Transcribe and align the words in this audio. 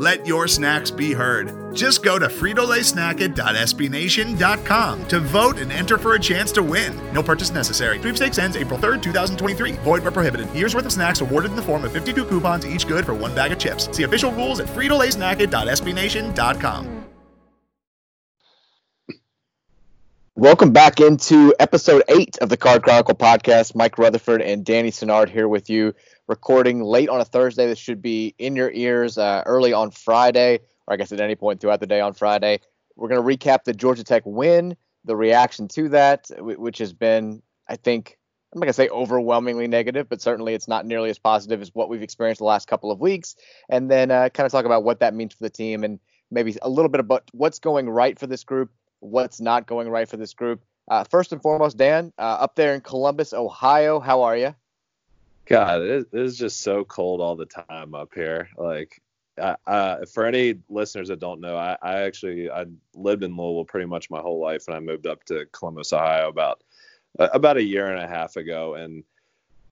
Let 0.00 0.26
your 0.26 0.48
snacks 0.48 0.90
be 0.90 1.12
heard. 1.12 1.76
Just 1.76 2.02
go 2.02 2.18
to 2.18 2.26
fritolaysnacket.sbnation.com 2.26 5.08
to 5.08 5.20
vote 5.20 5.58
and 5.58 5.70
enter 5.70 5.98
for 5.98 6.14
a 6.14 6.18
chance 6.18 6.50
to 6.52 6.62
win. 6.62 6.98
No 7.12 7.22
purchase 7.22 7.50
necessary. 7.50 8.00
Sweepstakes 8.00 8.38
ends 8.38 8.56
April 8.56 8.78
3rd, 8.78 9.02
2023. 9.02 9.72
Void 9.72 10.02
where 10.02 10.10
prohibited. 10.10 10.50
Year's 10.54 10.74
worth 10.74 10.86
of 10.86 10.92
snacks 10.92 11.20
awarded 11.20 11.50
in 11.50 11.56
the 11.56 11.62
form 11.62 11.84
of 11.84 11.92
52 11.92 12.24
coupons, 12.24 12.66
each 12.66 12.88
good 12.88 13.04
for 13.04 13.12
one 13.12 13.34
bag 13.34 13.52
of 13.52 13.58
chips. 13.58 13.94
See 13.94 14.04
official 14.04 14.32
rules 14.32 14.58
at 14.58 14.68
fritolaysnacket.sbnation.com. 14.68 17.04
Welcome 20.34 20.72
back 20.72 21.00
into 21.00 21.54
episode 21.60 22.04
eight 22.08 22.38
of 22.38 22.48
the 22.48 22.56
Card 22.56 22.82
Chronicle 22.82 23.16
podcast. 23.16 23.74
Mike 23.74 23.98
Rutherford 23.98 24.40
and 24.40 24.64
Danny 24.64 24.90
Sinnard 24.90 25.28
here 25.28 25.46
with 25.46 25.68
you, 25.68 25.92
recording 26.30 26.80
late 26.80 27.08
on 27.08 27.20
a 27.20 27.24
Thursday. 27.24 27.66
This 27.66 27.78
should 27.78 28.00
be 28.00 28.36
in 28.38 28.54
your 28.54 28.70
ears 28.70 29.18
uh, 29.18 29.42
early 29.46 29.72
on 29.72 29.90
Friday, 29.90 30.60
or 30.86 30.94
I 30.94 30.96
guess 30.96 31.10
at 31.10 31.20
any 31.20 31.34
point 31.34 31.60
throughout 31.60 31.80
the 31.80 31.88
day 31.88 32.00
on 32.00 32.14
Friday. 32.14 32.60
We're 32.94 33.08
going 33.08 33.20
to 33.20 33.36
recap 33.46 33.64
the 33.64 33.74
Georgia 33.74 34.04
Tech 34.04 34.22
win, 34.24 34.76
the 35.04 35.16
reaction 35.16 35.66
to 35.68 35.88
that, 35.88 36.30
which 36.38 36.78
has 36.78 36.92
been, 36.92 37.42
I 37.68 37.74
think, 37.74 38.16
I'm 38.52 38.60
not 38.60 38.66
going 38.66 38.70
to 38.70 38.74
say 38.74 38.88
overwhelmingly 38.88 39.66
negative, 39.66 40.08
but 40.08 40.22
certainly 40.22 40.54
it's 40.54 40.68
not 40.68 40.86
nearly 40.86 41.10
as 41.10 41.18
positive 41.18 41.60
as 41.60 41.74
what 41.74 41.88
we've 41.88 42.02
experienced 42.02 42.38
the 42.38 42.44
last 42.44 42.68
couple 42.68 42.92
of 42.92 43.00
weeks. 43.00 43.34
And 43.68 43.90
then 43.90 44.12
uh, 44.12 44.28
kind 44.28 44.46
of 44.46 44.52
talk 44.52 44.64
about 44.64 44.84
what 44.84 45.00
that 45.00 45.14
means 45.14 45.34
for 45.34 45.42
the 45.42 45.50
team 45.50 45.82
and 45.82 45.98
maybe 46.30 46.56
a 46.62 46.68
little 46.68 46.88
bit 46.88 47.00
about 47.00 47.24
what's 47.32 47.58
going 47.58 47.90
right 47.90 48.18
for 48.18 48.28
this 48.28 48.44
group 48.44 48.70
what's 49.00 49.40
not 49.40 49.66
going 49.66 49.88
right 49.88 50.08
for 50.08 50.16
this 50.16 50.34
group. 50.34 50.62
Uh, 50.88 51.04
first 51.04 51.32
and 51.32 51.42
foremost, 51.42 51.76
Dan, 51.76 52.12
uh, 52.18 52.22
up 52.40 52.54
there 52.54 52.74
in 52.74 52.80
Columbus, 52.80 53.32
Ohio, 53.32 53.98
how 53.98 54.22
are 54.22 54.36
you? 54.36 54.54
God, 55.50 55.82
it 55.82 56.06
is 56.12 56.38
just 56.38 56.60
so 56.60 56.84
cold 56.84 57.20
all 57.20 57.34
the 57.34 57.46
time 57.46 57.92
up 57.92 58.10
here. 58.14 58.48
Like, 58.56 59.02
uh, 59.36 60.04
for 60.12 60.24
any 60.24 60.60
listeners 60.68 61.08
that 61.08 61.18
don't 61.18 61.40
know, 61.40 61.56
I, 61.56 61.76
I, 61.82 62.02
actually 62.02 62.48
I 62.48 62.66
lived 62.94 63.24
in 63.24 63.36
Louisville 63.36 63.64
pretty 63.64 63.86
much 63.86 64.10
my 64.10 64.20
whole 64.20 64.40
life, 64.40 64.64
and 64.68 64.76
I 64.76 64.80
moved 64.80 65.08
up 65.08 65.24
to 65.24 65.46
Columbus, 65.52 65.92
Ohio 65.92 66.28
about 66.28 66.62
about 67.18 67.56
a 67.56 67.62
year 67.62 67.92
and 67.92 68.00
a 68.00 68.06
half 68.06 68.36
ago, 68.36 68.74
and 68.74 69.02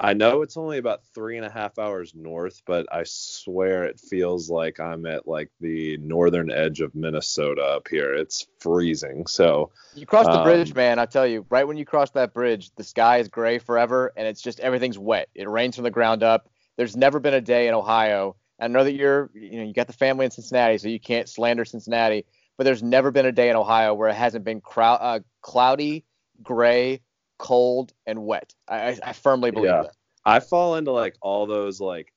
I 0.00 0.14
know 0.14 0.42
it's 0.42 0.56
only 0.56 0.78
about 0.78 1.02
three 1.12 1.36
and 1.36 1.46
a 1.46 1.50
half 1.50 1.78
hours 1.78 2.14
north, 2.14 2.62
but 2.64 2.86
I 2.92 3.02
swear 3.04 3.84
it 3.84 3.98
feels 3.98 4.48
like 4.48 4.78
I'm 4.78 5.06
at 5.06 5.26
like 5.26 5.50
the 5.60 5.96
northern 5.96 6.52
edge 6.52 6.80
of 6.80 6.94
Minnesota 6.94 7.62
up 7.62 7.88
here. 7.88 8.14
It's 8.14 8.46
freezing. 8.60 9.26
So 9.26 9.72
you 9.94 10.06
cross 10.06 10.26
the 10.26 10.38
um, 10.38 10.44
bridge, 10.44 10.72
man. 10.74 11.00
I 11.00 11.06
tell 11.06 11.26
you, 11.26 11.44
right 11.50 11.66
when 11.66 11.76
you 11.76 11.84
cross 11.84 12.10
that 12.10 12.32
bridge, 12.32 12.70
the 12.76 12.84
sky 12.84 13.18
is 13.18 13.28
gray 13.28 13.58
forever, 13.58 14.12
and 14.16 14.26
it's 14.26 14.40
just 14.40 14.60
everything's 14.60 14.98
wet. 14.98 15.28
It 15.34 15.48
rains 15.48 15.74
from 15.74 15.84
the 15.84 15.90
ground 15.90 16.22
up. 16.22 16.48
There's 16.76 16.96
never 16.96 17.18
been 17.18 17.34
a 17.34 17.40
day 17.40 17.66
in 17.66 17.74
Ohio. 17.74 18.36
I 18.60 18.68
know 18.68 18.84
that 18.84 18.94
you're, 18.94 19.30
you 19.34 19.58
know, 19.58 19.64
you 19.64 19.72
got 19.72 19.88
the 19.88 19.92
family 19.92 20.24
in 20.24 20.30
Cincinnati, 20.30 20.78
so 20.78 20.88
you 20.88 21.00
can't 21.00 21.28
slander 21.28 21.64
Cincinnati. 21.64 22.24
But 22.56 22.64
there's 22.64 22.82
never 22.82 23.10
been 23.10 23.26
a 23.26 23.32
day 23.32 23.50
in 23.50 23.56
Ohio 23.56 23.94
where 23.94 24.08
it 24.08 24.14
hasn't 24.14 24.44
been 24.44 24.60
crowd, 24.60 24.98
uh, 25.00 25.20
cloudy, 25.42 26.04
gray, 26.42 27.00
cold 27.38 27.92
and 28.06 28.24
wet. 28.24 28.54
I, 28.68 28.98
I 29.02 29.12
firmly 29.12 29.50
believe 29.50 29.70
yeah. 29.70 29.82
that. 29.82 29.96
I 30.24 30.40
fall 30.40 30.76
into 30.76 30.92
like 30.92 31.16
all 31.22 31.46
those 31.46 31.80
like 31.80 32.12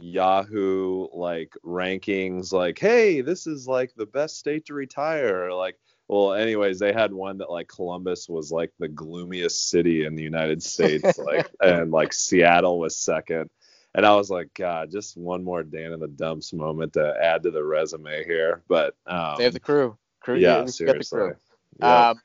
Yahoo 0.00 1.06
like 1.12 1.54
rankings, 1.64 2.52
like, 2.52 2.78
hey, 2.78 3.20
this 3.20 3.46
is 3.46 3.68
like 3.68 3.94
the 3.94 4.06
best 4.06 4.38
state 4.38 4.66
to 4.66 4.74
retire. 4.74 5.52
Like, 5.52 5.78
well, 6.08 6.34
anyways, 6.34 6.78
they 6.78 6.92
had 6.92 7.12
one 7.12 7.38
that 7.38 7.50
like 7.50 7.68
Columbus 7.68 8.28
was 8.28 8.50
like 8.50 8.72
the 8.78 8.88
gloomiest 8.88 9.70
city 9.70 10.04
in 10.04 10.16
the 10.16 10.22
United 10.22 10.62
States, 10.62 11.18
like, 11.18 11.48
and 11.60 11.90
like 11.90 12.12
Seattle 12.12 12.78
was 12.78 12.96
second. 12.96 13.48
And 13.94 14.06
I 14.06 14.14
was 14.16 14.30
like, 14.30 14.52
God, 14.54 14.90
just 14.90 15.16
one 15.16 15.44
more 15.44 15.62
Dan 15.62 15.92
in 15.92 16.00
the 16.00 16.08
dumps 16.08 16.52
moment 16.52 16.94
to 16.94 17.14
add 17.22 17.42
to 17.42 17.50
the 17.50 17.62
resume 17.62 18.24
here. 18.24 18.62
But 18.66 18.96
um, 19.06 19.34
they 19.36 19.44
have 19.44 19.52
the 19.52 19.60
crew. 19.60 19.96
Crew, 20.20 20.36
yeah, 20.36 20.64
seriously. 20.66 21.32
Yeah. 21.78 22.10
Um, 22.10 22.20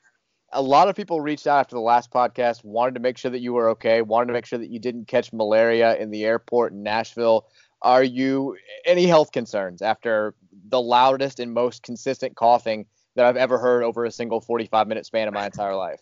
a 0.52 0.62
lot 0.62 0.88
of 0.88 0.96
people 0.96 1.20
reached 1.20 1.46
out 1.46 1.60
after 1.60 1.76
the 1.76 1.80
last 1.80 2.10
podcast, 2.10 2.64
wanted 2.64 2.94
to 2.94 3.00
make 3.00 3.18
sure 3.18 3.30
that 3.30 3.40
you 3.40 3.52
were 3.52 3.70
okay, 3.70 4.02
wanted 4.02 4.28
to 4.28 4.32
make 4.32 4.46
sure 4.46 4.58
that 4.58 4.70
you 4.70 4.78
didn't 4.78 5.06
catch 5.06 5.32
malaria 5.32 5.96
in 5.96 6.10
the 6.10 6.24
airport 6.24 6.72
in 6.72 6.82
Nashville. 6.82 7.46
Are 7.82 8.02
you 8.02 8.56
any 8.84 9.06
health 9.06 9.30
concerns 9.32 9.82
after 9.82 10.34
the 10.68 10.80
loudest 10.80 11.38
and 11.38 11.52
most 11.52 11.82
consistent 11.82 12.34
coughing 12.34 12.86
that 13.14 13.24
I've 13.24 13.36
ever 13.36 13.58
heard 13.58 13.82
over 13.84 14.04
a 14.04 14.10
single 14.10 14.40
45 14.40 14.88
minute 14.88 15.06
span 15.06 15.28
of 15.28 15.34
my 15.34 15.46
entire 15.46 15.76
life? 15.76 16.00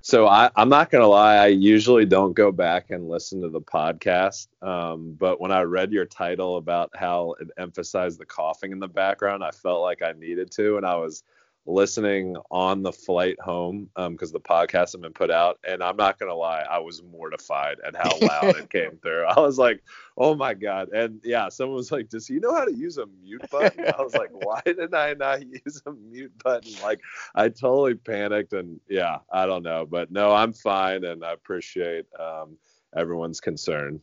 So 0.00 0.26
I, 0.26 0.50
am 0.56 0.68
not 0.68 0.90
gonna 0.90 1.08
lie, 1.08 1.36
I 1.36 1.46
usually 1.48 2.04
don't 2.04 2.32
go 2.32 2.52
back 2.52 2.90
and 2.90 3.08
listen 3.08 3.40
to 3.42 3.48
the 3.48 3.60
podcast. 3.60 4.46
Um, 4.62 5.16
but 5.18 5.40
when 5.40 5.50
I 5.50 5.62
read 5.62 5.92
your 5.92 6.04
title 6.04 6.56
about 6.56 6.90
how 6.94 7.34
it 7.40 7.48
emphasized 7.58 8.20
the 8.20 8.26
coughing 8.26 8.70
in 8.72 8.78
the 8.78 8.88
background, 8.88 9.42
I 9.42 9.50
felt 9.50 9.82
like 9.82 10.02
I 10.02 10.12
needed 10.12 10.50
to, 10.52 10.76
and 10.76 10.86
I 10.86 10.94
was 10.96 11.24
listening 11.68 12.34
on 12.50 12.82
the 12.82 12.92
flight 12.92 13.38
home 13.40 13.90
because 13.94 14.30
um, 14.30 14.32
the 14.32 14.40
podcast 14.40 14.92
had 14.92 15.02
been 15.02 15.12
put 15.12 15.30
out, 15.30 15.58
and 15.68 15.82
I'm 15.82 15.96
not 15.96 16.18
gonna 16.18 16.34
lie, 16.34 16.64
I 16.68 16.78
was 16.78 17.02
mortified 17.02 17.76
at 17.86 17.94
how 17.94 18.18
loud 18.20 18.56
it 18.56 18.70
came 18.70 18.96
through. 19.02 19.24
I 19.24 19.38
was 19.38 19.58
like, 19.58 19.82
"Oh 20.16 20.34
my 20.34 20.54
god!" 20.54 20.88
And 20.88 21.20
yeah, 21.22 21.50
someone 21.50 21.76
was 21.76 21.92
like, 21.92 22.08
"Does 22.08 22.26
he 22.26 22.38
know 22.38 22.54
how 22.54 22.64
to 22.64 22.74
use 22.74 22.96
a 22.96 23.06
mute 23.22 23.48
button?" 23.50 23.84
I 23.86 24.02
was 24.02 24.14
like, 24.14 24.30
"Why 24.32 24.62
did 24.64 24.94
I 24.94 25.14
not 25.14 25.42
use 25.46 25.82
a 25.86 25.92
mute 25.92 26.32
button?" 26.42 26.72
Like, 26.82 27.00
I 27.34 27.50
totally 27.50 27.94
panicked, 27.94 28.54
and 28.54 28.80
yeah, 28.88 29.18
I 29.30 29.46
don't 29.46 29.62
know, 29.62 29.86
but 29.86 30.10
no, 30.10 30.32
I'm 30.32 30.54
fine, 30.54 31.04
and 31.04 31.24
I 31.24 31.32
appreciate 31.32 32.06
um, 32.18 32.56
everyone's 32.96 33.40
concern. 33.40 34.00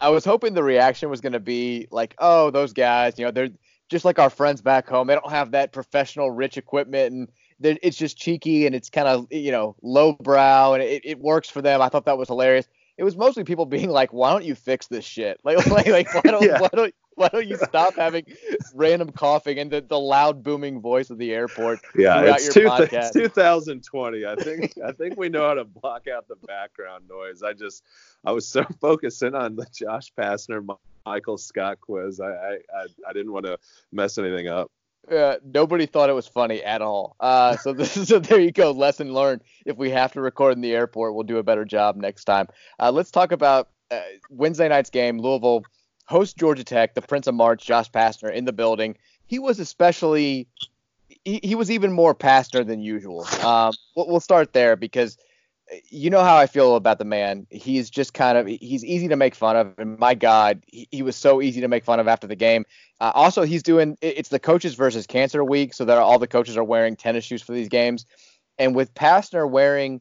I 0.00 0.08
was 0.08 0.24
hoping 0.24 0.54
the 0.54 0.64
reaction 0.64 1.08
was 1.08 1.20
going 1.20 1.32
to 1.34 1.40
be 1.40 1.86
like, 1.92 2.16
"Oh, 2.18 2.50
those 2.50 2.72
guys, 2.72 3.18
you 3.18 3.24
know, 3.24 3.30
they're 3.30 3.50
just 3.88 4.04
like 4.04 4.18
our 4.18 4.30
friends 4.30 4.62
back 4.62 4.88
home. 4.88 5.06
They 5.06 5.14
don't 5.14 5.30
have 5.30 5.52
that 5.52 5.72
professional, 5.72 6.30
rich 6.30 6.56
equipment, 6.56 7.12
and 7.12 7.78
it's 7.82 7.96
just 7.96 8.16
cheeky 8.16 8.66
and 8.66 8.74
it's 8.74 8.90
kind 8.90 9.08
of 9.08 9.26
you 9.30 9.52
know 9.52 9.76
lowbrow, 9.82 10.74
and 10.74 10.82
it, 10.82 11.02
it 11.04 11.18
works 11.18 11.48
for 11.48 11.62
them. 11.62 11.80
I 11.80 11.88
thought 11.88 12.06
that 12.06 12.18
was 12.18 12.28
hilarious. 12.28 12.66
It 12.96 13.04
was 13.04 13.16
mostly 13.16 13.44
people 13.44 13.66
being 13.66 13.90
like, 13.90 14.12
"Why 14.12 14.30
don't 14.30 14.44
you 14.44 14.54
fix 14.54 14.86
this 14.86 15.04
shit? 15.04 15.40
Like, 15.44 15.66
like, 15.70 15.86
like 15.86 16.14
why 16.14 16.30
don't 16.30 16.42
yeah. 16.42 16.60
why 16.60 16.68
don't 16.72 16.94
why 17.16 17.28
don't 17.28 17.46
you 17.46 17.56
stop 17.56 17.94
having 17.96 18.24
random 18.74 19.10
coughing 19.10 19.58
and 19.58 19.70
the, 19.70 19.80
the 19.80 19.98
loud 19.98 20.42
booming 20.42 20.80
voice 20.80 21.10
of 21.10 21.18
the 21.18 21.32
airport 21.32 21.80
yeah 21.96 22.22
it's, 22.22 22.52
two, 22.52 22.68
it's 22.68 23.10
2020 23.10 24.26
i 24.26 24.34
think 24.34 24.72
i 24.84 24.92
think 24.92 25.16
we 25.16 25.28
know 25.28 25.46
how 25.46 25.54
to 25.54 25.64
block 25.64 26.06
out 26.08 26.26
the 26.28 26.36
background 26.46 27.04
noise 27.08 27.42
i 27.42 27.52
just 27.52 27.82
i 28.24 28.32
was 28.32 28.46
so 28.46 28.64
focusing 28.80 29.34
on 29.34 29.56
the 29.56 29.66
josh 29.72 30.12
pastner 30.18 30.64
michael 31.06 31.38
scott 31.38 31.80
quiz 31.80 32.20
i 32.20 32.30
i 32.30 32.58
i, 33.08 33.12
didn't 33.12 33.32
want 33.32 33.44
to 33.44 33.58
mess 33.92 34.18
anything 34.18 34.48
up 34.48 34.70
uh, 35.10 35.36
nobody 35.44 35.84
thought 35.84 36.08
it 36.08 36.14
was 36.14 36.26
funny 36.26 36.62
at 36.62 36.80
all. 36.80 37.14
Uh, 37.20 37.54
so 37.58 37.72
this, 37.74 37.92
so 38.08 38.18
there 38.18 38.40
you 38.40 38.50
go, 38.50 38.70
lesson 38.70 39.12
learned. 39.12 39.42
If 39.66 39.76
we 39.76 39.90
have 39.90 40.12
to 40.12 40.22
record 40.22 40.54
in 40.54 40.62
the 40.62 40.72
airport, 40.72 41.14
we'll 41.14 41.24
do 41.24 41.36
a 41.36 41.42
better 41.42 41.66
job 41.66 41.96
next 41.96 42.24
time. 42.24 42.48
Uh, 42.80 42.90
let's 42.90 43.10
talk 43.10 43.30
about 43.30 43.68
uh, 43.90 44.00
Wednesday 44.30 44.66
night's 44.66 44.88
game, 44.88 45.18
Louisville 45.18 45.62
host 46.06 46.36
Georgia 46.36 46.64
Tech, 46.64 46.94
the 46.94 47.02
Prince 47.02 47.26
of 47.26 47.34
March, 47.34 47.64
Josh 47.64 47.90
Pastner 47.90 48.32
in 48.32 48.44
the 48.44 48.52
building. 48.52 48.96
He 49.26 49.38
was 49.38 49.58
especially, 49.58 50.46
he, 51.24 51.40
he 51.42 51.54
was 51.54 51.70
even 51.70 51.92
more 51.92 52.14
Pastner 52.14 52.66
than 52.66 52.80
usual. 52.80 53.26
Um, 53.42 53.72
we'll, 53.96 54.08
we'll 54.08 54.20
start 54.20 54.52
there 54.52 54.76
because 54.76 55.16
you 55.90 56.10
know 56.10 56.22
how 56.22 56.36
I 56.36 56.46
feel 56.46 56.76
about 56.76 56.98
the 56.98 57.04
man. 57.04 57.46
He's 57.50 57.90
just 57.90 58.14
kind 58.14 58.36
of 58.36 58.46
he's 58.46 58.84
easy 58.84 59.08
to 59.08 59.16
make 59.16 59.34
fun 59.34 59.56
of, 59.56 59.74
and 59.78 59.98
my 59.98 60.14
God, 60.14 60.62
he, 60.66 60.88
he 60.90 61.02
was 61.02 61.16
so 61.16 61.40
easy 61.40 61.60
to 61.60 61.68
make 61.68 61.84
fun 61.84 62.00
of 62.00 62.08
after 62.08 62.26
the 62.26 62.36
game. 62.36 62.64
Uh, 63.00 63.12
also, 63.14 63.42
he's 63.42 63.62
doing 63.62 63.96
it's 64.00 64.28
the 64.28 64.38
coaches 64.38 64.74
versus 64.74 65.06
cancer 65.06 65.42
week, 65.42 65.74
so 65.74 65.84
that 65.84 65.98
all 65.98 66.18
the 66.18 66.26
coaches 66.26 66.56
are 66.56 66.64
wearing 66.64 66.96
tennis 66.96 67.24
shoes 67.24 67.42
for 67.42 67.52
these 67.52 67.68
games, 67.68 68.06
and 68.58 68.74
with 68.74 68.94
Pastner 68.94 69.48
wearing 69.48 70.00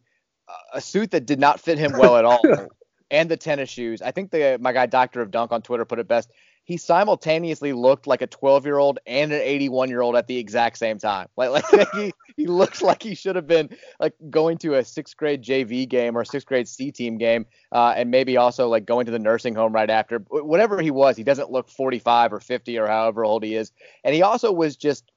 a 0.73 0.81
suit 0.81 1.11
that 1.11 1.25
did 1.25 1.39
not 1.39 1.59
fit 1.59 1.77
him 1.77 1.93
well 1.97 2.17
at 2.17 2.25
all. 2.25 2.41
and 3.11 3.29
the 3.29 3.37
tennis 3.37 3.69
shoes. 3.69 4.01
I 4.01 4.11
think 4.11 4.31
the 4.31 4.57
my 4.59 4.73
guy 4.73 4.87
Doctor 4.87 5.21
of 5.21 5.29
Dunk 5.31 5.51
on 5.51 5.61
Twitter 5.61 5.85
put 5.85 5.99
it 5.99 6.07
best. 6.07 6.31
He 6.65 6.77
simultaneously 6.77 7.73
looked 7.73 8.07
like 8.07 8.21
a 8.21 8.27
12 8.27 8.65
year 8.65 8.77
old 8.77 8.99
and 9.05 9.31
an 9.33 9.41
81 9.41 9.89
year 9.89 10.01
old 10.01 10.15
at 10.15 10.27
the 10.27 10.37
exact 10.37 10.77
same 10.77 10.97
time. 10.97 11.27
Like, 11.35 11.51
like 11.51 11.89
he, 11.93 12.13
he 12.37 12.47
looks 12.47 12.81
like 12.81 13.03
he 13.03 13.15
should 13.15 13.35
have 13.35 13.47
been 13.47 13.69
like 13.99 14.13
going 14.29 14.57
to 14.59 14.75
a 14.75 14.85
sixth 14.85 15.17
grade 15.17 15.43
JV 15.43 15.87
game 15.87 16.17
or 16.17 16.23
sixth 16.23 16.47
grade 16.47 16.67
C 16.67 16.91
team 16.91 17.17
game, 17.17 17.45
uh, 17.71 17.93
and 17.95 18.11
maybe 18.11 18.37
also 18.37 18.69
like 18.69 18.85
going 18.85 19.05
to 19.05 19.11
the 19.11 19.19
nursing 19.19 19.55
home 19.55 19.73
right 19.73 19.89
after. 19.89 20.19
Whatever 20.29 20.81
he 20.81 20.91
was, 20.91 21.17
he 21.17 21.23
doesn't 21.23 21.51
look 21.51 21.69
45 21.69 22.33
or 22.33 22.39
50 22.39 22.77
or 22.79 22.87
however 22.87 23.25
old 23.25 23.43
he 23.43 23.55
is. 23.55 23.71
And 24.03 24.15
he 24.15 24.21
also 24.21 24.51
was 24.51 24.77
just 24.77 25.11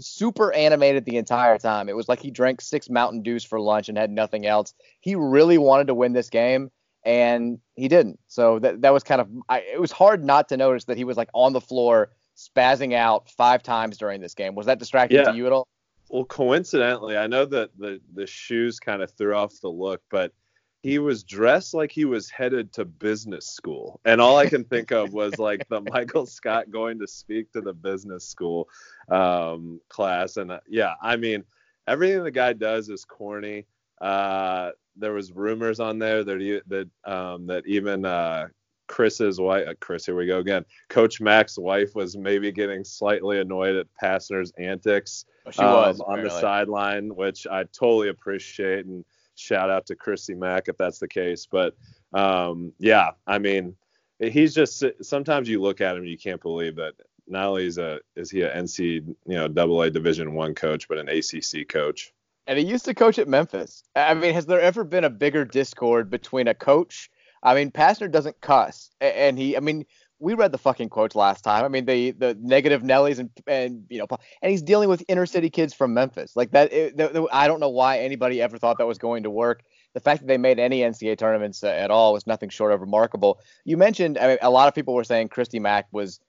super 0.00 0.52
animated 0.52 1.04
the 1.04 1.16
entire 1.16 1.58
time. 1.58 1.88
It 1.88 1.96
was 1.96 2.08
like 2.08 2.20
he 2.20 2.30
drank 2.30 2.60
six 2.60 2.88
Mountain 2.88 3.22
Dews 3.22 3.44
for 3.44 3.60
lunch 3.60 3.88
and 3.88 3.98
had 3.98 4.10
nothing 4.10 4.46
else. 4.46 4.74
He 5.00 5.14
really 5.14 5.58
wanted 5.58 5.86
to 5.88 5.94
win 5.94 6.12
this 6.12 6.30
game 6.30 6.70
and 7.06 7.60
he 7.76 7.88
didn't. 7.88 8.18
So 8.26 8.58
that 8.58 8.82
that 8.82 8.92
was 8.92 9.02
kind 9.02 9.20
of 9.20 9.28
I, 9.48 9.60
it 9.60 9.80
was 9.80 9.92
hard 9.92 10.24
not 10.24 10.48
to 10.50 10.56
notice 10.56 10.84
that 10.84 10.98
he 10.98 11.04
was 11.04 11.16
like 11.16 11.30
on 11.32 11.54
the 11.54 11.60
floor 11.60 12.10
spazzing 12.36 12.92
out 12.92 13.30
five 13.30 13.62
times 13.62 13.96
during 13.96 14.20
this 14.20 14.34
game. 14.34 14.54
Was 14.54 14.66
that 14.66 14.78
distracting 14.78 15.18
yeah. 15.18 15.30
to 15.30 15.36
you 15.36 15.46
at 15.46 15.52
all? 15.52 15.66
Well, 16.10 16.24
coincidentally, 16.24 17.16
I 17.16 17.28
know 17.28 17.46
that 17.46 17.70
the 17.78 18.00
the 18.12 18.26
shoes 18.26 18.78
kind 18.80 19.02
of 19.02 19.10
threw 19.12 19.34
off 19.34 19.60
the 19.62 19.68
look, 19.68 20.02
but 20.10 20.32
he 20.82 20.98
was 20.98 21.24
dressed 21.24 21.74
like 21.74 21.90
he 21.90 22.04
was 22.04 22.28
headed 22.30 22.72
to 22.74 22.84
business 22.84 23.46
school. 23.46 24.00
And 24.04 24.20
all 24.20 24.36
I 24.36 24.48
can 24.48 24.64
think 24.64 24.92
of 24.92 25.12
was 25.12 25.38
like 25.38 25.66
the 25.68 25.80
Michael 25.92 26.26
Scott 26.26 26.70
going 26.70 26.98
to 27.00 27.06
speak 27.06 27.50
to 27.52 27.60
the 27.60 27.72
business 27.72 28.24
school 28.28 28.68
um, 29.08 29.80
class. 29.88 30.36
And 30.36 30.52
uh, 30.52 30.60
yeah, 30.68 30.94
I 31.02 31.16
mean, 31.16 31.44
everything 31.88 32.22
the 32.22 32.30
guy 32.30 32.52
does 32.52 32.88
is 32.88 33.04
corny. 33.04 33.66
Uh, 34.00 34.70
there 34.96 35.12
was 35.12 35.32
rumors 35.32 35.80
on 35.80 35.98
there 35.98 36.24
that 36.24 36.62
that 36.66 37.10
um, 37.10 37.46
that 37.46 37.66
even 37.66 38.04
uh, 38.04 38.48
Chris's 38.86 39.40
wife, 39.40 39.66
uh, 39.68 39.74
Chris, 39.80 40.06
here 40.06 40.16
we 40.16 40.26
go 40.26 40.38
again. 40.38 40.64
Coach 40.88 41.20
Mack's 41.20 41.58
wife 41.58 41.94
was 41.94 42.16
maybe 42.16 42.52
getting 42.52 42.84
slightly 42.84 43.40
annoyed 43.40 43.76
at 43.76 43.86
Pastner's 44.00 44.52
antics 44.58 45.24
oh, 45.58 45.82
um, 45.82 45.88
was, 45.88 46.00
on 46.00 46.22
the 46.22 46.30
sideline, 46.30 47.14
which 47.14 47.46
I 47.46 47.64
totally 47.64 48.08
appreciate. 48.08 48.86
And 48.86 49.04
shout 49.34 49.70
out 49.70 49.86
to 49.86 49.96
Chrissy 49.96 50.34
Mack 50.34 50.68
if 50.68 50.76
that's 50.76 50.98
the 50.98 51.08
case. 51.08 51.46
But 51.50 51.74
um, 52.12 52.72
yeah, 52.78 53.10
I 53.26 53.38
mean, 53.38 53.76
he's 54.18 54.54
just 54.54 54.82
sometimes 55.02 55.48
you 55.48 55.60
look 55.60 55.80
at 55.80 55.96
him, 55.96 56.04
you 56.04 56.18
can't 56.18 56.40
believe 56.40 56.76
that 56.76 56.94
not 57.28 57.46
only 57.46 57.66
is 57.66 57.78
a 57.78 58.00
is 58.14 58.30
he 58.30 58.42
an 58.42 58.64
NC 58.64 58.80
you 58.82 59.16
know 59.26 59.48
Double 59.48 59.82
A 59.82 59.90
Division 59.90 60.34
One 60.34 60.54
coach, 60.54 60.88
but 60.88 60.98
an 60.98 61.08
ACC 61.08 61.68
coach. 61.68 62.12
And 62.46 62.58
he 62.58 62.64
used 62.64 62.84
to 62.84 62.94
coach 62.94 63.18
at 63.18 63.28
Memphis. 63.28 63.82
I 63.96 64.14
mean, 64.14 64.34
has 64.34 64.46
there 64.46 64.60
ever 64.60 64.84
been 64.84 65.04
a 65.04 65.10
bigger 65.10 65.44
discord 65.44 66.10
between 66.10 66.48
a 66.48 66.54
coach? 66.54 67.10
I 67.42 67.54
mean, 67.54 67.70
Pastner 67.70 68.10
doesn't 68.10 68.40
cuss, 68.40 68.90
and 69.00 69.38
he, 69.38 69.56
I 69.56 69.60
mean, 69.60 69.84
we 70.18 70.34
read 70.34 70.52
the 70.52 70.58
fucking 70.58 70.88
quotes 70.88 71.14
last 71.14 71.42
time. 71.42 71.64
I 71.64 71.68
mean, 71.68 71.84
the 71.84 72.12
the 72.12 72.36
negative 72.40 72.82
Nellies 72.82 73.18
and 73.18 73.30
and 73.46 73.84
you 73.88 73.98
know, 73.98 74.06
and 74.42 74.50
he's 74.50 74.62
dealing 74.62 74.88
with 74.88 75.04
inner 75.08 75.26
city 75.26 75.50
kids 75.50 75.74
from 75.74 75.92
Memphis. 75.92 76.34
Like 76.34 76.52
that, 76.52 76.72
it, 76.72 76.96
the, 76.96 77.28
I 77.32 77.46
don't 77.46 77.60
know 77.60 77.68
why 77.68 77.98
anybody 77.98 78.40
ever 78.40 78.58
thought 78.58 78.78
that 78.78 78.86
was 78.86 78.98
going 78.98 79.24
to 79.24 79.30
work. 79.30 79.62
The 79.94 80.00
fact 80.00 80.20
that 80.20 80.26
they 80.26 80.38
made 80.38 80.58
any 80.58 80.80
NCAA 80.80 81.18
tournaments 81.18 81.62
uh, 81.62 81.68
at 81.68 81.90
all 81.90 82.12
was 82.12 82.26
nothing 82.26 82.48
short 82.48 82.72
of 82.72 82.80
remarkable. 82.80 83.40
You 83.64 83.76
mentioned, 83.76 84.18
I 84.18 84.28
mean, 84.28 84.38
a 84.42 84.50
lot 84.50 84.68
of 84.68 84.74
people 84.74 84.94
were 84.94 85.04
saying 85.04 85.28
Christi 85.28 85.58
Mack 85.58 85.86
was 85.92 86.20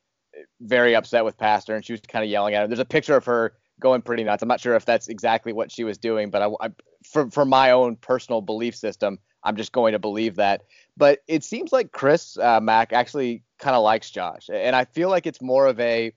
very 0.61 0.95
upset 0.95 1.25
with 1.25 1.37
Pastner, 1.37 1.75
and 1.75 1.85
she 1.85 1.93
was 1.93 2.01
kind 2.01 2.23
of 2.23 2.29
yelling 2.29 2.53
at 2.53 2.63
him. 2.63 2.69
There's 2.69 2.79
a 2.79 2.85
picture 2.85 3.15
of 3.15 3.25
her 3.25 3.53
going 3.79 4.01
pretty 4.01 4.23
nuts. 4.23 4.41
I'm 4.41 4.49
not 4.49 4.59
sure 4.59 4.75
if 4.75 4.85
that's 4.85 5.07
exactly 5.07 5.53
what 5.53 5.71
she 5.71 5.83
was 5.83 5.97
doing, 5.97 6.29
but 6.29 6.41
I, 6.41 6.49
I 6.61 6.69
for 7.03 7.29
for 7.29 7.45
my 7.45 7.71
own 7.71 7.95
personal 7.95 8.41
belief 8.41 8.75
system, 8.75 9.19
I'm 9.43 9.55
just 9.55 9.71
going 9.71 9.93
to 9.93 9.99
believe 9.99 10.35
that. 10.35 10.63
But 10.95 11.23
it 11.27 11.43
seems 11.43 11.71
like 11.71 11.91
Chris 11.91 12.37
uh, 12.37 12.59
Mack 12.59 12.93
actually 12.93 13.43
kind 13.59 13.75
of 13.75 13.83
likes 13.83 14.09
Josh, 14.09 14.49
and 14.51 14.75
I 14.75 14.85
feel 14.85 15.09
like 15.09 15.27
it's 15.27 15.41
more 15.41 15.67
of 15.67 15.79
a 15.79 16.13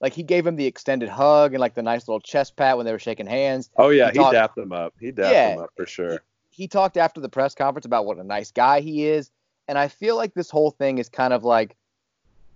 like 0.00 0.14
he 0.14 0.22
gave 0.22 0.46
him 0.46 0.56
the 0.56 0.66
extended 0.66 1.08
hug 1.08 1.52
and 1.52 1.60
like 1.60 1.74
the 1.74 1.82
nice 1.82 2.08
little 2.08 2.20
chest 2.20 2.56
pat 2.56 2.76
when 2.76 2.86
they 2.86 2.92
were 2.92 2.98
shaking 2.98 3.26
hands. 3.26 3.70
Oh 3.76 3.90
yeah, 3.90 4.10
he, 4.10 4.18
talked, 4.18 4.34
he 4.34 4.38
dapped 4.38 4.58
him 4.58 4.72
up. 4.72 4.94
He 5.00 5.10
dapped 5.10 5.32
yeah, 5.32 5.54
him 5.54 5.62
up 5.62 5.70
for 5.76 5.86
sure. 5.86 6.22
He, 6.50 6.62
he 6.62 6.68
talked 6.68 6.96
after 6.96 7.20
the 7.20 7.28
press 7.28 7.54
conference 7.54 7.86
about 7.86 8.06
what 8.06 8.18
a 8.18 8.24
nice 8.24 8.50
guy 8.50 8.80
he 8.80 9.06
is, 9.06 9.30
and 9.68 9.76
I 9.78 9.88
feel 9.88 10.16
like 10.16 10.34
this 10.34 10.50
whole 10.50 10.70
thing 10.70 10.98
is 10.98 11.08
kind 11.08 11.32
of 11.32 11.44
like 11.44 11.76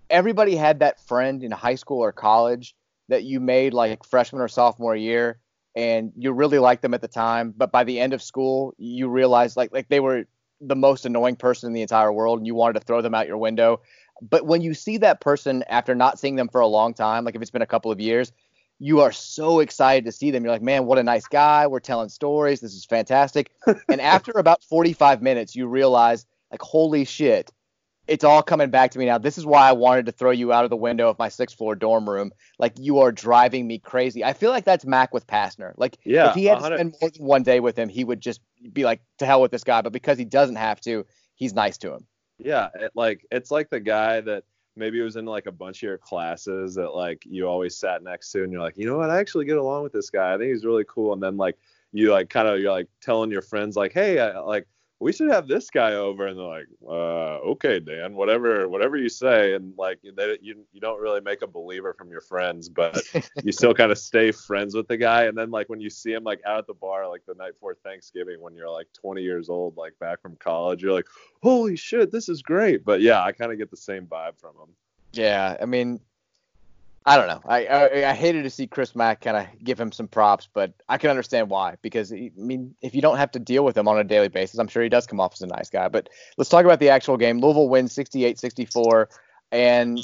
everybody 0.09 0.55
had 0.55 0.79
that 0.79 0.99
friend 1.07 1.43
in 1.43 1.51
high 1.51 1.75
school 1.75 1.99
or 1.99 2.11
college 2.11 2.75
that 3.09 3.23
you 3.23 3.39
made 3.39 3.73
like 3.73 4.03
freshman 4.03 4.41
or 4.41 4.47
sophomore 4.47 4.95
year 4.95 5.39
and 5.75 6.13
you 6.15 6.31
really 6.31 6.59
liked 6.59 6.81
them 6.81 6.93
at 6.93 7.01
the 7.01 7.07
time 7.07 7.53
but 7.55 7.71
by 7.71 7.83
the 7.83 7.99
end 7.99 8.13
of 8.13 8.21
school 8.21 8.73
you 8.77 9.09
realized 9.09 9.57
like 9.57 9.71
like 9.73 9.87
they 9.89 9.99
were 9.99 10.25
the 10.61 10.75
most 10.75 11.05
annoying 11.05 11.35
person 11.35 11.67
in 11.67 11.73
the 11.73 11.81
entire 11.81 12.11
world 12.11 12.39
and 12.39 12.47
you 12.47 12.55
wanted 12.55 12.79
to 12.79 12.85
throw 12.85 13.01
them 13.01 13.13
out 13.13 13.27
your 13.27 13.37
window. 13.37 13.81
But 14.21 14.45
when 14.45 14.61
you 14.61 14.73
see 14.73 14.97
that 14.99 15.19
person 15.19 15.63
after 15.69 15.93
not 15.93 16.19
seeing 16.19 16.35
them 16.35 16.47
for 16.47 16.61
a 16.61 16.67
long 16.67 16.93
time 16.93 17.25
like 17.25 17.35
if 17.35 17.41
it's 17.41 17.51
been 17.51 17.61
a 17.61 17.67
couple 17.67 17.91
of 17.91 17.99
years 17.99 18.31
you 18.77 18.99
are 18.99 19.11
so 19.13 19.61
excited 19.61 20.03
to 20.03 20.11
see 20.11 20.31
them. 20.31 20.43
You're 20.43 20.53
like 20.53 20.61
man 20.61 20.85
what 20.85 20.97
a 20.97 21.03
nice 21.03 21.27
guy. 21.27 21.67
We're 21.67 21.79
telling 21.79 22.09
stories. 22.09 22.61
This 22.61 22.73
is 22.73 22.85
fantastic. 22.85 23.51
And 23.89 24.01
after 24.01 24.31
about 24.31 24.63
45 24.63 25.21
minutes 25.21 25.55
you 25.55 25.67
realize 25.67 26.25
like 26.51 26.61
holy 26.61 27.05
shit 27.05 27.51
it's 28.07 28.23
all 28.23 28.43
coming 28.43 28.69
back 28.69 28.91
to 28.91 28.99
me 28.99 29.05
now. 29.05 29.17
This 29.17 29.37
is 29.37 29.45
why 29.45 29.67
I 29.67 29.71
wanted 29.71 30.05
to 30.05 30.11
throw 30.11 30.31
you 30.31 30.53
out 30.53 30.63
of 30.63 30.69
the 30.69 30.75
window 30.75 31.09
of 31.09 31.17
my 31.17 31.29
sixth 31.29 31.57
floor 31.57 31.75
dorm 31.75 32.09
room. 32.09 32.31
Like 32.59 32.73
you 32.79 32.99
are 32.99 33.11
driving 33.11 33.67
me 33.67 33.79
crazy. 33.79 34.23
I 34.23 34.33
feel 34.33 34.51
like 34.51 34.65
that's 34.65 34.85
Mack 34.85 35.13
with 35.13 35.25
Pastner. 35.27 35.73
Like 35.77 35.97
yeah, 36.03 36.29
if 36.29 36.35
he 36.35 36.45
had 36.45 36.61
100. 36.61 36.69
to 36.69 36.77
spend 36.77 36.95
more 37.01 37.09
than 37.09 37.25
one 37.25 37.43
day 37.43 37.59
with 37.59 37.77
him, 37.77 37.89
he 37.89 38.03
would 38.03 38.21
just 38.21 38.41
be 38.73 38.83
like, 38.83 39.01
to 39.19 39.25
hell 39.25 39.41
with 39.41 39.51
this 39.51 39.63
guy. 39.63 39.81
But 39.81 39.93
because 39.93 40.17
he 40.17 40.25
doesn't 40.25 40.57
have 40.57 40.79
to, 40.81 41.05
he's 41.35 41.53
nice 41.53 41.77
to 41.79 41.93
him. 41.93 42.05
Yeah, 42.37 42.69
it, 42.75 42.91
like 42.95 43.25
it's 43.31 43.49
like 43.51 43.69
the 43.69 43.79
guy 43.79 44.21
that 44.21 44.43
maybe 44.75 44.99
it 44.99 45.03
was 45.03 45.15
in 45.15 45.25
like 45.25 45.47
a 45.47 45.51
bunch 45.51 45.77
of 45.77 45.87
your 45.87 45.97
classes 45.97 46.75
that 46.75 46.89
like 46.89 47.23
you 47.25 47.47
always 47.47 47.77
sat 47.77 48.03
next 48.03 48.31
to, 48.31 48.43
and 48.43 48.51
you're 48.51 48.61
like, 48.61 48.77
you 48.77 48.85
know 48.85 48.97
what, 48.97 49.09
I 49.09 49.19
actually 49.19 49.45
get 49.45 49.57
along 49.57 49.83
with 49.83 49.93
this 49.93 50.09
guy. 50.09 50.33
I 50.33 50.37
think 50.37 50.51
he's 50.51 50.65
really 50.65 50.85
cool. 50.87 51.13
And 51.13 51.23
then 51.23 51.37
like 51.37 51.57
you 51.91 52.11
like 52.11 52.29
kind 52.29 52.47
of 52.47 52.59
you're 52.59 52.71
like 52.71 52.87
telling 53.01 53.31
your 53.31 53.41
friends 53.41 53.75
like, 53.75 53.93
hey, 53.93 54.19
I, 54.19 54.39
like 54.39 54.67
we 54.99 55.11
should 55.11 55.29
have 55.29 55.47
this 55.47 55.69
guy 55.69 55.93
over. 55.93 56.27
And 56.27 56.37
they're 56.37 56.45
like 56.45 56.67
uh, 56.87 57.39
okay 57.51 57.79
dan 57.79 58.15
whatever 58.15 58.67
whatever 58.69 58.97
you 58.97 59.09
say. 59.09 59.53
And 59.53 59.73
like 59.77 59.99
they, 60.03 60.37
you 60.41 60.65
you 60.71 60.81
don't 60.81 61.01
really 61.01 61.21
make 61.21 61.41
a 61.41 61.47
believer 61.47 61.93
from 61.93 62.09
your 62.09 62.21
friends 62.21 62.69
but 62.69 63.01
you 63.43 63.51
still 63.51 63.73
kind 63.73 63.91
of 63.91 63.97
stay 63.97 64.31
friends 64.31 64.75
with 64.75 64.87
the 64.87 64.97
guy. 64.97 65.23
And 65.25 65.37
then 65.37 65.51
like 65.51 65.69
when 65.69 65.81
you 65.81 65.89
see 65.89 66.13
him 66.13 66.23
like 66.23 66.41
out 66.45 66.59
at 66.59 66.67
the 66.67 66.73
bar 66.73 67.07
like 67.09 67.25
the 67.27 67.35
night 67.35 67.53
before 67.53 67.75
thanksgiving 67.75 68.41
when 68.41 68.55
you're 68.55 68.69
like 68.69 68.87
20 68.93 69.21
years 69.21 69.49
old 69.49 69.77
like 69.77 69.97
back 69.99 70.21
from 70.21 70.35
college 70.37 70.81
you're 70.81 70.93
like 70.93 71.07
holy 71.43 71.75
shit 71.75 72.11
this 72.11 72.29
is 72.29 72.41
great. 72.41 72.85
But 72.85 73.01
yeah 73.01 73.23
i 73.23 73.31
kind 73.31 73.51
of 73.51 73.57
get 73.57 73.71
the 73.71 73.77
same 73.77 74.05
vibe 74.05 74.39
from 74.39 74.55
him. 74.55 74.69
Yeah 75.13 75.57
i 75.61 75.65
mean 75.65 75.99
I 77.07 77.17
don't 77.17 77.27
know. 77.27 77.41
I, 77.45 77.65
I, 77.65 78.09
I 78.09 78.13
hated 78.13 78.43
to 78.43 78.49
see 78.49 78.65
Chris 78.65 78.95
Mack 78.95 79.21
kind 79.21 79.37
of 79.37 79.45
give 79.63 79.79
him 79.79 79.91
some 79.91 80.07
props, 80.07 80.49
but 80.51 80.73
I 80.89 80.97
can 80.97 81.11
understand 81.11 81.49
why. 81.49 81.75
Because 81.83 82.11
I 82.11 82.31
mean, 82.35 82.73
if 82.81 82.95
you 82.95 83.01
don't 83.01 83.17
have 83.17 83.31
to 83.31 83.39
deal 83.39 83.63
with 83.63 83.77
him 83.77 83.87
on 83.87 83.99
a 83.99 84.03
daily 84.03 84.27
basis, 84.27 84.59
I'm 84.59 84.67
sure 84.67 84.81
he 84.81 84.89
does 84.89 85.05
come 85.05 85.19
off 85.19 85.33
as 85.33 85.41
a 85.41 85.47
nice 85.47 85.69
guy. 85.69 85.87
But 85.87 86.09
let's 86.37 86.49
talk 86.49 86.65
about 86.65 86.79
the 86.79 86.89
actual 86.89 87.17
game. 87.17 87.39
Louisville 87.39 87.69
wins 87.69 87.95
68-64, 87.95 89.05
and 89.51 89.99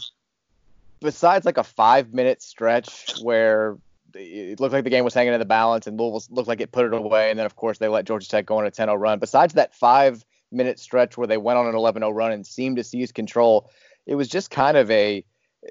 besides 0.99 1.43
like 1.43 1.57
a 1.57 1.63
five 1.63 2.13
minute 2.13 2.43
stretch 2.43 3.19
where 3.23 3.77
it 4.13 4.59
looked 4.59 4.73
like 4.73 4.83
the 4.83 4.89
game 4.91 5.03
was 5.03 5.15
hanging 5.15 5.33
in 5.33 5.39
the 5.39 5.45
balance 5.45 5.87
and 5.87 5.99
Louisville 5.99 6.23
looked 6.29 6.47
like 6.47 6.61
it 6.61 6.71
put 6.71 6.85
it 6.85 6.93
away, 6.93 7.31
and 7.31 7.39
then 7.39 7.47
of 7.47 7.55
course 7.55 7.79
they 7.79 7.87
let 7.87 8.05
Georgia 8.05 8.27
Tech 8.27 8.45
go 8.45 8.59
on 8.59 8.67
a 8.67 8.71
10-0 8.71 8.99
run. 8.99 9.17
Besides 9.17 9.55
that 9.55 9.73
five 9.73 10.23
minute 10.51 10.77
stretch 10.77 11.17
where 11.17 11.27
they 11.27 11.37
went 11.37 11.57
on 11.57 11.65
an 11.65 11.73
11-0 11.73 12.13
run 12.13 12.31
and 12.31 12.45
seemed 12.45 12.75
to 12.77 12.83
seize 12.83 13.11
control, 13.11 13.71
it 14.05 14.13
was 14.13 14.27
just 14.27 14.51
kind 14.51 14.77
of 14.77 14.91
a 14.91 15.25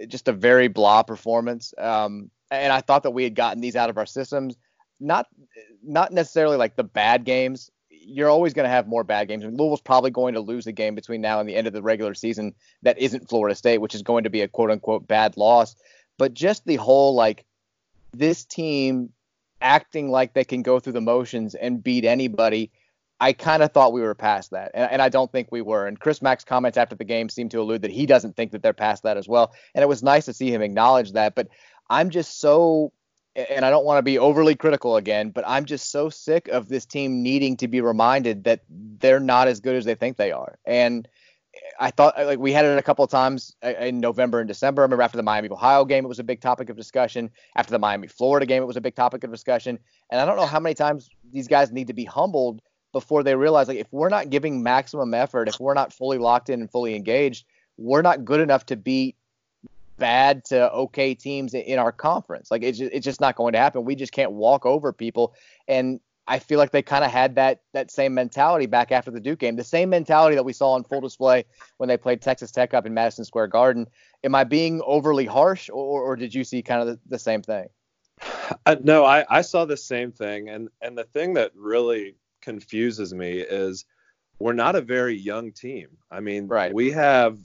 just 0.08 0.28
a 0.28 0.32
very 0.32 0.68
blah 0.68 1.02
performance. 1.02 1.74
Um, 1.78 2.30
and 2.50 2.72
I 2.72 2.80
thought 2.80 3.02
that 3.04 3.12
we 3.12 3.24
had 3.24 3.34
gotten 3.34 3.60
these 3.60 3.76
out 3.76 3.90
of 3.90 3.98
our 3.98 4.06
systems. 4.06 4.56
Not 4.98 5.26
not 5.82 6.12
necessarily 6.12 6.56
like 6.56 6.76
the 6.76 6.84
bad 6.84 7.24
games. 7.24 7.70
You're 7.88 8.28
always 8.28 8.54
going 8.54 8.64
to 8.64 8.70
have 8.70 8.88
more 8.88 9.04
bad 9.04 9.28
games. 9.28 9.44
I 9.44 9.46
mean, 9.46 9.56
Louisville's 9.56 9.80
probably 9.80 10.10
going 10.10 10.34
to 10.34 10.40
lose 10.40 10.66
a 10.66 10.72
game 10.72 10.94
between 10.94 11.20
now 11.20 11.38
and 11.40 11.48
the 11.48 11.54
end 11.54 11.66
of 11.66 11.72
the 11.72 11.82
regular 11.82 12.14
season 12.14 12.54
that 12.82 12.98
isn't 12.98 13.28
Florida 13.28 13.54
State, 13.54 13.78
which 13.78 13.94
is 13.94 14.02
going 14.02 14.24
to 14.24 14.30
be 14.30 14.40
a 14.40 14.48
quote 14.48 14.70
unquote 14.70 15.06
bad 15.06 15.36
loss. 15.36 15.74
But 16.18 16.34
just 16.34 16.66
the 16.66 16.76
whole 16.76 17.14
like 17.14 17.44
this 18.12 18.44
team 18.44 19.10
acting 19.60 20.10
like 20.10 20.34
they 20.34 20.44
can 20.44 20.62
go 20.62 20.80
through 20.80 20.94
the 20.94 21.00
motions 21.00 21.54
and 21.54 21.82
beat 21.82 22.04
anybody 22.04 22.70
I 23.20 23.34
kind 23.34 23.62
of 23.62 23.72
thought 23.72 23.92
we 23.92 24.00
were 24.00 24.14
past 24.14 24.52
that, 24.52 24.70
and, 24.72 24.90
and, 24.90 25.02
I 25.02 25.10
don't 25.10 25.30
think 25.30 25.48
we 25.50 25.60
were. 25.60 25.86
And 25.86 26.00
Chris 26.00 26.22
Mack's 26.22 26.44
comments 26.44 26.78
after 26.78 26.96
the 26.96 27.04
game 27.04 27.28
seem 27.28 27.50
to 27.50 27.60
allude 27.60 27.82
that 27.82 27.90
he 27.90 28.06
doesn't 28.06 28.34
think 28.34 28.52
that 28.52 28.62
they're 28.62 28.72
past 28.72 29.02
that 29.02 29.18
as 29.18 29.28
well. 29.28 29.52
And 29.74 29.82
it 29.82 29.88
was 29.88 30.02
nice 30.02 30.24
to 30.24 30.32
see 30.32 30.50
him 30.50 30.62
acknowledge 30.62 31.12
that. 31.12 31.34
But 31.34 31.48
I'm 31.90 32.08
just 32.08 32.40
so, 32.40 32.92
and 33.36 33.64
I 33.64 33.70
don't 33.70 33.84
want 33.84 33.98
to 33.98 34.02
be 34.02 34.18
overly 34.18 34.56
critical 34.56 34.96
again, 34.96 35.30
but 35.30 35.44
I'm 35.46 35.66
just 35.66 35.90
so 35.90 36.08
sick 36.08 36.48
of 36.48 36.68
this 36.68 36.86
team 36.86 37.22
needing 37.22 37.58
to 37.58 37.68
be 37.68 37.82
reminded 37.82 38.44
that 38.44 38.62
they're 38.70 39.20
not 39.20 39.48
as 39.48 39.60
good 39.60 39.76
as 39.76 39.84
they 39.84 39.96
think 39.96 40.16
they 40.16 40.32
are. 40.32 40.58
And 40.64 41.06
I 41.78 41.90
thought 41.90 42.14
like 42.16 42.38
we 42.38 42.52
had 42.52 42.64
it 42.64 42.78
a 42.78 42.82
couple 42.82 43.04
of 43.04 43.10
times 43.10 43.54
uh, 43.62 43.74
in 43.80 44.00
November 44.00 44.40
and 44.40 44.48
December. 44.48 44.82
I 44.82 44.84
remember 44.84 45.02
after 45.02 45.16
the 45.16 45.22
Miami 45.22 45.48
Ohio 45.50 45.84
game, 45.84 46.04
it 46.04 46.08
was 46.08 46.20
a 46.20 46.24
big 46.24 46.40
topic 46.40 46.70
of 46.70 46.76
discussion. 46.76 47.30
After 47.56 47.72
the 47.72 47.78
Miami 47.78 48.06
Florida 48.06 48.46
game, 48.46 48.62
it 48.62 48.66
was 48.66 48.76
a 48.76 48.80
big 48.80 48.94
topic 48.94 49.24
of 49.24 49.30
discussion. 49.30 49.78
And 50.10 50.20
I 50.20 50.24
don't 50.24 50.36
know 50.36 50.46
how 50.46 50.60
many 50.60 50.74
times 50.74 51.10
these 51.32 51.48
guys 51.48 51.72
need 51.72 51.88
to 51.88 51.92
be 51.92 52.04
humbled 52.04 52.62
before 52.92 53.22
they 53.22 53.34
realize 53.34 53.68
like 53.68 53.78
if 53.78 53.86
we're 53.92 54.08
not 54.08 54.30
giving 54.30 54.62
maximum 54.62 55.14
effort, 55.14 55.48
if 55.48 55.60
we're 55.60 55.74
not 55.74 55.92
fully 55.92 56.18
locked 56.18 56.50
in 56.50 56.60
and 56.60 56.70
fully 56.70 56.94
engaged, 56.94 57.44
we're 57.76 58.02
not 58.02 58.24
good 58.24 58.40
enough 58.40 58.66
to 58.66 58.76
beat 58.76 59.16
bad 59.98 60.44
to 60.46 60.72
okay 60.72 61.14
teams 61.14 61.54
in 61.54 61.78
our 61.78 61.92
conference. 61.92 62.50
Like 62.50 62.62
it's 62.62 62.78
just, 62.78 62.92
it's 62.92 63.04
just 63.04 63.20
not 63.20 63.36
going 63.36 63.52
to 63.52 63.58
happen. 63.58 63.84
We 63.84 63.94
just 63.94 64.12
can't 64.12 64.32
walk 64.32 64.66
over 64.66 64.92
people. 64.92 65.34
And 65.68 66.00
I 66.26 66.38
feel 66.38 66.58
like 66.58 66.70
they 66.70 66.82
kind 66.82 67.04
of 67.04 67.10
had 67.10 67.34
that 67.36 67.62
that 67.72 67.90
same 67.90 68.14
mentality 68.14 68.66
back 68.66 68.92
after 68.92 69.10
the 69.10 69.20
Duke 69.20 69.40
game, 69.40 69.56
the 69.56 69.64
same 69.64 69.90
mentality 69.90 70.36
that 70.36 70.44
we 70.44 70.52
saw 70.52 70.72
on 70.72 70.84
full 70.84 71.00
display 71.00 71.44
when 71.78 71.88
they 71.88 71.96
played 71.96 72.22
Texas 72.22 72.52
Tech 72.52 72.72
up 72.72 72.86
in 72.86 72.94
Madison 72.94 73.24
Square 73.24 73.48
Garden. 73.48 73.88
Am 74.22 74.34
I 74.34 74.44
being 74.44 74.80
overly 74.84 75.26
harsh, 75.26 75.68
or, 75.70 76.02
or 76.02 76.16
did 76.16 76.32
you 76.32 76.44
see 76.44 76.62
kind 76.62 76.82
of 76.82 76.86
the, 76.86 77.00
the 77.08 77.18
same 77.18 77.42
thing? 77.42 77.66
Uh, 78.66 78.76
no, 78.82 79.04
I, 79.04 79.24
I 79.28 79.40
saw 79.40 79.64
the 79.64 79.76
same 79.76 80.12
thing, 80.12 80.50
and 80.50 80.68
and 80.80 80.96
the 80.96 81.04
thing 81.04 81.34
that 81.34 81.52
really 81.56 82.14
confuses 82.40 83.12
me 83.14 83.40
is 83.40 83.84
we're 84.38 84.52
not 84.52 84.76
a 84.76 84.80
very 84.80 85.16
young 85.16 85.52
team. 85.52 85.88
I 86.10 86.20
mean, 86.20 86.46
right. 86.48 86.72
we 86.72 86.90
have 86.92 87.38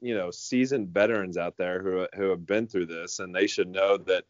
you 0.00 0.14
know 0.14 0.30
seasoned 0.30 0.88
veterans 0.88 1.36
out 1.36 1.56
there 1.56 1.82
who 1.82 2.06
who 2.14 2.30
have 2.30 2.46
been 2.46 2.66
through 2.66 2.86
this, 2.86 3.20
and 3.20 3.34
they 3.34 3.46
should 3.46 3.68
know 3.68 3.96
that 3.98 4.24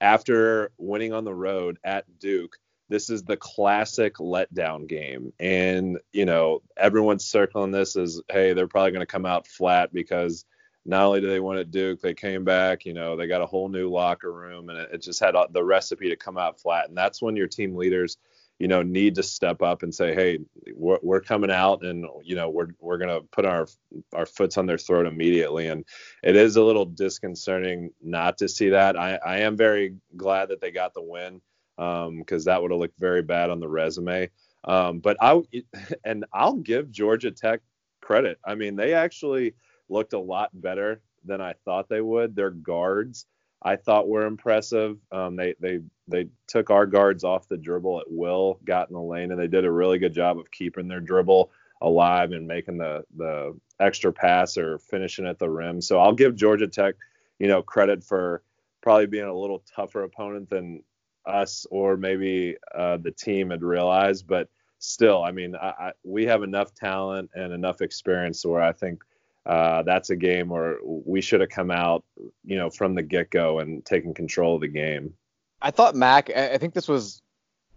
after 0.00 0.70
winning 0.78 1.12
on 1.12 1.24
the 1.24 1.34
road 1.34 1.78
at 1.84 2.04
Duke, 2.18 2.56
this 2.88 3.10
is 3.10 3.24
the 3.24 3.36
classic 3.36 4.16
letdown 4.16 4.86
game, 4.86 5.32
and 5.40 5.98
you 6.12 6.24
know 6.24 6.62
everyone's 6.76 7.24
circling 7.24 7.72
this 7.72 7.96
as 7.96 8.20
hey 8.30 8.52
they're 8.52 8.68
probably 8.68 8.92
going 8.92 9.00
to 9.00 9.06
come 9.06 9.26
out 9.26 9.46
flat 9.46 9.92
because 9.92 10.44
not 10.86 11.04
only 11.04 11.20
do 11.20 11.28
they 11.28 11.40
win 11.40 11.58
at 11.58 11.70
Duke, 11.70 12.00
they 12.00 12.14
came 12.14 12.44
back. 12.44 12.86
You 12.86 12.94
know, 12.94 13.16
they 13.16 13.26
got 13.26 13.42
a 13.42 13.46
whole 13.46 13.68
new 13.68 13.90
locker 13.90 14.32
room, 14.32 14.68
and 14.68 14.78
it, 14.78 14.90
it, 14.92 15.02
just 15.02 15.20
had 15.20 15.34
the 15.50 15.64
recipe 15.64 16.08
to 16.08 16.16
come 16.16 16.38
out 16.38 16.60
flat. 16.60 16.88
And 16.88 16.96
that's 16.96 17.20
when 17.20 17.36
your 17.36 17.48
team 17.48 17.74
leaders, 17.74 18.18
you 18.58 18.68
know, 18.68 18.82
need 18.82 19.14
to 19.16 19.22
step 19.22 19.62
up 19.62 19.82
and 19.82 19.94
say, 19.94 20.14
"Hey, 20.14 20.38
we're, 20.74 20.98
we're 21.02 21.20
coming 21.20 21.50
out, 21.50 21.84
and 21.84 22.06
you 22.22 22.36
know, 22.36 22.48
we're 22.48 22.68
we're 22.80 22.98
gonna 22.98 23.20
put 23.32 23.44
our 23.44 23.66
our 24.14 24.26
foots 24.26 24.56
on 24.56 24.66
their 24.66 24.78
throat 24.78 25.06
immediately." 25.06 25.68
And 25.68 25.84
it 26.22 26.36
is 26.36 26.56
a 26.56 26.62
little 26.62 26.86
disconcerting 26.86 27.90
not 28.02 28.38
to 28.38 28.48
see 28.48 28.70
that. 28.70 28.98
I, 28.98 29.16
I 29.16 29.38
am 29.38 29.56
very 29.56 29.96
glad 30.16 30.48
that 30.48 30.60
they 30.60 30.70
got 30.70 30.94
the 30.94 31.02
win 31.02 31.40
because 31.76 32.46
um, 32.46 32.52
that 32.52 32.62
would 32.62 32.70
have 32.70 32.80
looked 32.80 32.98
very 32.98 33.22
bad 33.22 33.50
on 33.50 33.60
the 33.60 33.68
resume. 33.68 34.30
Um, 34.64 35.00
but 35.00 35.16
I 35.20 35.42
and 36.04 36.24
I'll 36.32 36.56
give 36.56 36.90
Georgia 36.90 37.30
Tech 37.30 37.60
credit. 38.00 38.38
I 38.44 38.54
mean, 38.54 38.76
they 38.76 38.94
actually 38.94 39.54
looked 39.88 40.12
a 40.12 40.18
lot 40.18 40.50
better 40.54 41.00
than 41.24 41.40
I 41.40 41.54
thought 41.64 41.88
they 41.88 42.00
would. 42.00 42.34
Their 42.34 42.50
guards, 42.50 43.26
I 43.62 43.76
thought 43.76 44.08
were 44.08 44.26
impressive. 44.26 44.98
Um, 45.10 45.36
they 45.36 45.54
they 45.60 45.80
they 46.08 46.28
took 46.46 46.70
our 46.70 46.86
guards 46.86 47.24
off 47.24 47.48
the 47.48 47.56
dribble 47.56 48.00
at 48.00 48.10
will, 48.10 48.60
got 48.64 48.88
in 48.88 48.94
the 48.94 49.00
lane, 49.00 49.30
and 49.30 49.40
they 49.40 49.48
did 49.48 49.64
a 49.64 49.70
really 49.70 49.98
good 49.98 50.14
job 50.14 50.38
of 50.38 50.50
keeping 50.50 50.88
their 50.88 51.00
dribble 51.00 51.50
alive 51.82 52.32
and 52.32 52.46
making 52.46 52.78
the 52.78 53.04
the 53.16 53.58
extra 53.80 54.12
pass 54.12 54.56
or 54.56 54.78
finishing 54.78 55.26
at 55.26 55.38
the 55.38 55.50
rim. 55.50 55.80
So 55.80 55.98
I'll 55.98 56.14
give 56.14 56.36
Georgia 56.36 56.68
Tech, 56.68 56.94
you 57.38 57.48
know, 57.48 57.62
credit 57.62 58.04
for 58.04 58.42
probably 58.82 59.06
being 59.06 59.26
a 59.26 59.36
little 59.36 59.64
tougher 59.74 60.04
opponent 60.04 60.48
than 60.48 60.82
us 61.26 61.66
or 61.70 61.96
maybe 61.96 62.56
uh, 62.74 62.96
the 62.98 63.10
team 63.10 63.50
had 63.50 63.62
realized, 63.62 64.26
but 64.26 64.48
still, 64.78 65.22
I 65.22 65.32
mean, 65.32 65.56
I, 65.56 65.66
I, 65.66 65.92
we 66.04 66.24
have 66.26 66.42
enough 66.42 66.74
talent 66.74 67.30
and 67.34 67.52
enough 67.52 67.80
experience 67.80 68.44
where 68.44 68.62
I 68.62 68.72
think 68.72 69.02
uh, 69.46 69.82
that's 69.82 70.10
a 70.10 70.16
game 70.16 70.48
where 70.48 70.76
we 70.82 71.20
should 71.20 71.40
have 71.40 71.50
come 71.50 71.70
out, 71.70 72.04
you 72.44 72.56
know, 72.56 72.68
from 72.68 72.94
the 72.94 73.02
get 73.02 73.30
go 73.30 73.60
and 73.60 73.84
taken 73.84 74.12
control 74.12 74.56
of 74.56 74.60
the 74.60 74.68
game. 74.68 75.14
I 75.62 75.70
thought 75.70 75.94
Mack, 75.94 76.30
I 76.30 76.58
think 76.58 76.74
this 76.74 76.88
was 76.88 77.22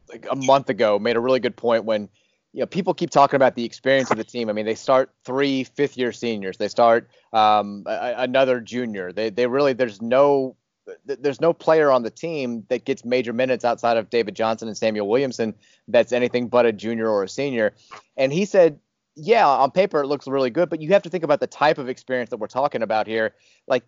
like 0.09 0.25
a 0.29 0.35
month 0.35 0.69
ago, 0.69 0.97
made 0.97 1.15
a 1.15 1.19
really 1.19 1.39
good 1.39 1.55
point 1.55 1.85
when, 1.85 2.09
you 2.53 2.61
know, 2.61 2.65
people 2.65 2.95
keep 2.95 3.11
talking 3.11 3.35
about 3.35 3.53
the 3.53 3.63
experience 3.63 4.09
of 4.09 4.17
the 4.17 4.23
team. 4.23 4.49
I 4.49 4.53
mean, 4.53 4.65
they 4.65 4.75
start 4.75 5.11
three 5.23 5.63
fifth 5.63 5.95
year 5.95 6.11
seniors, 6.11 6.57
they 6.57 6.67
start 6.67 7.09
um, 7.33 7.83
a, 7.85 8.15
another 8.17 8.59
junior. 8.59 9.13
They, 9.13 9.29
they 9.29 9.45
really, 9.45 9.73
there's 9.73 10.01
no, 10.01 10.55
there's 11.05 11.39
no 11.39 11.53
player 11.53 11.91
on 11.91 12.01
the 12.01 12.09
team 12.09 12.65
that 12.69 12.83
gets 12.83 13.05
major 13.05 13.31
minutes 13.31 13.63
outside 13.63 13.97
of 13.97 14.09
David 14.09 14.35
Johnson 14.35 14.67
and 14.67 14.75
Samuell 14.75 15.07
Williamson 15.07 15.53
that's 15.87 16.11
anything 16.11 16.47
but 16.47 16.65
a 16.65 16.73
junior 16.73 17.07
or 17.07 17.23
a 17.23 17.29
senior. 17.29 17.73
And 18.17 18.33
he 18.33 18.45
said 18.45 18.79
yeah, 19.15 19.47
on 19.47 19.71
paper 19.71 20.01
it 20.01 20.07
looks 20.07 20.27
really 20.27 20.49
good, 20.49 20.69
but 20.69 20.81
you 20.81 20.89
have 20.89 21.03
to 21.03 21.09
think 21.09 21.23
about 21.23 21.39
the 21.39 21.47
type 21.47 21.77
of 21.77 21.89
experience 21.89 22.29
that 22.29 22.37
we're 22.37 22.47
talking 22.47 22.81
about 22.81 23.07
here. 23.07 23.33
Like, 23.67 23.83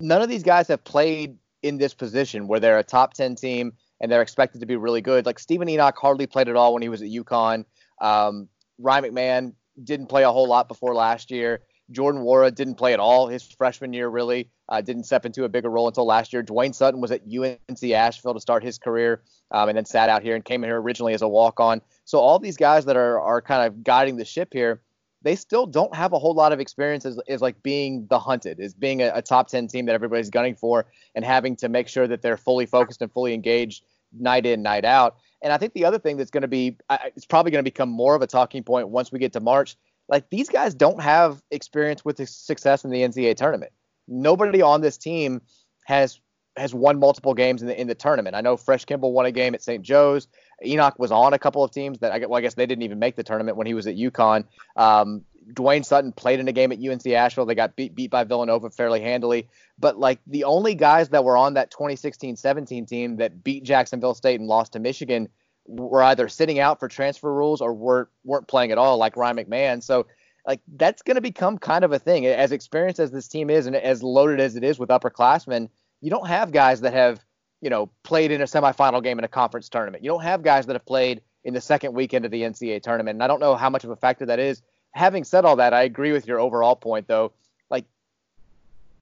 none 0.00 0.22
of 0.22 0.28
these 0.28 0.42
guys 0.42 0.68
have 0.68 0.82
played 0.84 1.36
in 1.62 1.78
this 1.78 1.92
position 1.92 2.48
where 2.48 2.60
they're 2.60 2.78
a 2.78 2.82
top 2.82 3.14
10 3.14 3.34
team 3.34 3.72
and 4.00 4.10
they're 4.10 4.22
expected 4.22 4.60
to 4.60 4.66
be 4.66 4.76
really 4.76 5.02
good. 5.02 5.26
Like, 5.26 5.38
Steven 5.38 5.68
Enoch 5.68 5.96
hardly 5.98 6.26
played 6.26 6.48
at 6.48 6.56
all 6.56 6.72
when 6.72 6.82
he 6.82 6.88
was 6.88 7.02
at 7.02 7.08
UConn. 7.08 7.64
Um, 8.00 8.48
Ryan 8.78 9.04
McMahon 9.04 9.52
didn't 9.84 10.06
play 10.06 10.22
a 10.22 10.32
whole 10.32 10.48
lot 10.48 10.68
before 10.68 10.94
last 10.94 11.30
year. 11.30 11.60
Jordan 11.90 12.22
Nwora 12.22 12.54
didn't 12.54 12.76
play 12.76 12.92
at 12.92 13.00
all 13.00 13.26
his 13.26 13.42
freshman 13.42 13.92
year, 13.92 14.08
really. 14.08 14.48
Uh, 14.68 14.80
didn't 14.80 15.04
step 15.04 15.26
into 15.26 15.44
a 15.44 15.48
bigger 15.48 15.68
role 15.68 15.88
until 15.88 16.06
last 16.06 16.32
year. 16.32 16.42
Dwayne 16.42 16.74
Sutton 16.74 17.00
was 17.00 17.10
at 17.10 17.22
UNC 17.22 17.82
Asheville 17.82 18.34
to 18.34 18.40
start 18.40 18.62
his 18.62 18.78
career 18.78 19.22
um, 19.50 19.68
and 19.68 19.76
then 19.76 19.84
sat 19.84 20.08
out 20.08 20.22
here 20.22 20.36
and 20.36 20.44
came 20.44 20.62
in 20.62 20.70
here 20.70 20.80
originally 20.80 21.12
as 21.12 21.22
a 21.22 21.28
walk 21.28 21.58
on. 21.58 21.80
So 22.04 22.18
all 22.18 22.38
these 22.38 22.56
guys 22.56 22.84
that 22.84 22.96
are, 22.96 23.20
are 23.20 23.42
kind 23.42 23.66
of 23.66 23.82
guiding 23.82 24.16
the 24.16 24.24
ship 24.24 24.52
here, 24.52 24.80
they 25.22 25.34
still 25.36 25.66
don't 25.66 25.94
have 25.94 26.12
a 26.12 26.18
whole 26.18 26.34
lot 26.34 26.52
of 26.52 26.60
experience 26.60 27.04
as, 27.04 27.18
as 27.28 27.42
like 27.42 27.62
being 27.62 28.06
the 28.08 28.18
hunted, 28.18 28.60
as 28.60 28.72
being 28.72 29.02
a, 29.02 29.10
a 29.14 29.22
top 29.22 29.48
10 29.48 29.66
team 29.66 29.86
that 29.86 29.94
everybody's 29.94 30.30
gunning 30.30 30.54
for 30.54 30.86
and 31.14 31.24
having 31.24 31.56
to 31.56 31.68
make 31.68 31.88
sure 31.88 32.06
that 32.06 32.22
they're 32.22 32.36
fully 32.36 32.66
focused 32.66 33.02
and 33.02 33.12
fully 33.12 33.34
engaged 33.34 33.84
night 34.18 34.46
in, 34.46 34.62
night 34.62 34.84
out. 34.84 35.16
And 35.42 35.52
I 35.52 35.58
think 35.58 35.72
the 35.72 35.84
other 35.84 35.98
thing 35.98 36.16
that's 36.16 36.30
going 36.30 36.42
to 36.42 36.48
be, 36.48 36.76
it's 37.16 37.26
probably 37.26 37.50
going 37.50 37.64
to 37.64 37.70
become 37.70 37.88
more 37.88 38.14
of 38.14 38.22
a 38.22 38.26
talking 38.26 38.62
point 38.62 38.88
once 38.88 39.10
we 39.10 39.18
get 39.18 39.32
to 39.32 39.40
March 39.40 39.76
like 40.10 40.28
these 40.28 40.48
guys 40.48 40.74
don't 40.74 41.00
have 41.00 41.40
experience 41.50 42.04
with 42.04 42.28
success 42.28 42.84
in 42.84 42.90
the 42.90 43.02
NCAA 43.02 43.36
tournament. 43.36 43.72
Nobody 44.08 44.60
on 44.60 44.80
this 44.80 44.98
team 44.98 45.40
has 45.86 46.20
has 46.56 46.74
won 46.74 46.98
multiple 46.98 47.32
games 47.32 47.62
in 47.62 47.68
the 47.68 47.80
in 47.80 47.86
the 47.86 47.94
tournament. 47.94 48.34
I 48.34 48.40
know 48.40 48.56
Fresh 48.56 48.84
Kimble 48.84 49.12
won 49.12 49.24
a 49.24 49.32
game 49.32 49.54
at 49.54 49.62
St. 49.62 49.82
Joe's. 49.82 50.26
Enoch 50.64 50.98
was 50.98 51.12
on 51.12 51.32
a 51.32 51.38
couple 51.38 51.62
of 51.62 51.70
teams 51.70 52.00
that 52.00 52.12
I, 52.12 52.18
well, 52.26 52.36
I 52.36 52.40
guess 52.40 52.54
they 52.54 52.66
didn't 52.66 52.82
even 52.82 52.98
make 52.98 53.16
the 53.16 53.22
tournament 53.22 53.56
when 53.56 53.68
he 53.68 53.72
was 53.72 53.86
at 53.86 53.94
UConn. 53.94 54.44
Um, 54.76 55.24
Dwayne 55.54 55.84
Sutton 55.84 56.12
played 56.12 56.40
in 56.40 56.48
a 56.48 56.52
game 56.52 56.72
at 56.72 56.78
UNC 56.78 57.06
Asheville. 57.06 57.46
They 57.46 57.54
got 57.54 57.76
beat 57.76 57.94
beat 57.94 58.10
by 58.10 58.24
Villanova 58.24 58.68
fairly 58.70 59.00
handily. 59.00 59.48
But 59.78 59.98
like 59.98 60.18
the 60.26 60.44
only 60.44 60.74
guys 60.74 61.08
that 61.10 61.24
were 61.24 61.36
on 61.36 61.54
that 61.54 61.72
2016-17 61.72 62.86
team 62.86 63.16
that 63.16 63.42
beat 63.42 63.62
Jacksonville 63.62 64.14
State 64.14 64.40
and 64.40 64.48
lost 64.48 64.72
to 64.72 64.80
Michigan 64.80 65.28
were 65.66 66.02
either 66.02 66.28
sitting 66.28 66.58
out 66.58 66.80
for 66.80 66.88
transfer 66.88 67.32
rules 67.32 67.60
or 67.60 67.72
weren't 67.72 68.08
weren't 68.24 68.48
playing 68.48 68.72
at 68.72 68.78
all, 68.78 68.98
like 68.98 69.16
Ryan 69.16 69.36
McMahon. 69.36 69.82
So 69.82 70.06
like 70.46 70.60
that's 70.76 71.02
going 71.02 71.16
to 71.16 71.20
become 71.20 71.58
kind 71.58 71.84
of 71.84 71.92
a 71.92 71.98
thing. 71.98 72.26
As 72.26 72.52
experienced 72.52 73.00
as 73.00 73.10
this 73.10 73.28
team 73.28 73.50
is 73.50 73.66
and 73.66 73.76
as 73.76 74.02
loaded 74.02 74.40
as 74.40 74.56
it 74.56 74.64
is 74.64 74.78
with 74.78 74.88
upperclassmen, 74.88 75.68
you 76.00 76.10
don't 76.10 76.26
have 76.26 76.52
guys 76.52 76.80
that 76.80 76.92
have 76.92 77.20
you 77.60 77.70
know 77.70 77.90
played 78.02 78.30
in 78.30 78.40
a 78.40 78.44
semifinal 78.44 79.02
game 79.02 79.18
in 79.18 79.24
a 79.24 79.28
conference 79.28 79.68
tournament. 79.68 80.02
You 80.02 80.10
don't 80.10 80.22
have 80.22 80.42
guys 80.42 80.66
that 80.66 80.74
have 80.74 80.86
played 80.86 81.22
in 81.44 81.54
the 81.54 81.60
second 81.60 81.94
weekend 81.94 82.24
of 82.24 82.30
the 82.30 82.42
NCAA 82.42 82.82
tournament. 82.82 83.16
And 83.16 83.22
I 83.22 83.26
don't 83.26 83.40
know 83.40 83.54
how 83.54 83.70
much 83.70 83.84
of 83.84 83.90
a 83.90 83.96
factor 83.96 84.26
that 84.26 84.38
is. 84.38 84.62
Having 84.92 85.24
said 85.24 85.44
all 85.44 85.56
that, 85.56 85.72
I 85.72 85.82
agree 85.82 86.12
with 86.12 86.26
your 86.26 86.40
overall 86.40 86.76
point 86.76 87.06
though. 87.06 87.32
Like 87.70 87.84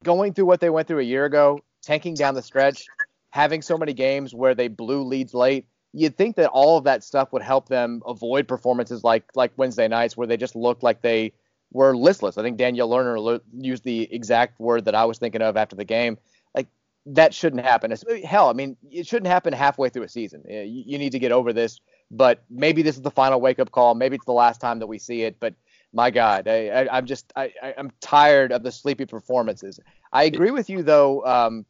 going 0.05 0.35
through 0.35 0.47
what 0.47 0.61
they 0.61 0.71
went 0.71 0.87
through 0.87 1.00
a 1.00 1.05
year 1.05 1.25
ago, 1.25 1.61
tanking 1.83 2.15
down 2.15 2.35
the 2.35 2.43
stretch, 2.43 2.87
having 3.31 3.62
so 3.62 3.79
many 3.79 3.95
games 3.95 4.35
where 4.35 4.55
they 4.55 4.69
blew 4.69 5.03
leads 5.03 5.35
late 5.35 5.67
you'd 5.92 6.16
think 6.16 6.37
that 6.37 6.49
all 6.49 6.76
of 6.76 6.85
that 6.85 7.02
stuff 7.02 7.33
would 7.33 7.42
help 7.42 7.68
them 7.68 8.02
avoid 8.07 8.47
performances 8.47 9.04
like 9.04 9.25
like 9.35 9.52
Wednesday 9.57 9.88
nights 9.88 10.16
where 10.16 10.26
they 10.26 10.37
just 10.37 10.57
looked 10.57 10.83
like 10.83 11.02
they 11.02 11.33
were 11.73 11.97
listless. 11.97 12.38
I 12.38 12.42
think 12.42 12.57
Daniel 12.57 12.88
Lerner 12.88 13.40
used 13.52 13.85
the 13.85 14.12
exact 14.12 14.59
word 14.59 14.87
that 14.87 14.95
I 14.95 15.04
was 15.04 15.18
thinking 15.18 15.42
of 15.42 15.57
after 15.57 15.76
the 15.76 15.85
game. 15.85 16.18
Like 16.54 16.68
that 17.07 17.35
shouldn't 17.35 17.62
happen. 17.64 17.92
It's, 17.92 18.04
hell, 18.25 18.49
I 18.49 18.52
mean, 18.52 18.76
it 18.90 19.07
shouldn't 19.07 19.26
happen 19.28 19.52
halfway 19.52 19.88
through 19.88 20.04
a 20.04 20.09
season. 20.09 20.45
You, 20.49 20.62
you 20.62 20.99
need 20.99 21.12
to 21.12 21.18
get 21.18 21.33
over 21.33 21.52
this. 21.52 21.80
But 22.11 22.42
maybe 22.49 22.80
this 22.80 22.97
is 22.97 23.02
the 23.02 23.11
final 23.11 23.40
wake 23.40 23.59
up 23.59 23.71
call. 23.71 23.95
Maybe 23.95 24.16
it's 24.16 24.25
the 24.25 24.33
last 24.33 24.61
time 24.62 24.78
that 24.78 24.87
we 24.87 24.99
see 24.99 25.23
it. 25.23 25.38
But 25.38 25.54
my 25.92 26.11
God, 26.11 26.49
I, 26.49 26.87
am 26.90 27.07
just 27.07 27.33
I, 27.37 27.52
am 27.62 27.92
tired 28.00 28.50
of 28.50 28.62
the 28.62 28.73
sleepy 28.73 29.04
performances. 29.04 29.78
I 30.12 30.25
agree 30.25 30.50
with 30.50 30.71
you 30.71 30.83
though. 30.83 31.25
Um, 31.26 31.66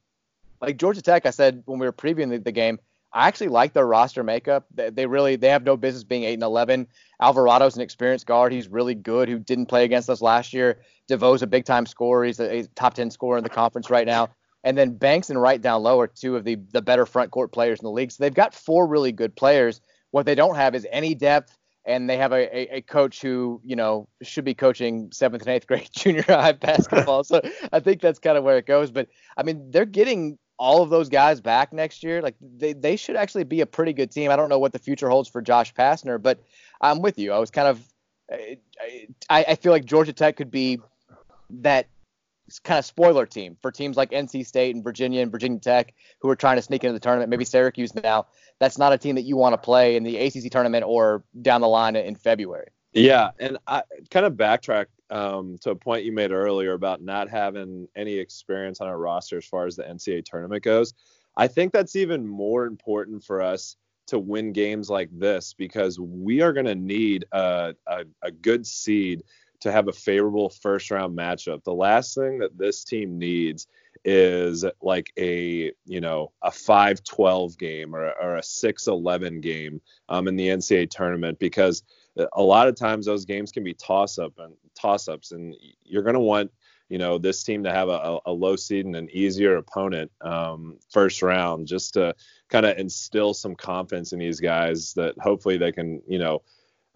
like 0.60 0.76
Georgia 0.76 1.02
Tech, 1.02 1.26
I 1.26 1.30
said 1.30 1.62
when 1.66 1.78
we 1.78 1.86
were 1.86 1.92
previewing 1.92 2.30
the, 2.30 2.38
the 2.38 2.52
game, 2.52 2.78
I 3.12 3.26
actually 3.26 3.48
like 3.48 3.72
their 3.72 3.86
roster 3.86 4.22
makeup. 4.22 4.66
They, 4.74 4.90
they, 4.90 5.06
really 5.06 5.36
they 5.36 5.48
have 5.48 5.64
no 5.64 5.76
business 5.76 6.04
being 6.04 6.24
eight 6.24 6.34
and 6.34 6.42
eleven. 6.42 6.86
Alvarado's 7.22 7.76
an 7.76 7.82
experienced 7.82 8.26
guard. 8.26 8.52
He's 8.52 8.68
really 8.68 8.94
good. 8.94 9.28
Who 9.28 9.38
didn't 9.38 9.66
play 9.66 9.84
against 9.84 10.10
us 10.10 10.20
last 10.20 10.52
year. 10.52 10.80
DeVoe's 11.08 11.42
a 11.42 11.46
big 11.46 11.64
time 11.64 11.86
scorer. 11.86 12.24
He's 12.24 12.40
a, 12.40 12.60
a, 12.60 12.66
top 12.74 12.94
ten 12.94 13.10
scorer 13.10 13.38
in 13.38 13.44
the 13.44 13.50
conference 13.50 13.88
right 13.88 14.06
now. 14.06 14.28
And 14.64 14.76
then 14.76 14.96
Banks 14.96 15.30
and 15.30 15.40
Wright 15.40 15.60
down 15.60 15.82
low 15.82 16.00
are 16.00 16.06
two 16.06 16.36
of 16.36 16.44
the 16.44 16.56
the 16.72 16.82
better 16.82 17.06
front 17.06 17.30
court 17.30 17.52
players 17.52 17.80
in 17.80 17.84
the 17.84 17.90
league. 17.90 18.12
So 18.12 18.22
they've 18.22 18.34
got 18.34 18.54
four 18.54 18.86
really 18.86 19.12
good 19.12 19.34
players. 19.34 19.80
What 20.10 20.26
they 20.26 20.34
don't 20.34 20.56
have 20.56 20.74
is 20.74 20.86
any 20.90 21.14
depth, 21.14 21.56
and 21.86 22.08
they 22.10 22.18
have 22.18 22.32
a, 22.32 22.56
a, 22.56 22.76
a 22.76 22.80
coach 22.82 23.22
who 23.22 23.60
you 23.64 23.76
know 23.76 24.08
should 24.22 24.44
be 24.44 24.54
coaching 24.54 25.10
seventh 25.12 25.42
and 25.42 25.50
eighth 25.50 25.66
grade 25.66 25.88
junior 25.96 26.22
high 26.22 26.52
basketball. 26.52 27.24
so 27.24 27.40
I 27.72 27.80
think 27.80 28.02
that's 28.02 28.18
kind 28.18 28.36
of 28.36 28.44
where 28.44 28.58
it 28.58 28.66
goes. 28.66 28.90
But 28.90 29.08
I 29.36 29.44
mean, 29.44 29.70
they're 29.70 29.86
getting 29.86 30.38
all 30.58 30.82
of 30.82 30.90
those 30.90 31.08
guys 31.08 31.40
back 31.40 31.72
next 31.72 32.02
year, 32.02 32.20
like 32.20 32.34
they, 32.40 32.72
they 32.72 32.96
should 32.96 33.16
actually 33.16 33.44
be 33.44 33.60
a 33.60 33.66
pretty 33.66 33.92
good 33.92 34.10
team. 34.10 34.30
I 34.30 34.36
don't 34.36 34.48
know 34.48 34.58
what 34.58 34.72
the 34.72 34.78
future 34.78 35.08
holds 35.08 35.28
for 35.28 35.40
Josh 35.40 35.72
Pastner, 35.72 36.20
but 36.20 36.42
I'm 36.80 37.00
with 37.00 37.18
you. 37.18 37.32
I 37.32 37.38
was 37.38 37.50
kind 37.50 37.68
of, 37.68 37.80
I, 38.30 39.44
I 39.48 39.54
feel 39.54 39.72
like 39.72 39.84
Georgia 39.84 40.12
Tech 40.12 40.36
could 40.36 40.50
be 40.50 40.80
that 41.50 41.86
kind 42.64 42.78
of 42.78 42.84
spoiler 42.84 43.26
team 43.26 43.56
for 43.60 43.70
teams 43.70 43.96
like 43.96 44.10
NC 44.10 44.46
State 44.46 44.74
and 44.74 44.82
Virginia 44.82 45.22
and 45.22 45.30
Virginia 45.30 45.60
Tech 45.60 45.94
who 46.20 46.28
are 46.28 46.36
trying 46.36 46.56
to 46.56 46.62
sneak 46.62 46.82
into 46.82 46.94
the 46.94 47.00
tournament. 47.00 47.30
Maybe 47.30 47.44
Syracuse 47.44 47.94
now. 47.94 48.26
That's 48.58 48.78
not 48.78 48.92
a 48.92 48.98
team 48.98 49.14
that 49.16 49.22
you 49.22 49.36
want 49.36 49.52
to 49.52 49.58
play 49.58 49.96
in 49.96 50.02
the 50.02 50.16
ACC 50.16 50.50
tournament 50.50 50.84
or 50.86 51.22
down 51.40 51.60
the 51.60 51.68
line 51.68 51.94
in 51.94 52.16
February. 52.16 52.68
Yeah, 52.92 53.30
and 53.38 53.58
I 53.66 53.82
kind 54.10 54.26
of 54.26 54.34
backtrack 54.34 54.86
um, 55.10 55.58
to 55.60 55.70
a 55.70 55.76
point 55.76 56.04
you 56.04 56.12
made 56.12 56.32
earlier 56.32 56.72
about 56.72 57.02
not 57.02 57.28
having 57.28 57.88
any 57.96 58.14
experience 58.14 58.80
on 58.80 58.88
our 58.88 58.98
roster 58.98 59.38
as 59.38 59.44
far 59.44 59.66
as 59.66 59.76
the 59.76 59.84
NCAA 59.84 60.24
tournament 60.24 60.62
goes. 60.62 60.94
I 61.36 61.46
think 61.48 61.72
that's 61.72 61.96
even 61.96 62.26
more 62.26 62.66
important 62.66 63.22
for 63.22 63.40
us 63.42 63.76
to 64.08 64.18
win 64.18 64.52
games 64.52 64.88
like 64.88 65.10
this 65.12 65.54
because 65.54 66.00
we 66.00 66.40
are 66.40 66.52
going 66.52 66.66
to 66.66 66.74
need 66.74 67.26
a, 67.32 67.74
a, 67.86 68.04
a 68.22 68.30
good 68.30 68.66
seed 68.66 69.22
to 69.60 69.70
have 69.70 69.88
a 69.88 69.92
favorable 69.92 70.48
first 70.48 70.90
round 70.90 71.16
matchup. 71.16 71.64
The 71.64 71.74
last 71.74 72.14
thing 72.14 72.38
that 72.38 72.56
this 72.56 72.84
team 72.84 73.18
needs 73.18 73.66
is 74.04 74.64
like 74.80 75.12
a 75.18 75.72
you 75.84 76.00
know 76.00 76.32
a 76.42 76.50
5-12 76.50 77.58
game 77.58 77.94
or, 77.94 78.10
or 78.12 78.36
a 78.36 78.40
6-11 78.40 79.40
game 79.42 79.80
um, 80.08 80.28
in 80.28 80.36
the 80.36 80.48
NCAA 80.48 80.88
tournament 80.88 81.38
because 81.38 81.82
a 82.32 82.42
lot 82.42 82.68
of 82.68 82.74
times 82.74 83.06
those 83.06 83.24
games 83.24 83.52
can 83.52 83.64
be 83.64 83.74
toss 83.74 84.18
up 84.18 84.32
and 84.38 84.54
toss 84.74 85.08
ups 85.08 85.32
and 85.32 85.54
you're 85.84 86.02
going 86.02 86.14
to 86.14 86.20
want 86.20 86.50
you 86.88 86.98
know 86.98 87.18
this 87.18 87.42
team 87.42 87.62
to 87.64 87.72
have 87.72 87.88
a, 87.88 88.18
a 88.26 88.32
low 88.32 88.56
seed 88.56 88.86
and 88.86 88.96
an 88.96 89.08
easier 89.12 89.56
opponent 89.56 90.10
um, 90.22 90.78
first 90.90 91.22
round 91.22 91.66
just 91.66 91.94
to 91.94 92.14
kind 92.48 92.64
of 92.64 92.78
instill 92.78 93.34
some 93.34 93.54
confidence 93.54 94.12
in 94.12 94.18
these 94.18 94.40
guys 94.40 94.94
that 94.94 95.14
hopefully 95.18 95.58
they 95.58 95.72
can 95.72 96.02
you 96.06 96.18
know 96.18 96.42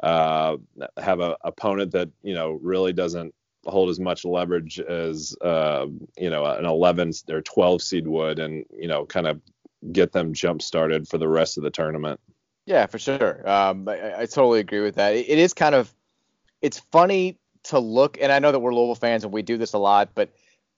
uh, 0.02 0.56
have 0.96 1.20
a 1.20 1.36
opponent 1.44 1.92
that 1.92 2.08
you 2.22 2.34
know 2.34 2.52
really 2.62 2.92
doesn't 2.92 3.34
hold 3.66 3.90
as 3.90 4.00
much 4.00 4.24
leverage 4.24 4.80
as 4.80 5.36
uh, 5.42 5.86
you 6.18 6.30
know 6.30 6.44
an 6.44 6.64
11 6.64 7.12
or 7.30 7.40
12 7.42 7.82
seed 7.82 8.06
would, 8.06 8.38
and 8.38 8.64
you 8.76 8.88
know 8.88 9.06
kind 9.06 9.26
of 9.26 9.40
get 9.92 10.12
them 10.12 10.32
jump 10.32 10.62
started 10.62 11.08
for 11.08 11.18
the 11.18 11.28
rest 11.28 11.56
of 11.56 11.64
the 11.64 11.70
tournament. 11.70 12.20
Yeah, 12.66 12.86
for 12.86 12.98
sure. 12.98 13.48
Um, 13.48 13.88
I, 13.88 14.20
I, 14.20 14.26
totally 14.26 14.60
agree 14.60 14.80
with 14.80 14.94
that. 14.94 15.14
It, 15.14 15.28
it 15.28 15.38
is 15.38 15.52
kind 15.52 15.74
of 15.74 15.92
it's 16.60 16.78
funny 16.78 17.38
to 17.64 17.78
look, 17.80 18.18
and 18.20 18.30
I 18.30 18.38
know 18.38 18.52
that 18.52 18.60
we're 18.60 18.74
Louisville 18.74 18.94
fans 18.94 19.24
and 19.24 19.32
we 19.32 19.42
do 19.42 19.56
this 19.56 19.72
a 19.72 19.78
lot, 19.78 20.10
but 20.14 20.30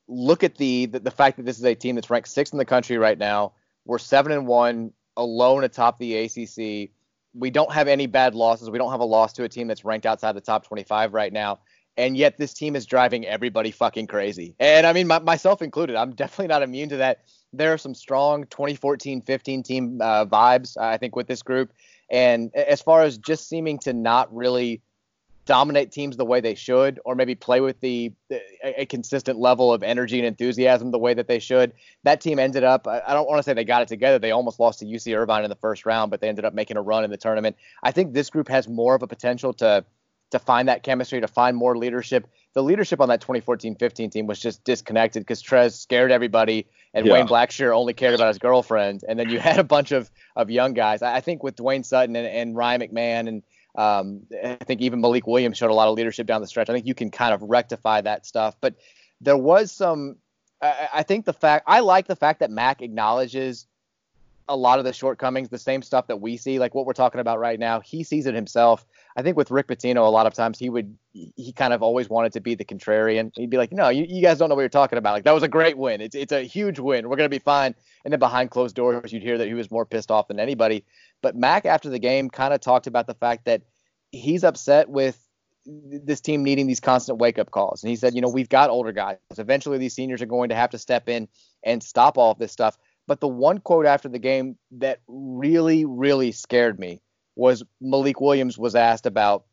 look 0.09 0.45
at 0.45 0.57
the, 0.57 0.87
the 0.87 1.01
the 1.01 1.11
fact 1.11 1.37
that 1.37 1.45
this 1.45 1.59
is 1.59 1.65
a 1.65 1.75
team 1.75 1.95
that's 1.95 2.09
ranked 2.09 2.29
sixth 2.29 2.55
in 2.55 2.59
the 2.59 2.65
country 2.65 2.97
right 2.97 3.19
now. 3.19 3.53
We're 3.85 3.99
seven 3.99 4.33
and 4.33 4.47
one, 4.47 4.93
alone 5.17 5.65
atop 5.65 5.99
the 5.99 6.17
ACC 6.17 6.91
we 7.35 7.51
don't 7.51 7.73
have 7.73 7.89
any 7.89 8.07
bad 8.07 8.35
losses. 8.35 8.71
We 8.71 8.79
don't 8.79 8.93
have 8.93 9.01
a 9.01 9.05
loss 9.05 9.33
to 9.35 9.45
a 9.45 9.49
team 9.49 9.67
that's 9.67 9.85
ranked 9.85 10.07
outside 10.07 10.33
the 10.33 10.41
top 10.41 10.67
25 10.67 11.13
right 11.13 11.33
now. 11.33 11.59
And 11.97 12.17
yet 12.17 12.39
this 12.39 12.55
team 12.55 12.75
is 12.75 12.87
driving 12.87 13.27
everybody 13.27 13.71
fucking 13.71 14.07
crazy. 14.07 14.55
And 14.59 14.87
I 14.87 14.93
mean, 14.93 15.07
my, 15.07 15.19
myself 15.19 15.63
included, 15.63 15.97
I'm 15.97 16.15
definitely 16.15 16.49
not 16.49 16.63
immune 16.63 16.89
to 16.91 16.97
that. 16.99 17.25
There 17.57 17.73
are 17.73 17.79
some 17.79 17.95
strong 17.95 18.45
2014 18.45 19.23
15 19.23 19.63
team 19.63 20.01
uh, 20.01 20.27
vibes, 20.27 20.77
I 20.77 20.97
think, 20.97 21.17
with 21.17 21.27
this 21.27 21.43
group. 21.43 21.73
And 22.11 22.55
as 22.55 22.83
far 22.83 23.03
as 23.03 23.19
just 23.19 23.49
seeming 23.49 23.79
to 23.81 23.93
not 23.93 24.35
really 24.35 24.83
dominate 25.47 25.93
teams 25.93 26.17
the 26.17 26.25
way 26.25 26.41
they 26.41 26.55
should, 26.55 27.01
or 27.05 27.15
maybe 27.15 27.35
play 27.35 27.61
with 27.61 27.79
the 27.81 28.13
a, 28.63 28.87
consistent 28.87 29.39
level 29.39 29.73
of 29.73 29.83
energy 29.83 30.19
and 30.19 30.27
enthusiasm 30.27 30.91
the 30.91 30.99
way 30.99 31.15
that 31.15 31.29
they 31.29 31.39
should. 31.39 31.73
That 32.03 32.21
team 32.21 32.39
ended 32.39 32.65
up. 32.65 32.87
I 32.87 33.13
don't 33.13 33.27
want 33.29 33.39
to 33.39 33.43
say 33.43 33.53
they 33.53 33.65
got 33.65 33.83
it 33.83 33.89
together. 33.89 34.19
They 34.19 34.31
almost 34.31 34.59
lost 34.59 34.79
to 34.81 34.87
UC 34.87 35.17
Irvine 35.17 35.45
in 35.45 35.51
the 35.51 35.57
first 35.57 35.85
round, 35.85 36.11
but 36.11 36.21
they 36.21 36.29
ended 36.29 36.45
up 36.45 36.55
making 36.55 36.77
a 36.77 36.83
run 36.83 37.05
in 37.05 37.11
the 37.11 37.17
tournament. 37.17 37.57
I 37.83 37.93
think 37.93 38.13
this 38.15 38.31
group 38.31 38.49
has 38.49 38.69
more 38.69 38.95
of 38.95 39.03
a 39.03 39.07
potential 39.07 39.53
to 39.55 39.85
to 40.31 40.39
find 40.41 40.69
that 40.69 40.83
chemistry, 40.83 41.21
to 41.21 41.29
find 41.29 41.57
more 41.57 41.77
leadership. 41.77 42.27
The 42.55 42.63
leadership 42.63 43.01
on 43.01 43.09
that 43.09 43.21
2014-15 43.21 44.11
team 44.11 44.27
was 44.27 44.41
just 44.41 44.65
disconnected 44.65 45.23
because 45.23 45.41
Trez 45.41 45.75
scared 45.75 46.11
everybody, 46.11 46.67
and 46.95 47.07
yeah. 47.07 47.13
Wayne 47.13 47.27
Blackshear 47.27 47.77
only 47.77 47.93
cared 47.93 48.15
about 48.15 48.29
his 48.29 48.39
girlfriend. 48.39 49.05
And 49.07 49.19
then 49.19 49.29
you 49.29 49.39
had 49.51 49.59
a 49.59 49.65
bunch 49.65 49.93
of 49.93 50.11
of 50.37 50.51
young 50.51 50.73
guys. 50.73 51.03
I, 51.03 51.21
think 51.21 51.43
with 51.43 51.57
Dwayne 51.57 51.85
Sutton 51.85 52.17
and, 52.17 52.27
and 52.27 52.57
Ryan 52.57 52.81
McMahon 52.81 53.29
and 53.29 53.43
um, 53.77 54.23
I 54.43 54.55
think 54.65 54.81
even 54.81 55.01
Malik 55.01 55.27
Williams 55.27 55.59
showed 55.59 55.71
a 55.71 55.75
lot 55.75 55.89
of 55.89 55.95
leadership 55.95 56.27
down 56.27 56.41
the 56.41 56.47
stretch. 56.47 56.71
I 56.71 56.73
think 56.73 56.87
you 56.87 56.95
can 56.95 57.11
kind 57.11 57.35
of 57.35 57.43
rectify 57.43 58.01
that 58.03 58.25
stuff. 58.25 58.55
But 58.61 58.77
there 59.21 59.37
was 59.37 59.73
some. 59.73 60.17
I, 60.63 60.89
I 60.95 61.03
think 61.03 61.25
the 61.25 61.33
fact 61.33 61.65
I 61.67 61.81
like 61.81 62.07
the 62.07 62.17
fact 62.17 62.41
that 62.41 62.51
Mack 62.51 62.83
acknowledges 62.83 63.67
a 64.49 64.57
lot 64.57 64.79
of 64.79 64.85
the 64.85 64.93
shortcomings, 64.93 65.49
the 65.49 65.59
same 65.59 65.81
stuff 65.81 66.07
that 66.09 66.21
we 66.21 66.37
see, 66.37 66.59
like 66.59 66.75
what 66.75 66.85
we're 66.85 66.93
talking 66.93 67.21
about 67.21 67.39
right 67.39 67.59
now. 67.59 67.81
He 67.81 68.05
sees 68.05 68.27
it 68.27 68.35
himself. 68.35 68.85
I 69.17 69.23
think 69.23 69.37
with 69.37 69.51
Rick 69.51 69.69
Pitino, 69.69 70.07
a 70.07 70.11
lot 70.11 70.27
of 70.27 70.35
times 70.35 70.59
he 70.59 70.69
would, 70.69 70.97
he 71.13 71.53
kind 71.53 71.73
of 71.73 71.83
always 71.83 72.11
wanted 72.11 72.33
to 72.33 72.41
be 72.41 72.55
the 72.55 72.65
contrarian. 72.65 73.31
He'd 73.37 73.51
be 73.51 73.57
like, 73.57 73.73
no, 73.73 73.89
you, 73.89 74.05
you 74.09 74.21
guys 74.21 74.39
don't 74.39 74.49
know 74.49 74.55
what 74.55 74.63
you're 74.63 74.69
talking 74.69 74.99
about. 74.99 75.13
Like 75.13 75.25
that 75.25 75.33
was 75.33 75.43
a 75.43 75.49
great 75.49 75.79
win. 75.79 76.01
It's 76.01 76.15
it's 76.15 76.33
a 76.33 76.43
huge 76.43 76.79
win. 76.79 77.09
We're 77.09 77.17
gonna 77.17 77.29
be 77.29 77.39
fine. 77.39 77.75
And 78.05 78.13
then 78.13 78.19
behind 78.19 78.51
closed 78.51 78.77
doors, 78.77 79.13
you'd 79.13 79.23
hear 79.23 79.39
that 79.39 79.49
he 79.49 79.55
was 79.55 79.71
more 79.71 79.87
pissed 79.87 80.11
off 80.11 80.29
than 80.29 80.39
anybody. 80.39 80.85
But 81.23 81.37
Mack, 81.37 81.65
after 81.65 81.89
the 81.89 81.99
game, 81.99 82.29
kind 82.29 82.53
of 82.53 82.61
talked 82.61 82.87
about 82.87 83.07
the 83.07 83.15
fact 83.15 83.47
that 83.47 83.63
he's 84.13 84.45
upset 84.45 84.91
with 84.91 85.19
this 85.67 86.21
team 86.21 86.45
needing 86.45 86.67
these 86.67 86.81
constant 86.81 87.19
wake 87.19 87.39
up 87.39 87.51
calls. 87.51 87.83
And 87.83 87.91
he 87.91 87.97
said, 87.97 88.15
you 88.15 88.21
know, 88.21 88.29
we've 88.29 88.49
got 88.49 88.71
older 88.71 88.93
guys. 88.93 89.17
Eventually, 89.39 89.79
these 89.79 89.95
seniors 89.95 90.21
are 90.21 90.27
going 90.27 90.51
to 90.51 90.55
have 90.55 90.71
to 90.71 90.79
step 90.79 91.09
in 91.09 91.29
and 91.63 91.83
stop 91.83 92.19
all 92.19 92.33
of 92.33 92.39
this 92.39 92.53
stuff. 92.53 92.77
But 93.07 93.21
the 93.21 93.29
one 93.29 93.59
quote 93.59 93.87
after 93.87 94.09
the 94.09 94.19
game 94.19 94.57
that 94.73 95.01
really, 95.07 95.85
really 95.85 96.33
scared 96.33 96.79
me 96.79 97.01
was 97.37 97.63
Malik 97.81 98.21
Williams 98.21 98.57
was 98.57 98.75
asked 98.75 99.07
about 99.07 99.45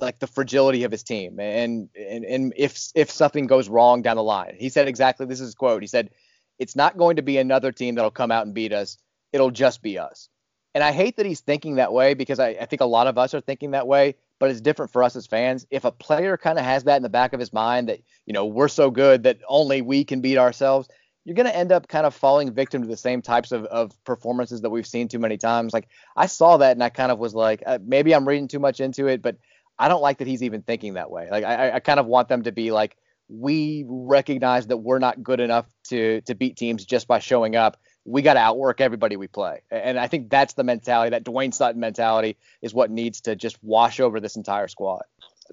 like 0.00 0.18
the 0.18 0.26
fragility 0.26 0.82
of 0.82 0.90
his 0.90 1.04
team 1.04 1.38
and 1.38 1.88
and, 1.96 2.24
and 2.24 2.52
if 2.56 2.90
if 2.94 3.10
something 3.10 3.46
goes 3.46 3.68
wrong 3.68 4.02
down 4.02 4.16
the 4.16 4.22
line. 4.22 4.56
He 4.58 4.68
said 4.68 4.88
exactly 4.88 5.26
this 5.26 5.40
is 5.40 5.48
his 5.48 5.54
quote. 5.54 5.82
He 5.82 5.86
said, 5.86 6.10
It's 6.58 6.76
not 6.76 6.98
going 6.98 7.16
to 7.16 7.22
be 7.22 7.38
another 7.38 7.72
team 7.72 7.94
that'll 7.94 8.10
come 8.10 8.32
out 8.32 8.44
and 8.44 8.54
beat 8.54 8.72
us. 8.72 8.98
It'll 9.32 9.50
just 9.50 9.80
be 9.80 9.98
us. 9.98 10.28
And 10.74 10.82
I 10.82 10.92
hate 10.92 11.16
that 11.16 11.26
he's 11.26 11.40
thinking 11.40 11.76
that 11.76 11.92
way 11.92 12.14
because 12.14 12.40
I, 12.40 12.48
I 12.48 12.64
think 12.64 12.80
a 12.80 12.86
lot 12.86 13.06
of 13.06 13.18
us 13.18 13.34
are 13.34 13.40
thinking 13.40 13.72
that 13.72 13.86
way, 13.86 14.14
but 14.38 14.50
it's 14.50 14.60
different 14.60 14.90
for 14.90 15.02
us 15.02 15.16
as 15.16 15.26
fans. 15.26 15.66
If 15.70 15.84
a 15.84 15.92
player 15.92 16.36
kind 16.36 16.58
of 16.58 16.64
has 16.64 16.84
that 16.84 16.96
in 16.96 17.02
the 17.02 17.10
back 17.10 17.34
of 17.34 17.40
his 17.40 17.52
mind 17.52 17.88
that, 17.88 18.00
you 18.24 18.32
know, 18.32 18.46
we're 18.46 18.68
so 18.68 18.90
good 18.90 19.24
that 19.24 19.38
only 19.46 19.82
we 19.82 20.04
can 20.04 20.22
beat 20.22 20.38
ourselves, 20.38 20.88
you're 21.24 21.36
going 21.36 21.46
to 21.46 21.56
end 21.56 21.72
up 21.72 21.88
kind 21.88 22.06
of 22.06 22.14
falling 22.14 22.52
victim 22.52 22.82
to 22.82 22.88
the 22.88 22.96
same 22.96 23.22
types 23.22 23.52
of, 23.52 23.64
of 23.66 23.92
performances 24.04 24.62
that 24.62 24.70
we've 24.70 24.86
seen 24.86 25.08
too 25.08 25.18
many 25.18 25.38
times. 25.38 25.72
Like 25.72 25.88
I 26.16 26.26
saw 26.26 26.56
that 26.56 26.72
and 26.72 26.82
I 26.82 26.88
kind 26.88 27.12
of 27.12 27.18
was 27.18 27.34
like, 27.34 27.62
uh, 27.64 27.78
maybe 27.84 28.14
I'm 28.14 28.26
reading 28.26 28.48
too 28.48 28.58
much 28.58 28.80
into 28.80 29.06
it, 29.06 29.22
but 29.22 29.36
I 29.78 29.88
don't 29.88 30.02
like 30.02 30.18
that 30.18 30.26
he's 30.26 30.42
even 30.42 30.62
thinking 30.62 30.94
that 30.94 31.10
way. 31.10 31.28
Like 31.30 31.44
I, 31.44 31.72
I 31.72 31.80
kind 31.80 32.00
of 32.00 32.06
want 32.06 32.28
them 32.28 32.42
to 32.42 32.52
be 32.52 32.72
like, 32.72 32.96
we 33.28 33.84
recognize 33.86 34.66
that 34.66 34.76
we're 34.78 34.98
not 34.98 35.22
good 35.22 35.40
enough 35.40 35.66
to 35.84 36.20
to 36.22 36.34
beat 36.34 36.56
teams 36.56 36.84
just 36.84 37.08
by 37.08 37.18
showing 37.18 37.56
up 37.56 37.78
we 38.04 38.22
got 38.22 38.34
to 38.34 38.40
outwork 38.40 38.80
everybody 38.80 39.16
we 39.16 39.28
play. 39.28 39.62
And 39.70 39.98
I 39.98 40.08
think 40.08 40.30
that's 40.30 40.54
the 40.54 40.64
mentality, 40.64 41.10
that 41.10 41.24
Dwayne 41.24 41.54
Sutton 41.54 41.80
mentality 41.80 42.36
is 42.60 42.74
what 42.74 42.90
needs 42.90 43.22
to 43.22 43.36
just 43.36 43.62
wash 43.62 44.00
over 44.00 44.20
this 44.20 44.36
entire 44.36 44.68
squad. 44.68 45.02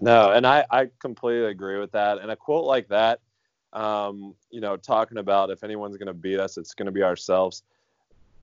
No, 0.01 0.31
and 0.31 0.47
I, 0.47 0.65
I 0.69 0.89
completely 0.99 1.49
agree 1.49 1.79
with 1.79 1.91
that. 1.91 2.19
And 2.19 2.31
a 2.31 2.35
quote 2.35 2.65
like 2.65 2.87
that, 2.89 3.19
um, 3.73 4.35
you 4.49 4.61
know, 4.61 4.77
talking 4.77 5.17
about 5.17 5.49
if 5.49 5.63
anyone's 5.63 5.97
going 5.97 6.07
to 6.07 6.13
beat 6.13 6.39
us, 6.39 6.57
it's 6.57 6.73
going 6.73 6.87
to 6.87 6.91
be 6.91 7.03
ourselves. 7.03 7.63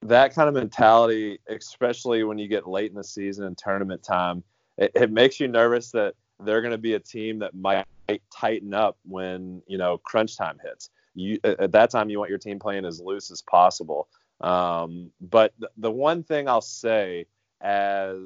That 0.02 0.34
kind 0.34 0.48
of 0.48 0.54
mentality, 0.54 1.38
especially 1.48 2.22
when 2.22 2.38
you 2.38 2.48
get 2.48 2.68
late 2.68 2.90
in 2.90 2.96
the 2.96 3.04
season 3.04 3.44
and 3.46 3.56
tournament 3.56 4.02
time, 4.02 4.42
it, 4.76 4.92
it 4.94 5.10
makes 5.10 5.40
you 5.40 5.48
nervous 5.48 5.90
that 5.92 6.14
they're 6.40 6.60
going 6.60 6.72
to 6.72 6.78
be 6.78 6.94
a 6.94 7.00
team 7.00 7.38
that 7.40 7.54
might 7.54 7.86
tighten 8.30 8.74
up 8.74 8.98
when, 9.04 9.62
you 9.66 9.78
know, 9.78 9.98
crunch 9.98 10.36
time 10.36 10.58
hits 10.62 10.90
you 11.16 11.38
at 11.42 11.72
that 11.72 11.90
time 11.90 12.10
you 12.10 12.18
want 12.18 12.28
your 12.28 12.38
team 12.38 12.58
playing 12.58 12.84
as 12.84 13.00
loose 13.00 13.30
as 13.30 13.42
possible. 13.42 14.08
Um, 14.40 15.10
but 15.20 15.54
the, 15.58 15.70
the 15.78 15.90
one 15.90 16.22
thing 16.22 16.46
I'll 16.46 16.60
say 16.60 17.26
as 17.62 18.18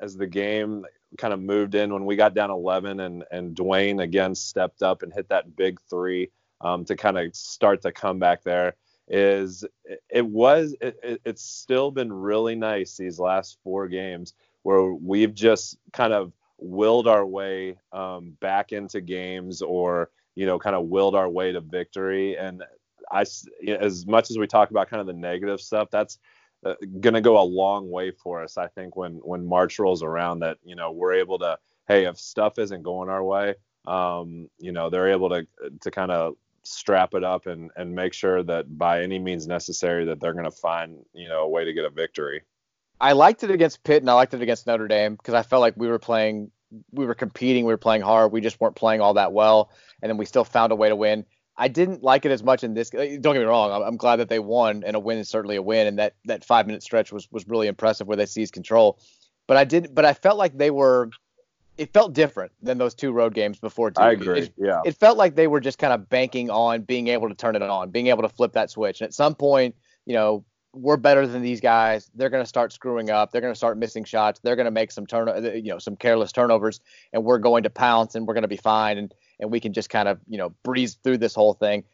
as 0.00 0.16
the 0.16 0.28
game 0.28 0.86
kind 1.18 1.34
of 1.34 1.40
moved 1.40 1.74
in 1.74 1.92
when 1.92 2.04
we 2.04 2.14
got 2.14 2.34
down 2.34 2.50
11 2.50 3.00
and 3.00 3.24
and 3.32 3.54
Dwayne 3.56 4.00
again 4.00 4.34
stepped 4.34 4.82
up 4.82 5.02
and 5.02 5.12
hit 5.12 5.28
that 5.28 5.56
big 5.56 5.80
three 5.90 6.30
um, 6.60 6.84
to 6.84 6.96
kind 6.96 7.18
of 7.18 7.34
start 7.34 7.82
the 7.82 7.92
comeback 7.92 8.42
there 8.42 8.74
is 9.08 9.64
it, 10.10 10.26
was 10.26 10.74
it, 10.80 11.20
it's 11.24 11.42
still 11.42 11.90
been 11.90 12.12
really 12.12 12.56
nice 12.56 12.96
these 12.96 13.20
last 13.20 13.58
four 13.62 13.86
games 13.86 14.34
where 14.62 14.92
we've 14.92 15.34
just 15.34 15.78
kind 15.92 16.12
of 16.12 16.32
willed 16.58 17.06
our 17.06 17.24
way 17.24 17.76
um, 17.92 18.36
back 18.40 18.72
into 18.72 19.00
games 19.00 19.62
or 19.62 20.10
you 20.36 20.46
know, 20.46 20.58
kind 20.58 20.76
of 20.76 20.86
willed 20.86 21.16
our 21.16 21.28
way 21.28 21.50
to 21.50 21.60
victory. 21.60 22.36
And 22.36 22.62
I, 23.10 23.24
as 23.66 24.06
much 24.06 24.30
as 24.30 24.38
we 24.38 24.46
talk 24.46 24.70
about 24.70 24.88
kind 24.88 25.00
of 25.00 25.06
the 25.06 25.14
negative 25.14 25.60
stuff, 25.60 25.88
that's 25.90 26.18
uh, 26.64 26.74
going 27.00 27.14
to 27.14 27.20
go 27.20 27.40
a 27.40 27.42
long 27.42 27.90
way 27.90 28.10
for 28.10 28.42
us. 28.42 28.56
I 28.56 28.68
think 28.68 28.96
when 28.96 29.14
when 29.24 29.46
March 29.46 29.78
rolls 29.78 30.02
around, 30.02 30.40
that 30.40 30.58
you 30.62 30.76
know 30.76 30.92
we're 30.92 31.14
able 31.14 31.38
to, 31.40 31.58
hey, 31.88 32.04
if 32.04 32.18
stuff 32.18 32.58
isn't 32.58 32.82
going 32.82 33.08
our 33.08 33.24
way, 33.24 33.54
um, 33.86 34.48
you 34.58 34.72
know, 34.72 34.90
they're 34.90 35.10
able 35.10 35.30
to 35.30 35.46
to 35.80 35.90
kind 35.90 36.10
of 36.10 36.34
strap 36.66 37.14
it 37.14 37.24
up 37.24 37.46
and 37.46 37.70
and 37.76 37.94
make 37.94 38.12
sure 38.12 38.42
that 38.42 38.78
by 38.78 39.02
any 39.02 39.18
means 39.18 39.46
necessary 39.46 40.04
that 40.06 40.20
they're 40.20 40.32
going 40.32 40.44
to 40.44 40.50
find 40.50 40.98
you 41.12 41.28
know 41.28 41.42
a 41.42 41.48
way 41.48 41.64
to 41.64 41.72
get 41.72 41.84
a 41.84 41.90
victory. 41.90 42.42
I 43.00 43.12
liked 43.12 43.44
it 43.44 43.50
against 43.50 43.84
Pitt 43.84 44.02
and 44.02 44.10
I 44.10 44.14
liked 44.14 44.34
it 44.34 44.42
against 44.42 44.66
Notre 44.66 44.88
Dame 44.88 45.16
because 45.16 45.34
I 45.34 45.42
felt 45.42 45.60
like 45.60 45.74
we 45.76 45.88
were 45.88 45.98
playing 45.98 46.50
we 46.92 47.06
were 47.06 47.14
competing, 47.14 47.64
we 47.64 47.72
were 47.72 47.78
playing 47.78 48.02
hard, 48.02 48.32
we 48.32 48.40
just 48.40 48.60
weren't 48.60 48.74
playing 48.74 49.00
all 49.00 49.14
that 49.14 49.32
well, 49.32 49.70
and 50.02 50.10
then 50.10 50.16
we 50.16 50.24
still 50.24 50.44
found 50.44 50.72
a 50.72 50.76
way 50.76 50.88
to 50.88 50.96
win. 50.96 51.24
I 51.56 51.68
didn't 51.68 52.02
like 52.02 52.24
it 52.26 52.32
as 52.32 52.42
much 52.42 52.64
in 52.64 52.74
this. 52.74 52.90
Don't 52.90 53.22
get 53.22 53.34
me 53.34 53.44
wrong. 53.44 53.72
I'm, 53.72 53.82
I'm 53.82 53.96
glad 53.96 54.16
that 54.16 54.28
they 54.28 54.38
won, 54.38 54.82
and 54.84 54.94
a 54.94 55.00
win 55.00 55.18
is 55.18 55.28
certainly 55.28 55.56
a 55.56 55.62
win. 55.62 55.86
And 55.86 55.98
that 55.98 56.14
that 56.26 56.44
five 56.44 56.66
minute 56.66 56.82
stretch 56.82 57.12
was 57.12 57.28
was 57.30 57.46
really 57.48 57.66
impressive 57.66 58.06
where 58.06 58.16
they 58.16 58.26
seized 58.26 58.52
control. 58.52 58.98
But 59.46 59.56
I 59.56 59.64
did. 59.64 59.94
But 59.94 60.04
I 60.04 60.12
felt 60.12 60.38
like 60.38 60.56
they 60.56 60.70
were. 60.70 61.10
It 61.78 61.92
felt 61.92 62.14
different 62.14 62.52
than 62.62 62.78
those 62.78 62.94
two 62.94 63.12
road 63.12 63.34
games 63.34 63.58
before. 63.58 63.90
Too. 63.90 64.00
I 64.00 64.12
agree. 64.12 64.40
It, 64.40 64.54
yeah. 64.56 64.80
It 64.84 64.96
felt 64.96 65.18
like 65.18 65.34
they 65.34 65.46
were 65.46 65.60
just 65.60 65.78
kind 65.78 65.92
of 65.92 66.08
banking 66.08 66.50
on 66.50 66.82
being 66.82 67.08
able 67.08 67.28
to 67.28 67.34
turn 67.34 67.54
it 67.54 67.62
on, 67.62 67.90
being 67.90 68.06
able 68.06 68.22
to 68.22 68.28
flip 68.28 68.52
that 68.52 68.70
switch. 68.70 69.00
And 69.00 69.06
at 69.06 69.14
some 69.14 69.34
point, 69.34 69.74
you 70.06 70.14
know, 70.14 70.44
we're 70.76 70.96
better 70.96 71.26
than 71.26 71.42
these 71.42 71.60
guys. 71.60 72.10
They're 72.14 72.30
going 72.30 72.42
to 72.42 72.48
start 72.48 72.72
screwing 72.72 73.10
up. 73.10 73.32
They're 73.32 73.40
going 73.40 73.52
to 73.52 73.58
start 73.58 73.78
missing 73.78 74.04
shots. 74.04 74.40
They're 74.42 74.56
going 74.56 74.66
to 74.66 74.70
make 74.70 74.92
some 74.92 75.06
turn, 75.06 75.28
you 75.44 75.70
know, 75.70 75.78
some 75.78 75.96
careless 75.96 76.32
turnovers, 76.32 76.80
and 77.12 77.24
we're 77.24 77.38
going 77.38 77.62
to 77.62 77.70
pounce 77.70 78.14
and 78.14 78.26
we're 78.26 78.34
going 78.34 78.42
to 78.42 78.48
be 78.48 78.56
fine, 78.56 78.98
and 78.98 79.14
and 79.40 79.50
we 79.50 79.60
can 79.60 79.72
just 79.72 79.90
kind 79.90 80.08
of, 80.08 80.18
you 80.26 80.38
know, 80.38 80.50
breeze 80.62 80.98
through 81.02 81.18
this 81.18 81.34
whole 81.34 81.54
thing. 81.54 81.84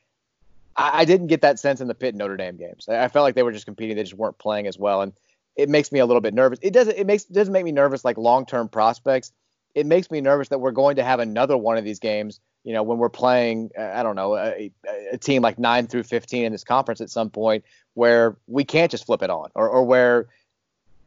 I, 0.77 1.01
I 1.01 1.05
didn't 1.05 1.29
get 1.29 1.43
that 1.43 1.59
sense 1.59 1.81
in 1.81 1.89
the 1.89 1.95
Pitt 1.95 2.15
Notre 2.15 2.37
Dame 2.37 2.57
games. 2.57 2.89
I, 2.89 3.05
I 3.05 3.09
felt 3.09 3.25
like 3.25 3.35
they 3.35 3.43
were 3.43 3.53
just 3.53 3.67
competing. 3.67 3.97
They 3.97 4.03
just 4.03 4.15
weren't 4.15 4.39
playing 4.39 4.67
as 4.67 4.79
well, 4.79 5.03
and 5.03 5.13
it 5.57 5.69
makes 5.69 5.93
me 5.93 6.01
a 6.01 6.07
little 6.07 6.21
bit 6.21 6.35
nervous. 6.35 6.59
It 6.63 6.73
doesn't. 6.73 6.97
It 6.97 7.07
makes 7.07 7.25
doesn't 7.25 7.53
make 7.53 7.65
me 7.65 7.73
nervous 7.73 8.05
like 8.05 8.19
long 8.19 8.47
term 8.47 8.69
prospects. 8.69 9.33
It 9.75 9.87
makes 9.87 10.11
me 10.11 10.21
nervous 10.21 10.49
that 10.49 10.61
we're 10.61 10.73
going 10.73 10.97
to 10.97 11.05
have 11.05 11.21
another 11.21 11.57
one 11.57 11.77
of 11.77 11.85
these 11.85 11.99
games. 11.99 12.41
You 12.65 12.75
know, 12.75 12.83
when 12.83 12.99
we're 12.99 13.09
playing, 13.09 13.71
uh, 13.79 13.83
I 13.83 14.03
don't 14.03 14.17
know, 14.17 14.37
a, 14.37 14.71
a 15.13 15.19
team 15.19 15.43
like 15.43 15.59
nine 15.59 15.87
through 15.87 16.05
15 16.05 16.45
in 16.45 16.53
this 16.53 16.65
conference 16.65 17.01
at 17.01 17.11
some 17.11 17.31
point, 17.31 17.65
where 17.95 18.37
we 18.47 18.65
can't 18.65 18.91
just 18.91 19.07
flip 19.07 19.23
it 19.23 19.31
on, 19.31 19.51
or, 19.55 19.69
or 19.69 19.85
where 19.85 20.29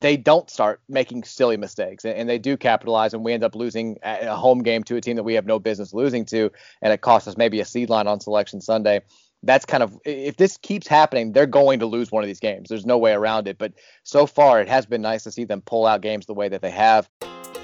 they 0.01 0.17
don't 0.17 0.49
start 0.49 0.81
making 0.89 1.23
silly 1.23 1.57
mistakes 1.57 2.03
and, 2.03 2.15
and, 2.17 2.29
they 2.29 2.37
do 2.37 2.57
capitalize 2.57 3.13
and 3.13 3.23
we 3.23 3.31
end 3.31 3.43
up 3.43 3.55
losing 3.55 3.97
a 4.03 4.35
home 4.35 4.61
game 4.61 4.83
to 4.83 4.97
a 4.97 5.01
team 5.01 5.15
that 5.15 5.23
we 5.23 5.33
have 5.33 5.45
no 5.45 5.57
business 5.57 5.93
losing 5.93 6.25
to 6.25 6.51
and 6.81 6.91
it 6.91 6.99
costs 6.99 7.29
us 7.29 7.37
maybe 7.37 7.61
a 7.61 7.65
seed 7.65 7.89
line 7.89 8.05
on 8.05 8.19
selection 8.19 8.59
Sunday 8.59 9.01
that's 9.45 9.65
kind 9.65 9.83
of 9.83 9.97
if 10.05 10.37
this 10.37 10.57
keeps 10.57 10.87
happening, 10.87 11.31
they're 11.31 11.45
going 11.45 11.79
to 11.79 11.85
lose 11.85 12.11
one 12.11 12.23
of 12.23 12.27
these 12.27 12.39
games. 12.39 12.69
There's 12.69 12.85
no 12.85 12.97
way 12.97 13.13
around 13.13 13.47
it. 13.47 13.57
But 13.57 13.73
so 14.03 14.25
far, 14.25 14.59
it 14.59 14.67
has 14.67 14.85
been 14.85 15.01
nice 15.01 15.23
to 15.23 15.31
see 15.31 15.45
them 15.45 15.61
pull 15.61 15.85
out 15.85 16.01
games 16.01 16.25
the 16.25 16.33
way 16.33 16.49
that 16.49 16.61
they 16.61 16.71
have. 16.71 17.07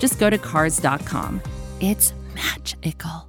just 0.00 0.18
go 0.18 0.28
to 0.28 0.38
Cars.com. 0.38 1.40
It's 1.80 2.12
magical. 2.34 3.28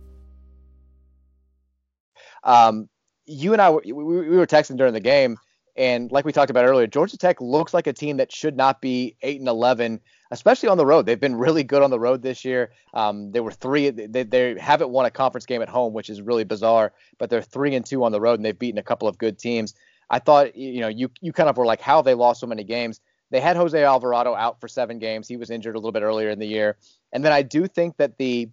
Um, 2.44 2.90
you 3.26 3.54
and 3.54 3.62
I, 3.62 3.70
we, 3.70 3.94
we 3.94 4.38
were 4.38 4.48
texting 4.48 4.78
during 4.78 4.94
the 4.94 5.00
game, 5.00 5.38
and 5.76 6.12
like 6.12 6.26
we 6.26 6.32
talked 6.32 6.50
about 6.50 6.66
earlier, 6.66 6.88
Georgia 6.88 7.18
Tech 7.18 7.40
looks 7.40 7.74
like 7.74 7.88
a 7.88 7.94
team 7.94 8.18
that 8.18 8.32
should 8.32 8.58
not 8.58 8.82
be 8.82 9.16
eight 9.22 9.40
and 9.40 9.48
eleven, 9.48 10.00
especially 10.32 10.70
on 10.70 10.78
the 10.78 10.86
road. 10.86 11.06
They've 11.06 11.20
been 11.20 11.36
really 11.36 11.64
good 11.64 11.82
on 11.82 11.92
the 11.92 12.00
road 12.00 12.22
this 12.24 12.44
year. 12.44 12.72
Um, 12.94 13.32
they 13.32 13.40
were 13.40 13.52
three. 13.52 13.90
They, 13.90 14.24
they 14.24 14.60
haven't 14.60 14.90
won 14.90 15.06
a 15.06 15.12
conference 15.12 15.46
game 15.46 15.62
at 15.62 15.70
home, 15.70 15.94
which 15.94 16.10
is 16.10 16.22
really 16.22 16.44
bizarre. 16.44 16.94
But 17.20 17.30
they're 17.30 17.42
three 17.42 17.76
and 17.76 17.86
two 17.86 18.04
on 18.04 18.12
the 18.12 18.20
road, 18.20 18.40
and 18.40 18.46
they've 18.46 18.58
beaten 18.58 18.80
a 18.80 18.84
couple 18.84 19.08
of 19.08 19.18
good 19.18 19.38
teams. 19.38 19.74
I 20.10 20.20
thought, 20.20 20.56
you 20.56 20.82
know, 20.82 20.90
you 20.90 21.10
you 21.22 21.32
kind 21.32 21.48
of 21.48 21.56
were 21.58 21.66
like, 21.66 21.80
how 21.80 21.98
have 21.98 22.06
they 22.06 22.16
lost 22.16 22.42
so 22.42 22.48
many 22.48 22.64
games? 22.64 23.00
They 23.32 23.40
had 23.40 23.56
Jose 23.56 23.82
Alvarado 23.82 24.36
out 24.36 24.60
for 24.60 24.68
seven 24.68 25.00
games. 25.00 25.28
He 25.28 25.38
was 25.38 25.50
injured 25.50 25.76
a 25.76 25.80
little 25.80 25.94
bit 25.94 26.04
earlier 26.04 26.30
in 26.30 26.40
the 26.40 26.46
year, 26.46 26.78
and 27.12 27.26
then 27.26 27.32
I 27.32 27.42
do 27.42 27.68
think 27.68 27.98
that 27.98 28.18
the 28.18 28.50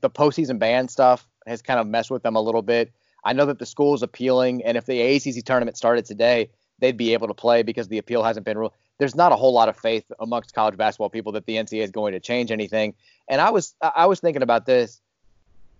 the 0.00 0.08
postseason 0.08 0.58
ban 0.58 0.88
stuff 0.88 1.26
has 1.46 1.60
kind 1.62 1.80
of 1.80 1.86
messed 1.86 2.10
with 2.10 2.22
them 2.22 2.36
a 2.36 2.40
little 2.40 2.62
bit. 2.62 2.92
I 3.24 3.32
know 3.32 3.46
that 3.46 3.58
the 3.58 3.66
school 3.66 3.94
is 3.94 4.02
appealing, 4.02 4.64
and 4.64 4.76
if 4.76 4.86
the 4.86 5.00
ACC 5.00 5.44
tournament 5.44 5.76
started 5.76 6.04
today, 6.04 6.48
they'd 6.78 6.96
be 6.96 7.12
able 7.12 7.28
to 7.28 7.34
play 7.34 7.62
because 7.62 7.88
the 7.88 7.98
appeal 7.98 8.22
hasn't 8.22 8.46
been 8.46 8.58
ruled. 8.58 8.72
There's 8.98 9.14
not 9.14 9.32
a 9.32 9.36
whole 9.36 9.52
lot 9.52 9.68
of 9.68 9.76
faith 9.76 10.04
amongst 10.20 10.54
college 10.54 10.76
basketball 10.76 11.10
people 11.10 11.32
that 11.32 11.44
the 11.46 11.56
NCAA 11.56 11.82
is 11.82 11.90
going 11.90 12.12
to 12.12 12.20
change 12.20 12.50
anything. 12.50 12.94
And 13.28 13.40
I 13.40 13.50
was 13.50 13.74
I 13.80 14.06
was 14.06 14.20
thinking 14.20 14.42
about 14.42 14.66
this. 14.66 15.00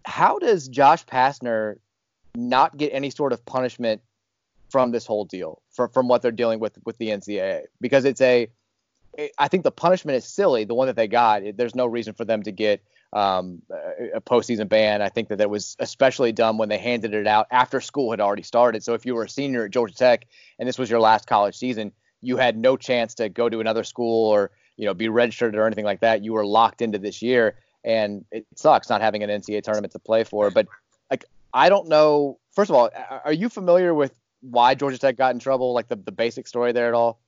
How 0.05 0.39
does 0.39 0.69
Josh 0.69 1.05
Pastner 1.07 1.77
not 2.35 2.77
get 2.77 2.91
any 2.93 3.11
sort 3.11 3.33
of 3.33 3.45
punishment 3.45 4.03
from 4.69 4.91
this 4.91 5.07
whole 5.07 5.25
deal, 5.25 5.63
from 5.77 5.91
from 5.91 6.09
what 6.09 6.23
they're 6.23 6.33
dealing 6.33 6.59
with 6.59 6.79
with 6.85 6.99
the 6.99 7.09
NCAA? 7.09 7.65
Because 7.81 8.05
it's 8.05 8.21
a 8.21 8.49
I 9.39 9.49
think 9.49 9.65
the 9.65 9.71
punishment 9.71 10.17
is 10.17 10.25
silly. 10.25 10.65
The 10.65 10.75
one 10.75 10.89
that 10.89 10.97
they 10.97 11.09
got, 11.09 11.43
there's 11.57 11.75
no 11.75 11.87
reason 11.87 12.15
for 12.15 12.25
them 12.25 12.43
to 12.43 12.53
get 12.53 12.83
um, 13.13 13.63
a 14.15 14.21
postseason 14.21 14.69
ban. 14.69 15.01
I 15.01 15.09
think 15.09 15.29
that 15.29 15.39
that 15.39 15.49
was 15.49 15.77
especially 15.79 16.33
dumb 16.33 16.59
when 16.59 16.69
they 16.69 16.79
handed 16.79 17.15
it 17.15 17.27
out 17.27 17.47
after 17.51 17.81
school 17.81 18.11
had 18.11 18.21
already 18.21 18.43
started. 18.43 18.83
So 18.83 18.95
if 18.95 19.07
you 19.07 19.15
were 19.15 19.25
a 19.25 19.29
senior 19.29 19.65
at 19.65 19.71
Georgia 19.71 19.95
Tech 19.95 20.27
and 20.59 20.69
this 20.69 20.79
was 20.79 20.91
your 20.91 21.01
last 21.01 21.27
college 21.27 21.57
season, 21.57 21.93
you 22.21 22.37
had 22.37 22.59
no 22.59 22.77
chance 22.77 23.15
to 23.15 23.29
go 23.29 23.49
to 23.49 23.61
another 23.61 23.85
school 23.85 24.29
or 24.31 24.51
you 24.77 24.85
know 24.85 24.95
be 24.95 25.09
registered 25.09 25.55
or 25.55 25.67
anything 25.67 25.85
like 25.85 26.01
that. 26.01 26.23
You 26.25 26.33
were 26.33 26.45
locked 26.45 26.83
into 26.83 26.99
this 26.99 27.23
year, 27.23 27.55
and 27.85 28.25
it 28.31 28.47
sucks 28.55 28.89
not 28.89 29.01
having 29.01 29.23
an 29.23 29.31
NCAA 29.31 29.63
tournament 29.63 29.93
to 29.93 29.99
play 29.99 30.25
for. 30.25 30.51
But 30.51 30.67
like 31.11 31.25
I 31.55 31.69
don't 31.69 31.89
know. 31.89 32.39
First 32.53 32.71
of 32.71 32.77
all, 32.77 32.91
are 33.25 33.33
you 33.33 33.49
familiar 33.49 33.95
with 33.95 34.15
why 34.51 34.75
Georgia 34.75 34.99
Tech 34.99 35.17
got 35.17 35.35
in 35.35 35.41
trouble? 35.41 35.73
Like 35.73 35.89
the 35.89 35.97
the 35.97 36.13
basic 36.13 36.47
story 36.47 36.73
there 36.73 36.89
at 36.89 36.95
all? 36.95 37.21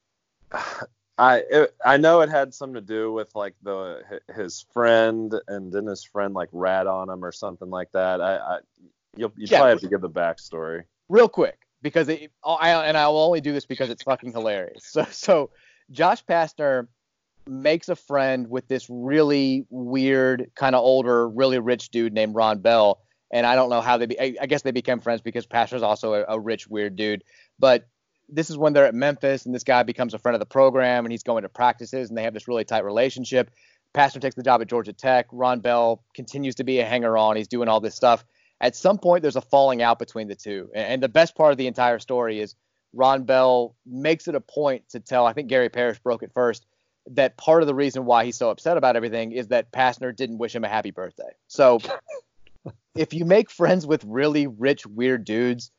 I 1.18 1.42
it, 1.50 1.74
I 1.84 1.96
know 1.96 2.20
it 2.20 2.30
had 2.30 2.54
something 2.54 2.74
to 2.74 2.80
do 2.80 3.12
with 3.12 3.34
like 3.34 3.54
the 3.62 4.02
his 4.34 4.64
friend 4.72 5.34
and 5.48 5.72
then 5.72 5.86
his 5.86 6.04
friend 6.04 6.32
like 6.32 6.48
rat 6.52 6.86
on 6.86 7.10
him 7.10 7.24
or 7.24 7.32
something 7.32 7.70
like 7.70 7.90
that. 7.92 8.20
I, 8.20 8.36
I 8.36 8.58
you'll 9.16 9.32
you 9.36 9.46
yeah, 9.50 9.58
probably 9.58 9.70
have 9.72 9.80
to 9.80 9.88
give 9.88 10.00
the 10.00 10.10
backstory 10.10 10.84
real 11.08 11.28
quick 11.28 11.58
because 11.82 12.08
it, 12.08 12.30
oh, 12.44 12.54
I 12.54 12.86
and 12.86 12.96
I 12.96 13.08
will 13.08 13.18
only 13.18 13.40
do 13.40 13.52
this 13.52 13.66
because 13.66 13.90
it's 13.90 14.04
fucking 14.04 14.32
hilarious. 14.32 14.84
So 14.86 15.04
so 15.10 15.50
Josh 15.90 16.24
Pastner 16.24 16.86
makes 17.48 17.88
a 17.88 17.96
friend 17.96 18.48
with 18.48 18.68
this 18.68 18.86
really 18.88 19.66
weird 19.70 20.50
kind 20.54 20.76
of 20.76 20.84
older 20.84 21.28
really 21.28 21.58
rich 21.58 21.88
dude 21.88 22.12
named 22.12 22.34
Ron 22.34 22.60
Bell 22.60 23.00
and 23.30 23.46
I 23.46 23.54
don't 23.54 23.70
know 23.70 23.80
how 23.80 23.96
they 23.96 24.06
be 24.06 24.20
I, 24.20 24.34
I 24.40 24.46
guess 24.46 24.62
they 24.62 24.70
became 24.70 25.00
friends 25.00 25.20
because 25.20 25.46
Pastner's 25.46 25.82
also 25.82 26.14
a, 26.14 26.24
a 26.28 26.40
rich 26.40 26.68
weird 26.68 26.96
dude 26.96 27.24
but 27.58 27.88
this 28.28 28.50
is 28.50 28.58
when 28.58 28.72
they're 28.72 28.86
at 28.86 28.94
Memphis 28.94 29.46
and 29.46 29.54
this 29.54 29.64
guy 29.64 29.82
becomes 29.82 30.14
a 30.14 30.18
friend 30.18 30.34
of 30.34 30.40
the 30.40 30.46
program 30.46 31.04
and 31.04 31.12
he's 31.12 31.22
going 31.22 31.42
to 31.42 31.48
practices 31.48 32.08
and 32.08 32.18
they 32.18 32.22
have 32.22 32.34
this 32.34 32.46
really 32.46 32.64
tight 32.64 32.84
relationship. 32.84 33.50
Pastner 33.94 34.20
takes 34.20 34.36
the 34.36 34.42
job 34.42 34.60
at 34.60 34.68
Georgia 34.68 34.92
Tech. 34.92 35.26
Ron 35.32 35.60
Bell 35.60 36.04
continues 36.14 36.56
to 36.56 36.64
be 36.64 36.80
a 36.80 36.84
hanger 36.84 37.16
on. 37.16 37.36
He's 37.36 37.48
doing 37.48 37.68
all 37.68 37.80
this 37.80 37.94
stuff. 37.94 38.24
At 38.60 38.76
some 38.76 38.98
point, 38.98 39.22
there's 39.22 39.36
a 39.36 39.40
falling 39.40 39.82
out 39.82 39.98
between 39.98 40.28
the 40.28 40.34
two. 40.34 40.70
And 40.74 41.02
the 41.02 41.08
best 41.08 41.36
part 41.36 41.52
of 41.52 41.58
the 41.58 41.68
entire 41.68 41.98
story 41.98 42.40
is 42.40 42.54
Ron 42.92 43.24
Bell 43.24 43.74
makes 43.86 44.28
it 44.28 44.34
a 44.34 44.40
point 44.40 44.88
to 44.90 45.00
tell, 45.00 45.24
I 45.24 45.32
think 45.32 45.48
Gary 45.48 45.68
Parrish 45.68 45.98
broke 46.00 46.22
it 46.22 46.32
first, 46.34 46.66
that 47.12 47.36
part 47.38 47.62
of 47.62 47.66
the 47.66 47.74
reason 47.74 48.04
why 48.04 48.24
he's 48.24 48.36
so 48.36 48.50
upset 48.50 48.76
about 48.76 48.96
everything 48.96 49.32
is 49.32 49.48
that 49.48 49.72
Pastner 49.72 50.14
didn't 50.14 50.38
wish 50.38 50.54
him 50.54 50.64
a 50.64 50.68
happy 50.68 50.90
birthday. 50.90 51.30
So 51.46 51.78
if 52.94 53.14
you 53.14 53.24
make 53.24 53.50
friends 53.50 53.86
with 53.86 54.04
really 54.04 54.46
rich, 54.46 54.86
weird 54.86 55.24
dudes, 55.24 55.70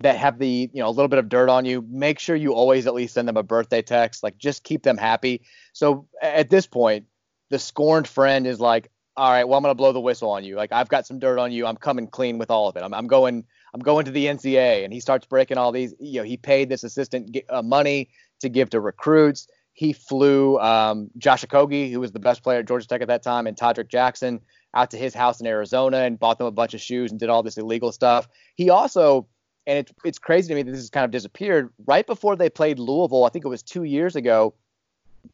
that 0.00 0.16
have 0.16 0.38
the 0.38 0.70
you 0.72 0.82
know 0.82 0.88
a 0.88 0.90
little 0.90 1.08
bit 1.08 1.18
of 1.18 1.28
dirt 1.28 1.48
on 1.48 1.64
you 1.64 1.86
make 1.88 2.18
sure 2.18 2.34
you 2.34 2.52
always 2.52 2.86
at 2.86 2.94
least 2.94 3.14
send 3.14 3.28
them 3.28 3.36
a 3.36 3.42
birthday 3.42 3.82
text 3.82 4.22
like 4.22 4.36
just 4.36 4.64
keep 4.64 4.82
them 4.82 4.96
happy. 4.96 5.42
So 5.72 6.08
at 6.20 6.50
this 6.50 6.66
point 6.66 7.06
the 7.50 7.58
scorned 7.58 8.08
friend 8.08 8.46
is 8.46 8.58
like 8.58 8.90
all 9.16 9.30
right 9.30 9.44
well 9.44 9.56
i'm 9.56 9.62
going 9.62 9.70
to 9.70 9.76
blow 9.76 9.92
the 9.92 10.00
whistle 10.00 10.30
on 10.30 10.44
you. 10.44 10.56
Like 10.56 10.72
i've 10.72 10.88
got 10.88 11.06
some 11.06 11.18
dirt 11.18 11.38
on 11.38 11.52
you. 11.52 11.66
I'm 11.66 11.76
coming 11.76 12.08
clean 12.08 12.38
with 12.38 12.50
all 12.50 12.68
of 12.68 12.76
it. 12.76 12.82
I'm, 12.82 12.92
I'm 12.92 13.06
going 13.06 13.44
i'm 13.72 13.80
going 13.80 14.04
to 14.06 14.10
the 14.10 14.26
NCA, 14.26 14.84
and 14.84 14.92
he 14.92 15.00
starts 15.00 15.26
breaking 15.26 15.58
all 15.58 15.70
these 15.70 15.94
you 16.00 16.20
know 16.20 16.24
he 16.24 16.36
paid 16.36 16.68
this 16.68 16.82
assistant 16.82 17.36
uh, 17.48 17.62
money 17.62 18.10
to 18.40 18.48
give 18.48 18.70
to 18.70 18.80
recruits 18.80 19.46
he 19.74 19.92
flew 19.92 20.58
um, 20.60 21.10
Josh 21.18 21.44
Okogie, 21.44 21.90
who 21.90 22.00
was 22.00 22.12
the 22.12 22.20
best 22.20 22.42
player 22.42 22.60
at 22.60 22.66
Georgia 22.66 22.86
Tech 22.86 23.02
at 23.02 23.08
that 23.08 23.22
time, 23.22 23.46
and 23.46 23.56
Tadric 23.56 23.88
Jackson 23.88 24.40
out 24.72 24.90
to 24.92 24.96
his 24.96 25.14
house 25.14 25.40
in 25.40 25.46
Arizona 25.46 25.98
and 25.98 26.18
bought 26.18 26.38
them 26.38 26.46
a 26.46 26.52
bunch 26.52 26.74
of 26.74 26.80
shoes 26.80 27.10
and 27.10 27.20
did 27.20 27.28
all 27.28 27.42
this 27.42 27.58
illegal 27.58 27.92
stuff. 27.92 28.28
He 28.54 28.70
also 28.70 29.26
and 29.66 29.78
it's 29.78 29.92
it's 30.04 30.18
crazy 30.18 30.48
to 30.48 30.54
me 30.54 30.62
that 30.62 30.70
this 30.70 30.80
has 30.80 30.90
kind 30.90 31.04
of 31.04 31.10
disappeared. 31.10 31.70
Right 31.86 32.06
before 32.06 32.36
they 32.36 32.50
played 32.50 32.78
Louisville, 32.78 33.24
I 33.24 33.30
think 33.30 33.44
it 33.44 33.48
was 33.48 33.62
two 33.62 33.84
years 33.84 34.16
ago, 34.16 34.54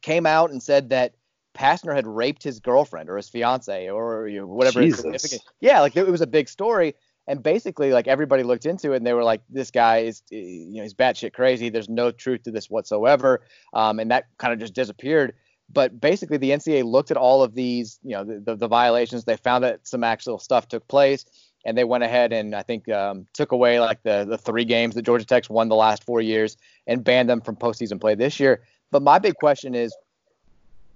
came 0.03 0.27
out 0.27 0.51
and 0.51 0.63
said 0.63 0.91
that 0.91 1.15
Pastner 1.55 1.95
had 1.95 2.07
raped 2.07 2.43
his 2.43 2.61
girlfriend 2.61 3.11
or 3.11 3.17
his 3.17 3.29
fiance 3.29 3.91
or 3.91 4.29
you 4.29 4.41
know, 4.41 4.47
whatever. 4.47 4.89
significant. 4.91 5.43
Yeah, 5.61 5.81
like 5.81 5.97
it 5.97 6.07
was 6.07 6.21
a 6.21 6.27
big 6.27 6.49
story. 6.49 6.95
And 7.31 7.45
basically, 7.45 7.93
like 7.93 8.09
everybody 8.09 8.43
looked 8.43 8.67
into 8.67 8.93
it 8.93 8.97
and 8.97 9.07
they 9.07 9.13
were 9.13 9.23
like, 9.23 9.41
this 9.49 9.71
guy 9.71 9.99
is, 9.99 10.23
you 10.31 10.73
know, 10.73 10.83
he's 10.83 10.95
batshit 10.95 11.33
crazy. 11.33 11.69
There's 11.69 11.89
no 11.89 12.11
truth 12.11 12.43
to 12.43 12.51
this 12.51 12.69
whatsoever. 12.69 13.43
Um, 13.73 14.01
and 14.01 14.11
that 14.11 14.27
kind 14.39 14.53
of 14.53 14.59
just 14.59 14.75
disappeared. 14.75 15.35
But 15.73 16.01
basically, 16.01 16.39
the 16.39 16.51
NCAA 16.51 16.83
looked 16.83 17.13
at 17.13 17.17
all 17.17 17.45
of 17.45 17.55
these, 17.55 18.01
you 18.03 18.17
know, 18.17 18.25
the, 18.25 18.41
the, 18.41 18.57
the 18.57 18.67
violations. 18.67 19.25
They 19.25 19.37
found 19.37 19.63
that 19.63 19.87
some 19.87 20.03
actual 20.03 20.41
stuff 20.41 20.67
took 20.67 20.89
place 20.89 21.25
and 21.65 21.79
they 21.79 21.85
went 21.85 22.03
ahead 22.03 22.33
and 22.33 22.53
I 22.53 22.63
think 22.63 22.89
um, 22.89 23.29
took 23.33 23.53
away 23.53 23.79
like 23.79 24.03
the 24.03 24.25
the 24.25 24.37
three 24.37 24.65
games 24.65 24.97
that 24.97 25.03
Georgia 25.03 25.25
Tech's 25.25 25.49
won 25.49 25.69
the 25.69 25.77
last 25.77 26.03
four 26.03 26.21
years 26.21 26.57
and 26.89 27.05
banned 27.05 27.31
them 27.31 27.41
from 27.41 27.55
postseason 27.55 28.01
play 28.01 28.17
this 28.17 28.41
year. 28.41 28.63
But 28.91 29.03
my 29.03 29.21
big 29.21 29.35
question 29.35 29.77
is, 29.77 29.97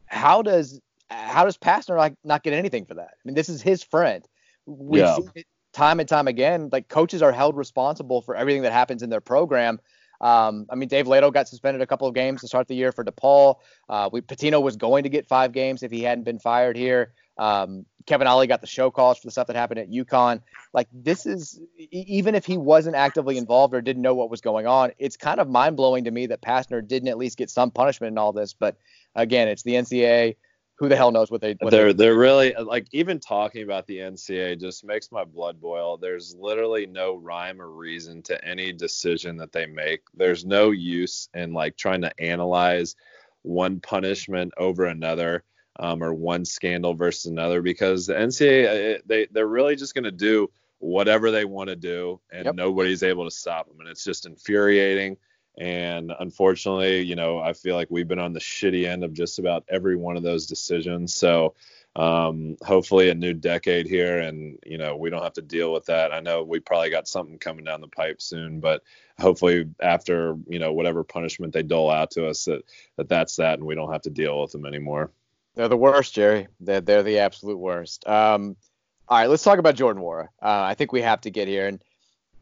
how 0.07 0.43
does 0.43 0.81
how 1.11 1.45
does 1.45 1.57
Pastner 1.57 1.97
like 1.97 2.15
not 2.25 2.43
get 2.43 2.55
anything 2.55 2.87
for 2.87 2.95
that? 2.95 3.11
I 3.13 3.21
mean, 3.25 3.35
this 3.35 3.49
is 3.49 3.63
his 3.63 3.85
friend. 3.85 4.27
We've 4.67 5.03
Yeah. 5.03 5.19
Time 5.75 6.01
and 6.01 6.09
time 6.09 6.29
again. 6.29 6.71
Like 6.73 6.89
coaches 6.89 7.21
are 7.21 7.33
held 7.33 7.57
responsible 7.57 8.23
for 8.23 8.35
everything 8.35 8.63
that 8.63 8.73
happens 8.73 9.03
in 9.03 9.11
their 9.11 9.21
program. 9.21 9.81
Um, 10.21 10.67
I 10.71 10.77
mean, 10.77 10.89
Dave 10.89 11.07
Leitao 11.07 11.33
got 11.33 11.49
suspended 11.49 11.83
a 11.83 11.87
couple 11.87 12.09
of 12.09 12.15
games 12.15 12.41
to 12.41 12.49
start 12.49 12.69
the 12.69 12.75
year 12.75 12.93
for 12.93 13.05
DePaul. 13.05 13.57
Uh, 13.89 14.09
we, 14.13 14.21
Pitino 14.23 14.63
was 14.63 14.77
going 14.77 15.03
to 15.03 15.09
get 15.09 15.27
five 15.27 15.53
games 15.53 15.83
if 15.83 15.91
he 15.91 16.03
hadn't 16.03 16.25
been 16.25 16.39
fired 16.39 16.77
here. 16.77 17.13
Um, 17.37 17.85
Kevin 18.07 18.27
Ollie 18.27 18.47
got 18.47 18.61
the 18.61 18.67
show 18.67 18.91
cause 18.91 19.19
for 19.19 19.27
the 19.27 19.31
stuff 19.31 19.49
that 19.49 19.57
happened 19.57 19.81
at 19.81 19.91
UConn. 19.91 20.41
Like 20.73 20.89
this 20.93 21.27
is 21.27 21.61
even 21.91 22.35
if 22.35 22.47
he 22.47 22.57
wasn't 22.57 22.97
actively 22.97 23.37
involved 23.37 23.75
or 23.75 23.81
didn't 23.81 24.03
know 24.03 24.15
what 24.15 24.31
was 24.31 24.41
going 24.41 24.67
on, 24.67 24.93
it's 24.99 25.17
kind 25.17 25.41
of 25.41 25.49
mind 25.49 25.77
blowing 25.77 26.05
to 26.05 26.11
me 26.11 26.27
that 26.27 26.43
Pastner 26.43 26.87
didn't 26.87 27.09
at 27.09 27.19
least 27.19 27.37
get 27.37 27.51
some 27.51 27.71
punishment 27.71 28.13
in 28.13 28.19
all 28.19 28.33
this. 28.33 28.53
But 28.53 28.77
again, 29.15 29.49
it's 29.49 29.63
the 29.63 29.75
NCAA. 29.75 30.37
Who 30.77 30.89
the 30.89 30.97
hell 30.97 31.13
knows 31.13 31.31
what 31.31 31.41
they? 31.41 31.57
What 31.61 31.71
they're 31.71 31.93
they're 31.93 32.17
really 32.19 32.53
like 32.55 32.89
even 32.93 33.21
talking 33.21 33.63
about 33.63 33.87
the 33.87 33.99
NCA 33.99 34.59
just 34.61 34.85
makes 34.85 35.13
my 35.13 35.25
blood 35.25 35.61
boil. 35.61 35.97
There's 35.99 36.35
literally 36.37 36.87
no 36.87 37.15
rhyme 37.15 37.63
or 37.63 37.71
reason 37.71 38.23
to 38.25 38.45
any 38.45 38.73
decision 38.73 39.37
that 39.37 39.53
they 39.53 39.67
make. 39.67 40.03
There's 40.15 40.45
no 40.45 40.73
use 40.73 41.29
in 41.33 41.53
like 41.53 41.77
trying 41.77 42.03
to 42.03 42.21
analyze 42.21 42.97
one 43.43 43.79
punishment 43.81 44.53
over 44.57 44.87
another 44.87 45.45
um, 45.79 46.03
or 46.03 46.13
one 46.13 46.45
scandal 46.45 46.95
versus 46.95 47.27
another 47.27 47.63
because 47.63 48.07
the 48.07 48.15
NCAA 48.15 49.01
they 49.07 49.27
they're 49.31 49.47
really 49.47 49.77
just 49.77 49.95
going 49.95 50.05
to 50.05 50.11
do 50.13 50.51
whatever 50.79 51.31
they 51.31 51.45
want 51.45 51.69
to 51.69 51.77
do 51.77 52.21
and 52.33 52.47
Yep. 52.47 52.55
nobody's 52.57 53.03
able 53.03 53.25
to 53.25 53.31
stop 53.31 53.69
them 53.69 53.79
and 53.81 53.89
it's 53.89 54.05
just 54.05 54.27
infuriating. 54.27 55.17
And 55.57 56.13
unfortunately, 56.19 57.03
you 57.03 57.15
know, 57.15 57.39
I 57.39 57.53
feel 57.53 57.77
like 57.77 57.89
we've 57.91 58.09
been 58.09 58.19
on 58.19 58.33
the 58.33 58.41
shitty 58.41 58.87
end 58.87 59.05
of 59.05 59.13
just 59.13 59.39
about 59.39 59.65
every 59.69 59.97
one 59.97 60.17
of 60.17 60.23
those 60.23 60.47
decisions. 60.47 61.15
So 61.15 61.55
um, 61.97 62.57
hopefully 62.63 63.09
a 63.11 63.15
new 63.15 63.33
decade 63.33 63.87
here 63.87 64.19
and, 64.19 64.59
you 64.67 64.79
know, 64.79 64.97
we 64.97 65.11
don't 65.11 65.23
have 65.23 65.35
to 65.35 65.43
deal 65.43 65.73
with 65.73 65.87
that. 65.87 66.13
I 66.13 66.19
know 66.19 66.43
we 66.43 66.59
probably 66.59 66.91
got 66.91 67.07
something 67.07 67.39
coming 67.39 67.65
down 67.65 67.81
the 67.81 67.87
pipe 67.87 68.21
soon, 68.21 68.59
but 68.59 68.83
hopefully 69.21 69.67
after, 69.81 70.37
you 70.49 70.59
know, 70.59 70.73
whatever 70.73 71.05
punishment 71.05 71.53
they 71.53 71.63
dole 71.63 71.91
out 71.91 72.11
to 72.13 72.27
us 72.27 72.47
that, 72.47 72.63
that 72.97 73.09
that's 73.09 73.37
that 73.37 73.59
and 73.59 73.67
we 73.67 73.77
don't 73.77 73.93
have 73.93 74.03
to 74.03 74.11
deal 74.11 74.41
with 74.41 74.51
them 74.51 74.67
anymore. 74.67 75.13
They're 75.55 75.69
the 75.69 75.77
worst, 75.77 76.15
Jerry. 76.15 76.49
They're, 76.59 76.81
they're 76.81 77.05
the 77.05 77.21
absolute 77.21 77.59
worst. 77.59 78.09
Um, 78.09 78.57
all 79.09 79.19
right, 79.19 79.31
let's 79.31 79.45
talk 79.45 79.61
about 79.61 79.77
Jordan 79.77 80.03
Nwora. 80.03 80.31
Uh, 80.43 80.63
I 80.65 80.75
think 80.75 80.91
we 80.91 81.03
have 81.03 81.21
to 81.21 81.31
get 81.31 81.47
here. 81.47 81.69
And 81.69 81.81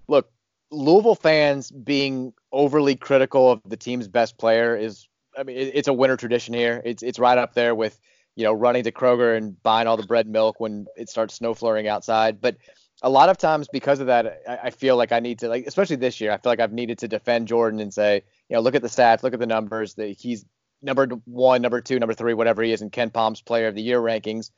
look, 0.09 0.31
Louisville 0.71 1.15
fans 1.15 1.71
being 1.71 2.33
overly 2.53 2.97
critical 2.97 3.51
of 3.51 3.61
the 3.67 3.77
team's 3.77 4.09
best 4.09 4.39
player 4.39 4.77
is, 4.77 5.09
I 5.37 5.43
mean, 5.43 5.57
it, 5.57 5.73
it's 5.75 5.89
a 5.89 5.93
winter 5.93 6.17
tradition 6.17 6.55
here. 6.55 6.83
It's 6.85 7.03
it's 7.03 7.19
right 7.19 7.39
up 7.39 7.55
there 7.55 7.75
with, 7.75 7.99
you 8.37 8.45
know, 8.45 8.53
running 8.53 8.85
to 8.85 8.93
Kroger 8.93 9.37
and 9.37 9.61
buying 9.63 9.87
all 9.87 9.97
the 9.97 10.07
bread 10.07 10.27
and 10.27 10.33
milk 10.33 10.61
when 10.61 10.87
it 10.97 11.09
starts 11.09 11.35
snow 11.35 11.55
flurrying 11.55 11.89
outside. 11.89 12.41
But 12.41 12.57
a 13.03 13.11
lot 13.11 13.29
of 13.29 13.37
times 13.37 13.69
because 13.73 14.01
of 14.01 14.07
that, 14.07 14.43
I, 14.49 14.59
I 14.65 14.71
feel 14.71 14.97
like 14.97 15.13
I 15.13 15.21
need 15.21 15.41
to, 15.41 15.49
like, 15.49 15.67
especially 15.67 15.97
this 15.97 16.21
year, 16.21 16.31
I 16.31 16.37
feel 16.37 16.53
like 16.53 16.61
I've 16.61 16.73
needed 16.73 16.99
to 16.99 17.09
defend 17.09 17.49
Jordan 17.49 17.81
and 17.81 17.93
say, 17.93 18.23
you 18.49 18.55
know, 18.55 18.61
look 18.61 18.75
at 18.75 18.83
the 18.83 18.89
stats, 18.89 19.23
look 19.23 19.35
at 19.35 19.41
the 19.41 19.47
numbers. 19.47 19.95
That 19.95 20.09
he's 20.19 20.45
number 20.83 21.07
one, 21.25 21.63
number 21.63 21.81
two, 21.81 21.99
number 21.99 22.15
three, 22.15 22.35
whatever 22.35 22.63
he 22.63 22.73
is 22.73 22.83
in 22.83 22.91
KenPom's 22.91 23.41
Player 23.41 23.69
of 23.69 23.75
the 23.75 23.83
Year 23.83 24.01
rankings. 24.01 24.51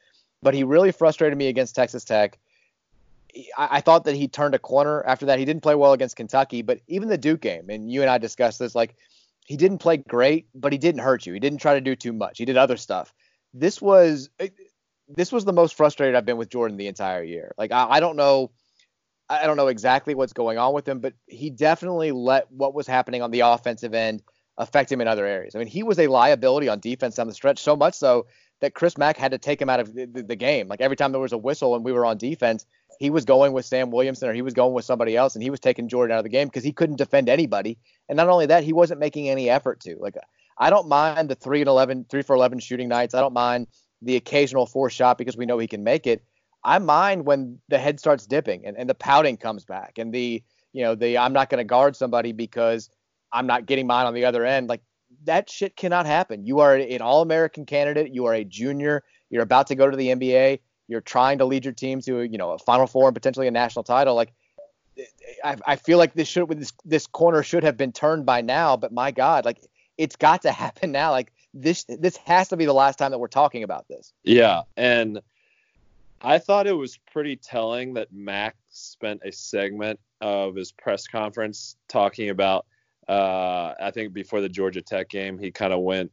But 0.43 0.55
he 0.55 0.63
really 0.63 0.93
frustrated 0.93 1.39
me 1.39 1.47
against 1.47 1.75
Texas 1.75 2.05
Tech. 2.05 2.39
I, 3.57 3.81
thought 3.81 4.05
that 4.05 4.15
he 4.15 4.29
turned 4.29 4.55
a 4.55 4.59
corner 4.59 5.03
after 5.05 5.27
that. 5.27 5.39
He 5.39 5.45
didn't 5.45 5.63
play 5.63 5.75
well 5.75 5.93
against 5.93 6.17
Kentucky, 6.17 6.63
but 6.63 6.81
even 6.87 7.09
the 7.09 7.19
Duke 7.19 7.41
game, 7.41 7.69
and 7.69 7.91
you 7.91 8.01
and 8.01 8.11
I 8.11 8.19
discussed 8.19 8.59
this, 8.59 8.75
like 8.75 8.95
he 9.45 9.57
didn't 9.57 9.79
play 9.79 9.97
great, 9.97 10.47
but 10.55 10.73
he 10.73 10.79
didn't 10.79 11.01
hurt 11.01 11.27
you. 11.27 11.33
He 11.33 11.41
didn't 11.41 11.61
try 11.61 11.75
to 11.75 11.81
do 11.81 11.97
too 11.97 12.13
much. 12.13 12.39
He 12.39 12.45
did 12.45 12.57
other 12.57 12.77
stuff. 12.77 13.13
This 13.53 13.81
was 13.81 14.31
eh, 14.39 14.49
this 15.09 15.33
was 15.33 15.45
the 15.45 15.53
most 15.53 15.75
frustrated 15.75 16.15
I've 16.15 16.25
been 16.25 16.37
with 16.37 16.49
Jordan 16.49 16.77
the 16.77 16.87
entire 16.87 17.23
year. 17.23 17.55
Like 17.59 17.73
I, 17.73 17.87
I 17.91 18.01
don't 18.01 18.17
know. 18.17 18.51
I 19.29 19.47
don't 19.47 19.57
know 19.57 19.69
exactly 19.69 20.15
what's 20.15 20.35
going 20.35 20.59
on 20.59 20.75
with 20.75 20.87
him, 20.87 21.01
but 21.01 21.15
he 21.27 21.49
definitely 21.49 22.13
let 22.13 22.51
what 22.53 22.75
was 22.75 22.87
happening 22.87 23.23
on 23.23 23.31
the 23.31 23.41
offensive 23.41 23.95
end 23.95 24.23
affect 24.59 24.93
him 24.93 25.01
in 25.01 25.09
other 25.09 25.25
areas. 25.25 25.55
I 25.55 25.59
mean, 25.59 25.67
he 25.67 25.83
was 25.83 25.99
a 25.99 26.07
liability 26.07 26.69
on 26.69 26.79
defense 26.79 27.17
down 27.17 27.27
the 27.27 27.35
stretch, 27.35 27.59
so 27.59 27.75
much 27.75 27.95
so 27.95 28.27
that 28.61 28.75
Chris 28.75 28.97
Mack 28.97 29.17
had 29.17 29.33
to 29.33 29.39
take 29.39 29.61
him 29.61 29.69
out 29.69 29.81
of 29.81 29.95
the, 29.95 30.07
the 30.07 30.37
game. 30.37 30.69
Like 30.69 30.81
every 30.81 30.97
time 30.97 31.13
there 31.13 31.21
was 31.21 31.33
a 31.33 31.39
whistle 31.39 31.75
and 31.75 31.85
we 31.85 31.93
were 31.93 32.07
on 32.07 32.19
defense, 32.19 32.67
he 32.99 33.11
was 33.11 33.25
going 33.25 33.53
with 33.53 33.65
Sam 33.65 33.91
Williamson 33.91 34.29
or 34.29 34.33
he 34.33 34.43
was 34.43 34.55
going 34.55 34.73
with 34.73 34.85
somebody 34.85 35.17
else, 35.17 35.35
and 35.35 35.43
he 35.43 35.51
was 35.51 35.61
taking 35.61 35.89
Jordan 35.89 36.15
out 36.15 36.19
of 36.19 36.25
the 36.25 36.31
game 36.31 36.49
because 36.49 36.65
he 36.65 36.73
couldn't 36.73 36.97
defend 36.97 37.29
anybody. 37.29 37.79
And 38.09 38.17
not 38.17 38.29
only 38.29 38.47
that, 38.47 38.65
he 38.65 38.73
wasn't 38.73 39.01
making 39.01 39.29
any 39.29 39.51
effort 39.51 39.81
to. 39.81 39.97
Like 39.99 40.17
I 40.59 40.71
don't 40.71 40.89
mind 40.89 41.29
the 41.29 41.35
three 41.35 41.61
and 41.61 41.69
11, 41.69 42.07
three 42.09 42.23
for 42.23 42.37
11 42.37 42.61
shooting 42.61 42.89
nights. 42.89 43.15
I 43.15 43.21
don't 43.21 43.33
mind 43.33 43.67
the 44.03 44.17
occasional 44.17 44.67
four 44.67 44.91
shot 44.91 45.19
because 45.19 45.37
we 45.37 45.47
know 45.47 45.59
he 45.59 45.67
can 45.67 45.83
make 45.83 46.07
it. 46.07 46.25
I 46.63 46.79
mind 46.79 47.27
when 47.27 47.59
the 47.69 47.79
head 47.79 48.01
starts 48.01 48.27
dipping 48.27 48.65
and, 48.65 48.77
and 48.77 48.89
the 48.89 48.95
pouting 48.95 49.37
comes 49.37 49.65
back 49.65 49.99
and 49.99 50.13
the, 50.13 50.43
you 50.73 50.83
know, 50.83 50.95
the 50.95 51.19
I'm 51.19 51.33
not 51.33 51.51
going 51.51 51.59
to 51.59 51.65
guard 51.65 51.95
somebody 51.97 52.33
because 52.33 52.89
I'm 53.33 53.47
not 53.47 53.67
getting 53.67 53.87
mine 53.87 54.07
on 54.07 54.15
the 54.15 54.25
other 54.25 54.45
end. 54.45 54.69
Like 54.69 54.83
that 55.25 55.51
shit 55.51 55.77
cannot 55.77 56.07
happen. 56.07 56.47
You 56.47 56.61
are 56.61 56.77
an 56.77 57.03
All 57.03 57.23
American 57.23 57.67
candidate. 57.67 58.15
You 58.15 58.27
are 58.27 58.35
a 58.35 58.45
junior. 58.45 59.03
You're 59.31 59.43
about 59.43 59.67
to 59.69 59.75
go 59.75 59.91
to 59.91 59.97
the 59.97 60.09
NBA. 60.09 60.61
You're 60.89 61.01
trying 61.01 61.39
to 61.39 61.45
lead 61.45 61.65
your 61.65 61.75
team 61.75 62.01
to, 62.03 62.23
you 62.23 62.39
know, 62.39 62.53
a 62.53 62.59
Final 62.59 62.87
Four 62.87 63.09
and 63.09 63.15
potentially 63.15 63.47
a 63.47 63.51
national 63.51 63.85
title. 63.85 64.15
Like, 64.15 64.33
I, 65.43 65.57
I 65.67 65.77
feel 65.77 65.99
like 65.99 66.15
this 66.15 66.29
should 66.29 66.49
this 66.49 66.73
this 66.85 67.07
corner 67.07 67.43
should 67.43 67.65
have 67.65 67.77
been 67.77 67.93
turned 67.93 68.27
by 68.27 68.41
now. 68.43 68.77
But 68.77 68.93
my 68.93 69.11
God, 69.11 69.45
like 69.45 69.59
it's 69.99 70.17
got 70.17 70.43
to 70.43 70.53
happen 70.65 70.93
now. 70.93 71.11
Like 71.11 71.33
this 71.53 71.85
this 71.85 72.17
has 72.19 72.49
to 72.49 72.57
be 72.57 72.65
the 72.65 72.75
last 72.75 72.97
time 72.97 73.11
that 73.11 73.19
we're 73.19 73.29
talking 73.29 73.63
about 73.63 73.87
this. 73.89 74.13
Yeah, 74.23 74.63
and 74.77 75.21
I 76.21 76.39
thought 76.39 76.67
it 76.67 76.73
was 76.73 76.99
pretty 77.13 77.37
telling 77.37 77.95
that 77.95 78.13
Max 78.13 78.57
spent 78.71 79.21
a 79.25 79.33
segment 79.33 80.01
of 80.21 80.55
his 80.55 80.73
press 80.73 81.07
conference 81.07 81.77
talking 81.89 82.31
about. 82.31 82.67
Uh, 83.07 83.75
I 83.81 83.91
think 83.91 84.15
before 84.15 84.41
the 84.41 84.49
Georgia 84.49 84.81
Tech 84.81 85.11
game, 85.11 85.39
he 85.39 85.51
kind 85.51 85.73
of 85.73 85.81
went 85.81 86.11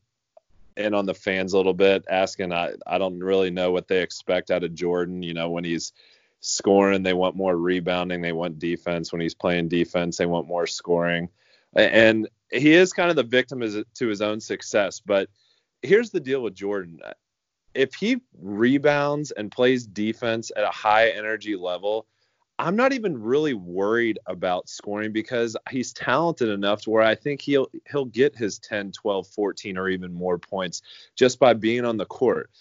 in 0.78 0.94
on 0.94 1.06
the 1.06 1.14
fans 1.14 1.54
a 1.54 1.58
little 1.58 1.74
bit, 1.74 2.06
asking, 2.10 2.52
I, 2.54 2.74
I 2.88 2.98
don't 2.98 3.20
really 3.20 3.50
know 3.50 3.72
what 3.72 3.88
they 3.88 4.02
expect 4.02 4.52
out 4.52 4.64
of 4.64 4.74
Jordan. 4.74 5.24
You 5.24 5.34
know, 5.34 5.50
when 5.50 5.64
he's 5.64 5.94
scoring, 6.40 7.04
they 7.04 7.14
want 7.14 7.36
more 7.36 7.56
rebounding, 7.56 8.22
they 8.22 8.32
want 8.32 8.60
defense. 8.60 9.12
When 9.12 9.22
he's 9.22 9.36
playing 9.36 9.70
defense, 9.70 10.18
they 10.18 10.26
want 10.26 10.48
more 10.48 10.68
scoring. 10.68 11.30
And 11.76 12.28
he 12.52 12.74
is 12.74 12.94
kind 12.94 13.10
of 13.10 13.16
the 13.16 13.24
victim 13.24 13.62
to 13.62 14.08
his 14.08 14.22
own 14.22 14.42
success. 14.42 15.00
But 15.00 15.30
here's 15.82 16.10
the 16.10 16.20
deal 16.20 16.42
with 16.42 16.54
Jordan 16.54 17.00
if 17.74 17.94
he 17.94 18.18
rebounds 18.42 19.32
and 19.32 19.52
plays 19.52 19.86
defense 19.86 20.52
at 20.56 20.64
a 20.64 20.70
high 20.70 21.10
energy 21.10 21.56
level, 21.56 22.06
I'm 22.62 22.76
not 22.76 22.94
even 22.94 23.20
really 23.20 23.56
worried 23.56 24.20
about 24.28 24.70
scoring 24.70 25.12
because 25.12 25.58
he's 25.72 25.94
talented 25.94 26.48
enough 26.48 26.84
to 26.84 26.92
where 26.92 27.02
I 27.02 27.16
think 27.16 27.42
he'll 27.42 27.68
he'll 27.90 28.06
get 28.06 28.36
his 28.36 28.60
10, 28.60 28.92
12, 28.92 29.28
14 29.28 29.78
or 29.80 29.90
even 29.90 30.14
more 30.14 30.38
points 30.38 30.84
just 31.16 31.40
by 31.40 31.54
being 31.54 31.86
on 31.86 31.98
the 31.98 32.06
court. 32.06 32.52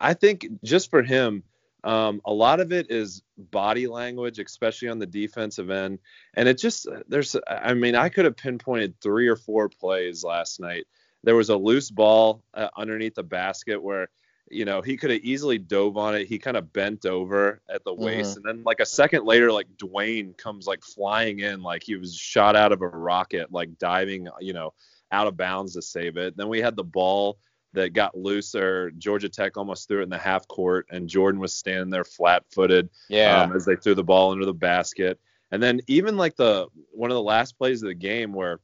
I 0.00 0.14
think 0.14 0.48
just 0.64 0.90
for 0.90 1.04
him, 1.04 1.44
um, 1.84 2.20
a 2.24 2.32
lot 2.32 2.58
of 2.58 2.72
it 2.72 2.90
is 2.90 3.22
body 3.36 3.86
language, 3.86 4.40
especially 4.40 4.88
on 4.88 4.98
the 4.98 5.06
defensive 5.06 5.70
end. 5.70 6.00
And 6.34 6.48
it 6.48 6.58
just 6.58 6.88
there's 7.06 7.36
I 7.46 7.74
mean 7.74 7.94
I 7.94 8.08
could 8.08 8.24
have 8.24 8.36
pinpointed 8.36 9.00
three 9.00 9.28
or 9.28 9.36
four 9.36 9.68
plays 9.68 10.24
last 10.24 10.58
night. 10.58 10.86
There 11.22 11.36
was 11.36 11.50
a 11.50 11.56
loose 11.56 11.90
ball 11.90 12.42
uh, 12.54 12.70
underneath 12.76 13.14
the 13.14 13.22
basket 13.22 13.80
where 13.80 14.08
you 14.50 14.64
know, 14.64 14.80
he 14.80 14.96
could 14.96 15.10
have 15.10 15.20
easily 15.22 15.58
dove 15.58 15.96
on 15.96 16.14
it. 16.14 16.26
He 16.26 16.38
kind 16.38 16.56
of 16.56 16.72
bent 16.72 17.06
over 17.06 17.60
at 17.68 17.84
the 17.84 17.92
waist, 17.92 18.38
mm-hmm. 18.38 18.48
and 18.48 18.58
then 18.58 18.64
like 18.64 18.80
a 18.80 18.86
second 18.86 19.24
later, 19.24 19.52
like 19.52 19.66
Dwayne 19.76 20.36
comes 20.36 20.66
like 20.66 20.82
flying 20.82 21.40
in, 21.40 21.62
like 21.62 21.82
he 21.82 21.96
was 21.96 22.16
shot 22.16 22.56
out 22.56 22.72
of 22.72 22.82
a 22.82 22.88
rocket, 22.88 23.52
like 23.52 23.78
diving, 23.78 24.28
you 24.40 24.52
know, 24.52 24.72
out 25.12 25.26
of 25.26 25.36
bounds 25.36 25.74
to 25.74 25.82
save 25.82 26.16
it. 26.16 26.36
Then 26.36 26.48
we 26.48 26.60
had 26.60 26.76
the 26.76 26.84
ball 26.84 27.38
that 27.74 27.92
got 27.92 28.16
loose, 28.16 28.54
or 28.54 28.90
Georgia 28.92 29.28
Tech 29.28 29.56
almost 29.56 29.88
threw 29.88 30.00
it 30.00 30.04
in 30.04 30.08
the 30.08 30.18
half 30.18 30.48
court, 30.48 30.86
and 30.90 31.08
Jordan 31.08 31.40
was 31.40 31.54
standing 31.54 31.90
there 31.90 32.04
flat-footed, 32.04 32.88
yeah, 33.08 33.42
um, 33.42 33.54
as 33.54 33.64
they 33.64 33.76
threw 33.76 33.94
the 33.94 34.04
ball 34.04 34.32
into 34.32 34.46
the 34.46 34.54
basket. 34.54 35.20
And 35.50 35.62
then 35.62 35.80
even 35.86 36.16
like 36.16 36.36
the 36.36 36.66
one 36.92 37.10
of 37.10 37.14
the 37.14 37.22
last 37.22 37.58
plays 37.58 37.82
of 37.82 37.88
the 37.88 37.94
game 37.94 38.32
where 38.32 38.60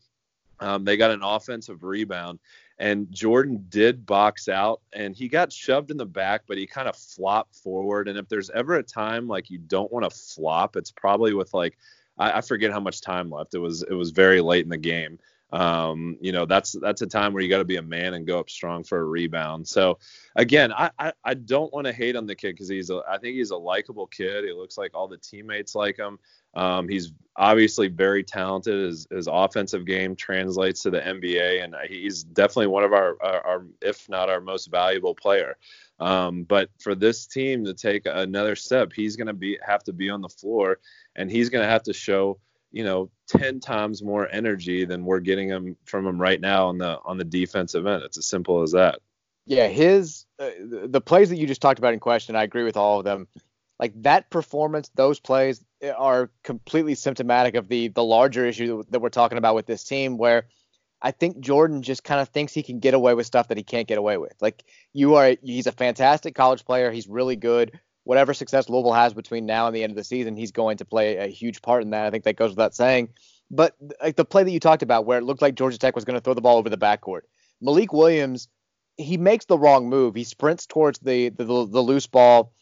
um, 0.61 0.85
they 0.85 0.97
got 0.97 1.11
an 1.11 1.23
offensive 1.23 1.83
rebound 1.83 2.39
and 2.79 3.11
Jordan 3.13 3.65
did 3.69 4.05
box 4.05 4.49
out 4.49 4.81
and 4.93 5.15
he 5.15 5.29
got 5.29 5.53
shoved 5.53 5.91
in 5.91 5.97
the 5.97 6.07
back, 6.07 6.43
but 6.47 6.59
he 6.59 6.67
kind 6.67 6.89
of 6.89 6.97
flopped 6.97 7.55
forward. 7.55 8.09
And 8.09 8.19
if 8.19 8.29
there's 8.29 8.51
ever 8.51 8.75
a 8.75 8.83
time 8.83 9.29
like 9.29 9.51
you 9.51 9.59
don't 9.59 9.93
want 9.93 10.05
to 10.05 10.11
flop, 10.11 10.77
it's 10.77 10.91
probably 10.91 11.35
with 11.35 11.55
like 11.55 11.79
I, 12.19 12.39
I, 12.39 12.41
forget 12.41 12.73
how 12.73 12.81
much 12.81 13.01
time 13.01 13.31
left. 13.31 13.55
It 13.55 13.59
was 13.59 13.83
it 13.83 13.95
was 13.95 14.11
very 14.11 14.41
late 14.41 14.65
in 14.65 14.71
the 14.71 14.77
game. 14.77 15.19
um, 15.53 16.19
you 16.21 16.33
know 16.33 16.47
that's 16.47 16.73
that's 16.81 17.03
a 17.03 17.07
time 17.07 17.33
where 17.33 17.43
you 17.43 17.49
got 17.49 17.59
to 17.59 17.65
be 17.65 17.77
a 17.77 17.83
man 17.83 18.15
and 18.15 18.27
go 18.27 18.41
up 18.41 18.51
strong 18.51 18.83
for 18.83 18.99
a 19.01 19.05
rebound. 19.05 19.69
So 19.69 19.99
again, 20.35 20.73
I 20.73 20.91
I, 20.99 21.13
I 21.25 21.35
don't 21.35 21.73
want 21.73 21.87
to 21.87 21.93
hate 21.93 22.17
on 22.17 22.27
the 22.27 22.35
kid 22.35 22.55
because 22.55 22.69
he's 22.69 22.91
a 22.91 23.03
I 23.09 23.19
think 23.19 23.37
he's 23.37 23.51
a 23.51 23.57
likable 23.57 24.09
kid. 24.09 24.45
He 24.45 24.53
looks 24.53 24.77
like 24.77 24.93
all 24.95 25.07
the 25.07 25.19
teammates 25.19 25.77
like 25.77 25.97
him. 25.97 26.19
Um, 26.57 26.89
he's 26.89 27.13
obviously 27.37 27.89
very 27.89 28.23
talented. 28.23 28.87
His, 28.87 29.07
his 29.11 29.29
offensive 29.31 29.87
game 29.87 30.15
translates 30.15 30.83
to 30.83 30.91
the 30.91 31.01
NBA, 31.01 31.65
and 31.65 31.75
he's 31.89 32.23
definitely 32.23 32.69
one 32.69 32.85
of 32.85 32.93
our, 32.93 33.17
our, 33.21 33.47
our 33.47 33.67
if 33.83 34.09
not 34.09 34.31
our 34.31 34.41
most 34.41 34.71
valuable 34.71 35.15
player. 35.15 35.57
Um, 36.01 36.45
but 36.45 36.71
for 36.79 36.95
this 36.95 37.27
team 37.27 37.65
to 37.65 37.75
take 37.75 38.03
another 38.07 38.57
step, 38.57 38.93
he's 38.93 39.17
going 39.17 39.29
to 39.29 39.33
be 39.33 39.59
have 39.65 39.85
to 39.85 39.93
be 39.93 40.11
on 40.11 40.21
the 40.21 40.29
floor, 40.29 40.79
and 41.17 41.31
he's 41.31 41.51
going 41.51 41.65
to 41.65 41.71
have 41.71 41.85
to 41.85 41.93
show 41.93 42.39
you 42.73 42.83
know 42.83 43.09
10 43.29 43.61
times 43.61 44.03
more 44.03 44.29
energy 44.33 44.85
than 44.85 45.05
we're 45.05 45.21
getting 45.21 45.49
him 45.49 45.77
from 45.85 46.05
him 46.07 46.21
right 46.21 46.41
now 46.41 46.67
on 46.67 46.79
the 46.79 46.99
on 47.05 47.17
the 47.17 47.25
defensive 47.25 47.87
end. 47.87 48.03
It's 48.03 48.19
as 48.19 48.27
simple 48.27 48.63
as 48.63 48.73
that. 48.73 48.99
Yeah, 49.47 49.69
his 49.69 50.27
uh, 50.39 50.51
the 50.59 51.01
plays 51.01 51.29
that 51.31 51.37
you 51.37 51.47
just 51.47 51.61
talked 51.61 51.79
about 51.79 51.93
in 51.95 52.01
question, 52.01 52.35
I 52.35 52.43
agree 52.43 52.65
with 52.65 52.77
all 52.77 52.99
of 52.99 53.05
them. 53.05 53.29
Like 53.79 53.93
that 54.03 54.31
performance, 54.31 54.91
those 54.95 55.21
plays 55.21 55.65
eh, 55.81 55.91
are 55.91 56.31
completely 56.43 56.95
symptomatic 56.95 57.55
of 57.55 57.69
the 57.69 57.89
the 57.89 58.05
larger 58.05 58.47
issue 58.47 58.85
that 58.91 59.01
we're 59.01 59.09
talking 59.09 59.39
about 59.39 59.55
with 59.55 59.67
this 59.67 59.85
team, 59.85 60.17
where 60.17 60.47
I 61.03 61.11
think 61.11 61.41
Jordan 61.41 61.83
just 61.83 62.05
kind 62.05 62.21
of 62.21 62.29
thinks 62.29 62.53
he 62.53 62.63
can 62.63 62.79
get 62.79 62.95
away 62.95 63.15
with 63.15 63.27
stuff 63.27 63.49
that 63.49 63.59
he 63.59 63.65
can't 63.65 63.89
get 63.89 63.99
away 63.99 64.17
with. 64.17 64.35
Like 64.41 64.65
you 64.93 65.17
are, 65.17 65.37
he's 65.43 65.67
a 65.67 65.73
fantastic 65.73 66.35
college 66.35 66.65
player. 66.65 66.91
He's 66.91 67.09
really 67.09 67.37
good 67.37 67.79
whatever 68.05 68.35
success 68.35 68.69
Louisville 68.69 68.93
has 68.93 69.13
between 69.13 69.47
now 69.47 69.67
and 69.67 69.75
the 69.75 69.83
end 69.83 69.91
of 69.91 69.97
the 69.97 70.05
season, 70.05 70.37
he's 70.37 70.53
going 70.53 70.77
to 70.77 70.85
play 70.85 71.17
a 71.17 71.27
huge 71.27 71.61
part 71.63 71.83
in 71.83 71.91
that. 71.91 72.07
I 72.07 72.11
think 72.11 72.25
that 72.25 72.37
goes 72.37 72.51
without 72.51 72.75
saying. 72.75 73.09
But 73.51 73.75
like 74.01 74.17
the 74.17 74.25
play 74.25 74.45
that 74.45 74.51
you 74.51 74.61
talked 74.61 74.83
about, 74.83 75.07
where 75.07 75.19
it 75.19 75.25
looked 75.25 75.43
like 75.43 75.55
Georgia 75.55 75.79
Tech 75.79 75.95
was 75.95 76.05
going 76.05 76.15
to 76.15 76.21
throw 76.21 76.35
the 76.35 76.41
ball 76.41 76.59
over 76.59 76.71
the 76.71 76.79
backcourt, 76.79 77.23
Malik 77.61 77.93
Williams, 77.93 78.49
he 78.97 79.17
makes 79.17 79.47
the 79.47 79.59
wrong 79.59 79.89
move. 79.89 80.15
He 80.15 80.25
sprints 80.25 80.67
towards 80.67 80.99
the 81.01 81.31
the, 81.31 81.45
the, 81.45 81.67
the 81.67 81.81
loose 81.81 82.07
ball 82.07 82.53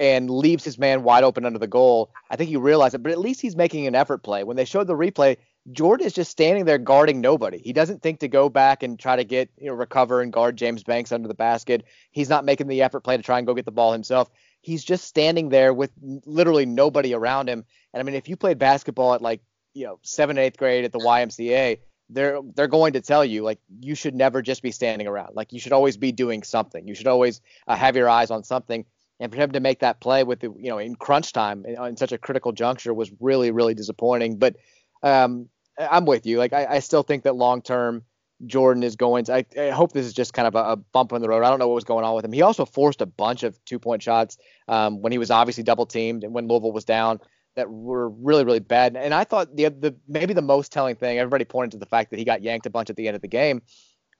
and 0.00 0.28
leaves 0.30 0.64
his 0.64 0.78
man 0.78 1.04
wide 1.04 1.22
open 1.22 1.44
under 1.44 1.58
the 1.58 1.68
goal. 1.68 2.10
I 2.30 2.36
think 2.36 2.50
he 2.50 2.56
realized 2.56 2.94
it, 2.94 3.02
but 3.02 3.12
at 3.12 3.18
least 3.18 3.40
he's 3.40 3.54
making 3.54 3.86
an 3.86 3.94
effort 3.94 4.18
play. 4.24 4.42
When 4.42 4.56
they 4.56 4.64
showed 4.64 4.88
the 4.88 4.94
replay, 4.94 5.36
Jordan 5.70 6.06
is 6.06 6.14
just 6.14 6.30
standing 6.30 6.64
there 6.64 6.78
guarding 6.78 7.20
nobody. 7.20 7.58
He 7.58 7.72
doesn't 7.72 8.02
think 8.02 8.20
to 8.20 8.28
go 8.28 8.48
back 8.48 8.82
and 8.82 8.98
try 8.98 9.14
to 9.14 9.24
get, 9.24 9.50
you 9.58 9.66
know, 9.66 9.74
recover 9.74 10.22
and 10.22 10.32
guard 10.32 10.56
James 10.56 10.82
Banks 10.82 11.12
under 11.12 11.28
the 11.28 11.34
basket. 11.34 11.84
He's 12.10 12.30
not 12.30 12.44
making 12.44 12.66
the 12.66 12.82
effort 12.82 13.00
play 13.00 13.16
to 13.16 13.22
try 13.22 13.38
and 13.38 13.46
go 13.46 13.54
get 13.54 13.66
the 13.66 13.70
ball 13.70 13.92
himself 13.92 14.30
he's 14.62 14.84
just 14.84 15.04
standing 15.04 15.48
there 15.48 15.72
with 15.72 15.90
literally 16.24 16.66
nobody 16.66 17.14
around 17.14 17.48
him. 17.48 17.64
And 17.92 18.00
I 18.00 18.04
mean, 18.04 18.14
if 18.14 18.28
you 18.28 18.36
played 18.36 18.58
basketball 18.58 19.14
at 19.14 19.22
like 19.22 19.40
you 19.74 19.86
know 19.86 19.98
seventh, 20.02 20.38
eighth 20.38 20.56
grade 20.56 20.84
at 20.84 20.92
the 20.92 20.98
YMCA, 20.98 21.78
they're 22.10 22.40
they're 22.54 22.68
going 22.68 22.94
to 22.94 23.00
tell 23.00 23.24
you 23.24 23.42
like 23.42 23.58
you 23.80 23.94
should 23.94 24.14
never 24.14 24.42
just 24.42 24.62
be 24.62 24.70
standing 24.70 25.06
around. 25.06 25.34
Like 25.34 25.52
you 25.52 25.60
should 25.60 25.72
always 25.72 25.96
be 25.96 26.12
doing 26.12 26.42
something. 26.42 26.86
You 26.86 26.94
should 26.94 27.06
always 27.06 27.40
uh, 27.66 27.76
have 27.76 27.96
your 27.96 28.08
eyes 28.08 28.30
on 28.30 28.44
something. 28.44 28.84
And 29.20 29.30
for 29.30 29.38
him 29.38 29.52
to 29.52 29.60
make 29.60 29.80
that 29.80 30.00
play 30.00 30.24
with 30.24 30.40
the 30.40 30.48
you 30.58 30.70
know 30.70 30.78
in 30.78 30.96
crunch 30.96 31.32
time 31.32 31.64
in, 31.66 31.82
in 31.84 31.96
such 31.96 32.12
a 32.12 32.18
critical 32.18 32.52
juncture 32.52 32.92
was 32.94 33.12
really 33.20 33.50
really 33.50 33.74
disappointing. 33.74 34.38
But 34.38 34.56
um, 35.02 35.48
I'm 35.78 36.06
with 36.06 36.26
you. 36.26 36.38
Like 36.38 36.52
I, 36.52 36.66
I 36.66 36.78
still 36.80 37.02
think 37.02 37.24
that 37.24 37.36
long 37.36 37.62
term 37.62 38.02
Jordan 38.46 38.82
is 38.82 38.96
going 38.96 39.24
to. 39.26 39.34
I, 39.34 39.44
I, 39.58 39.70
hope 39.70 39.92
this 39.92 40.06
is 40.06 40.12
just 40.12 40.32
kind 40.32 40.48
of 40.48 40.54
a, 40.54 40.72
a, 40.72 40.76
bump 40.76 41.12
in 41.12 41.20
the 41.20 41.28
road. 41.28 41.44
I 41.44 41.50
don't 41.50 41.58
know 41.58 41.68
what 41.68 41.74
was 41.74 41.84
going 41.84 42.04
on 42.04 42.14
with 42.14 42.24
him. 42.24 42.32
He 42.32 42.42
also 42.42 42.64
forced 42.64 43.02
a 43.02 43.06
bunch 43.06 43.42
of 43.42 43.62
two 43.64 43.78
point 43.78 44.02
shots 44.02 44.38
um, 44.68 45.02
when 45.02 45.12
he 45.12 45.18
was 45.18 45.30
obviously 45.30 45.62
double 45.62 45.86
teamed 45.86 46.24
and 46.24 46.32
when 46.32 46.48
Louisville 46.48 46.72
was 46.72 46.84
down 46.84 47.20
that 47.56 47.70
were 47.70 48.08
really 48.08 48.44
really 48.44 48.60
bad. 48.60 48.96
And 48.96 49.12
I 49.12 49.24
thought 49.24 49.56
the 49.56 49.68
the 49.68 49.94
maybe 50.08 50.32
the 50.32 50.42
most 50.42 50.72
telling 50.72 50.96
thing 50.96 51.18
everybody 51.18 51.44
pointed 51.44 51.72
to 51.72 51.78
the 51.78 51.86
fact 51.86 52.10
that 52.10 52.18
he 52.18 52.24
got 52.24 52.42
yanked 52.42 52.66
a 52.66 52.70
bunch 52.70 52.90
at 52.90 52.96
the 52.96 53.08
end 53.08 53.16
of 53.16 53.22
the 53.22 53.28
game. 53.28 53.62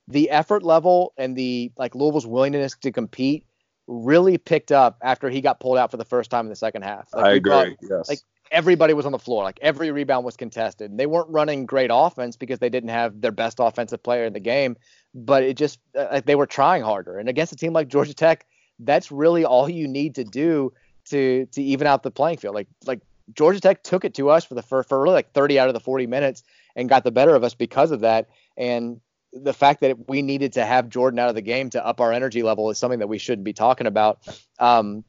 The 0.08 0.30
effort 0.30 0.62
level 0.62 1.12
and 1.16 1.36
the 1.36 1.72
like 1.78 1.94
Louisville's 1.94 2.26
willingness 2.26 2.76
to 2.82 2.92
compete 2.92 3.46
really 3.90 4.38
picked 4.38 4.70
up 4.70 4.96
after 5.02 5.28
he 5.28 5.40
got 5.40 5.58
pulled 5.58 5.76
out 5.76 5.90
for 5.90 5.96
the 5.96 6.04
first 6.04 6.30
time 6.30 6.46
in 6.46 6.50
the 6.50 6.56
second 6.56 6.82
half. 6.82 7.08
Like 7.12 7.24
I 7.24 7.32
agree. 7.32 7.50
Brought, 7.50 7.66
yes. 7.82 8.08
Like 8.08 8.20
everybody 8.52 8.94
was 8.94 9.04
on 9.04 9.12
the 9.12 9.18
floor. 9.18 9.42
Like 9.42 9.58
every 9.60 9.90
rebound 9.90 10.24
was 10.24 10.36
contested. 10.36 10.92
And 10.92 11.00
They 11.00 11.06
weren't 11.06 11.28
running 11.28 11.66
great 11.66 11.90
offense 11.92 12.36
because 12.36 12.60
they 12.60 12.68
didn't 12.68 12.90
have 12.90 13.20
their 13.20 13.32
best 13.32 13.58
offensive 13.58 14.02
player 14.02 14.24
in 14.24 14.32
the 14.32 14.40
game, 14.40 14.76
but 15.12 15.42
it 15.42 15.56
just 15.56 15.80
uh, 15.98 16.06
like 16.12 16.26
they 16.26 16.36
were 16.36 16.46
trying 16.46 16.82
harder. 16.82 17.18
And 17.18 17.28
against 17.28 17.52
a 17.52 17.56
team 17.56 17.72
like 17.72 17.88
Georgia 17.88 18.14
Tech, 18.14 18.46
that's 18.78 19.10
really 19.10 19.44
all 19.44 19.68
you 19.68 19.88
need 19.88 20.14
to 20.14 20.24
do 20.24 20.72
to 21.06 21.46
to 21.46 21.62
even 21.62 21.88
out 21.88 22.04
the 22.04 22.12
playing 22.12 22.38
field. 22.38 22.54
Like 22.54 22.68
like 22.86 23.00
Georgia 23.34 23.60
Tech 23.60 23.82
took 23.82 24.04
it 24.04 24.14
to 24.14 24.30
us 24.30 24.44
for 24.44 24.54
the 24.54 24.62
for, 24.62 24.84
for 24.84 25.02
really 25.02 25.14
like 25.14 25.32
30 25.32 25.58
out 25.58 25.68
of 25.68 25.74
the 25.74 25.80
40 25.80 26.06
minutes 26.06 26.44
and 26.76 26.88
got 26.88 27.02
the 27.02 27.10
better 27.10 27.34
of 27.34 27.42
us 27.42 27.54
because 27.54 27.90
of 27.90 28.00
that. 28.00 28.28
And 28.56 29.00
the 29.32 29.52
fact 29.52 29.80
that 29.80 30.08
we 30.08 30.22
needed 30.22 30.54
to 30.54 30.64
have 30.64 30.88
Jordan 30.88 31.18
out 31.18 31.28
of 31.28 31.34
the 31.34 31.42
game 31.42 31.70
to 31.70 31.84
up 31.84 32.00
our 32.00 32.12
energy 32.12 32.42
level 32.42 32.70
is 32.70 32.78
something 32.78 32.98
that 32.98 33.08
we 33.08 33.18
shouldn't 33.18 33.44
be 33.44 33.52
talking 33.52 33.86
about. 33.86 34.18
Um, 34.58 35.04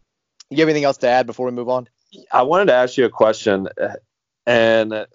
you 0.49 0.57
have 0.57 0.69
anything 0.69 0.83
else 0.83 0.97
to 0.97 1.07
add 1.07 1.25
before 1.25 1.45
we 1.45 1.51
move 1.51 1.69
on? 1.69 1.87
I 2.31 2.43
wanted 2.43 2.65
to 2.65 2.73
ask 2.73 2.97
you 2.97 3.05
a 3.05 3.09
question, 3.09 3.69
and 4.45 5.07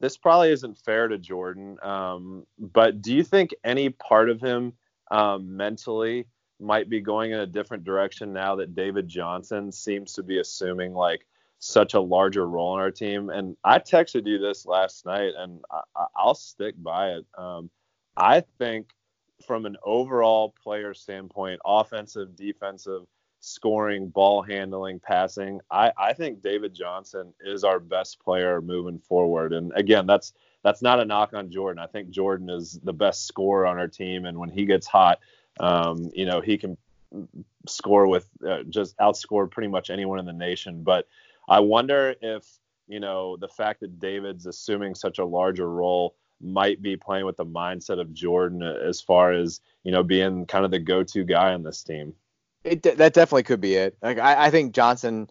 this 0.00 0.16
probably 0.16 0.50
isn't 0.50 0.78
fair 0.78 1.08
to 1.08 1.18
Jordan, 1.18 1.78
um, 1.82 2.46
but 2.58 3.00
do 3.00 3.14
you 3.14 3.22
think 3.22 3.54
any 3.62 3.90
part 3.90 4.30
of 4.30 4.40
him 4.40 4.72
um, 5.10 5.56
mentally 5.56 6.26
might 6.58 6.90
be 6.90 7.00
going 7.00 7.32
in 7.32 7.40
a 7.40 7.46
different 7.46 7.84
direction 7.84 8.32
now 8.32 8.56
that 8.56 8.74
David 8.74 9.08
Johnson 9.08 9.72
seems 9.72 10.14
to 10.14 10.22
be 10.22 10.38
assuming 10.38 10.92
like 10.92 11.26
such 11.58 11.94
a 11.94 12.00
larger 12.00 12.46
role 12.46 12.74
in 12.74 12.80
our 12.80 12.90
team? 12.90 13.30
And 13.30 13.56
I 13.62 13.78
texted 13.78 14.26
you 14.26 14.38
this 14.38 14.66
last 14.66 15.06
night, 15.06 15.32
and 15.38 15.60
I, 15.70 16.24
will 16.24 16.34
stick 16.34 16.74
by 16.76 17.10
it. 17.10 17.26
Um, 17.38 17.70
I 18.20 18.44
think 18.58 18.90
from 19.46 19.64
an 19.64 19.76
overall 19.82 20.54
player 20.62 20.92
standpoint, 20.92 21.60
offensive, 21.64 22.36
defensive, 22.36 23.06
scoring, 23.40 24.08
ball 24.08 24.42
handling, 24.42 25.00
passing. 25.00 25.60
I, 25.70 25.90
I 25.96 26.12
think 26.12 26.42
David 26.42 26.74
Johnson 26.74 27.32
is 27.40 27.64
our 27.64 27.80
best 27.80 28.20
player 28.20 28.60
moving 28.60 28.98
forward. 28.98 29.54
And 29.54 29.72
again, 29.74 30.06
that's 30.06 30.34
that's 30.62 30.82
not 30.82 31.00
a 31.00 31.04
knock 31.06 31.32
on 31.32 31.50
Jordan. 31.50 31.82
I 31.82 31.86
think 31.86 32.10
Jordan 32.10 32.50
is 32.50 32.78
the 32.82 32.92
best 32.92 33.26
scorer 33.26 33.66
on 33.66 33.78
our 33.78 33.88
team, 33.88 34.26
and 34.26 34.38
when 34.38 34.50
he 34.50 34.66
gets 34.66 34.86
hot, 34.86 35.20
um, 35.58 36.10
you 36.14 36.26
know, 36.26 36.42
he 36.42 36.58
can 36.58 36.76
score 37.66 38.06
with 38.06 38.28
uh, 38.46 38.64
just 38.64 38.94
outscore 38.98 39.50
pretty 39.50 39.68
much 39.68 39.88
anyone 39.88 40.18
in 40.18 40.26
the 40.26 40.34
nation. 40.34 40.82
But 40.82 41.08
I 41.48 41.60
wonder 41.60 42.14
if 42.20 42.46
you 42.88 43.00
know 43.00 43.38
the 43.38 43.48
fact 43.48 43.80
that 43.80 43.98
David's 43.98 44.44
assuming 44.44 44.94
such 44.94 45.18
a 45.18 45.24
larger 45.24 45.70
role 45.70 46.14
might 46.40 46.80
be 46.82 46.96
playing 46.96 47.26
with 47.26 47.36
the 47.36 47.44
mindset 47.44 48.00
of 48.00 48.14
Jordan 48.14 48.62
as 48.62 49.00
far 49.00 49.32
as 49.32 49.60
you 49.84 49.92
know 49.92 50.02
being 50.02 50.46
kind 50.46 50.64
of 50.64 50.70
the 50.70 50.78
go-to 50.78 51.24
guy 51.24 51.52
on 51.52 51.62
this 51.62 51.82
team. 51.82 52.14
It, 52.64 52.82
that 52.82 53.14
definitely 53.14 53.44
could 53.44 53.60
be 53.60 53.74
it. 53.74 53.96
Like 54.02 54.18
I, 54.18 54.46
I 54.46 54.50
think 54.50 54.74
Johnson. 54.74 55.28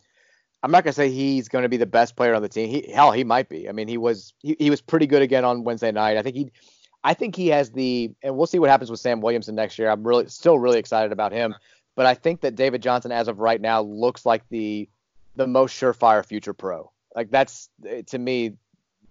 I'm 0.61 0.71
not 0.71 0.83
gonna 0.83 0.93
say 0.93 1.09
he's 1.09 1.47
going 1.47 1.63
to 1.63 1.69
be 1.69 1.77
the 1.77 1.85
best 1.85 2.17
player 2.17 2.35
on 2.35 2.41
the 2.41 2.49
team. 2.49 2.69
He, 2.69 2.91
hell, 2.91 3.13
he 3.13 3.23
might 3.23 3.47
be. 3.47 3.69
I 3.69 3.71
mean, 3.71 3.87
he 3.87 3.97
was 3.97 4.33
he, 4.39 4.57
he 4.59 4.69
was 4.69 4.81
pretty 4.81 5.07
good 5.07 5.21
again 5.21 5.45
on 5.45 5.63
Wednesday 5.63 5.91
night. 5.91 6.17
I 6.17 6.21
think 6.21 6.35
he, 6.35 6.51
I 7.03 7.13
think 7.13 7.35
he 7.35 7.47
has 7.47 7.71
the, 7.71 8.11
and 8.21 8.35
we'll 8.35 8.47
see 8.47 8.59
what 8.59 8.69
happens 8.69 8.91
with 8.91 8.99
Sam 8.99 9.21
Williamson 9.21 9.55
next 9.55 9.79
year. 9.79 9.89
I'm 9.89 10.05
really 10.05 10.27
still 10.27 10.59
really 10.59 10.79
excited 10.79 11.13
about 11.13 11.31
him, 11.31 11.55
but 11.95 12.05
I 12.05 12.13
think 12.13 12.41
that 12.41 12.55
David 12.55 12.81
Johnson, 12.81 13.11
as 13.11 13.29
of 13.29 13.39
right 13.39 13.61
now, 13.61 13.81
looks 13.81 14.25
like 14.25 14.43
the 14.49 14.89
the 15.35 15.47
most 15.47 15.79
surefire 15.79 16.25
future 16.25 16.53
pro. 16.53 16.91
Like 17.15 17.31
that's 17.31 17.69
to 18.07 18.17
me, 18.17 18.53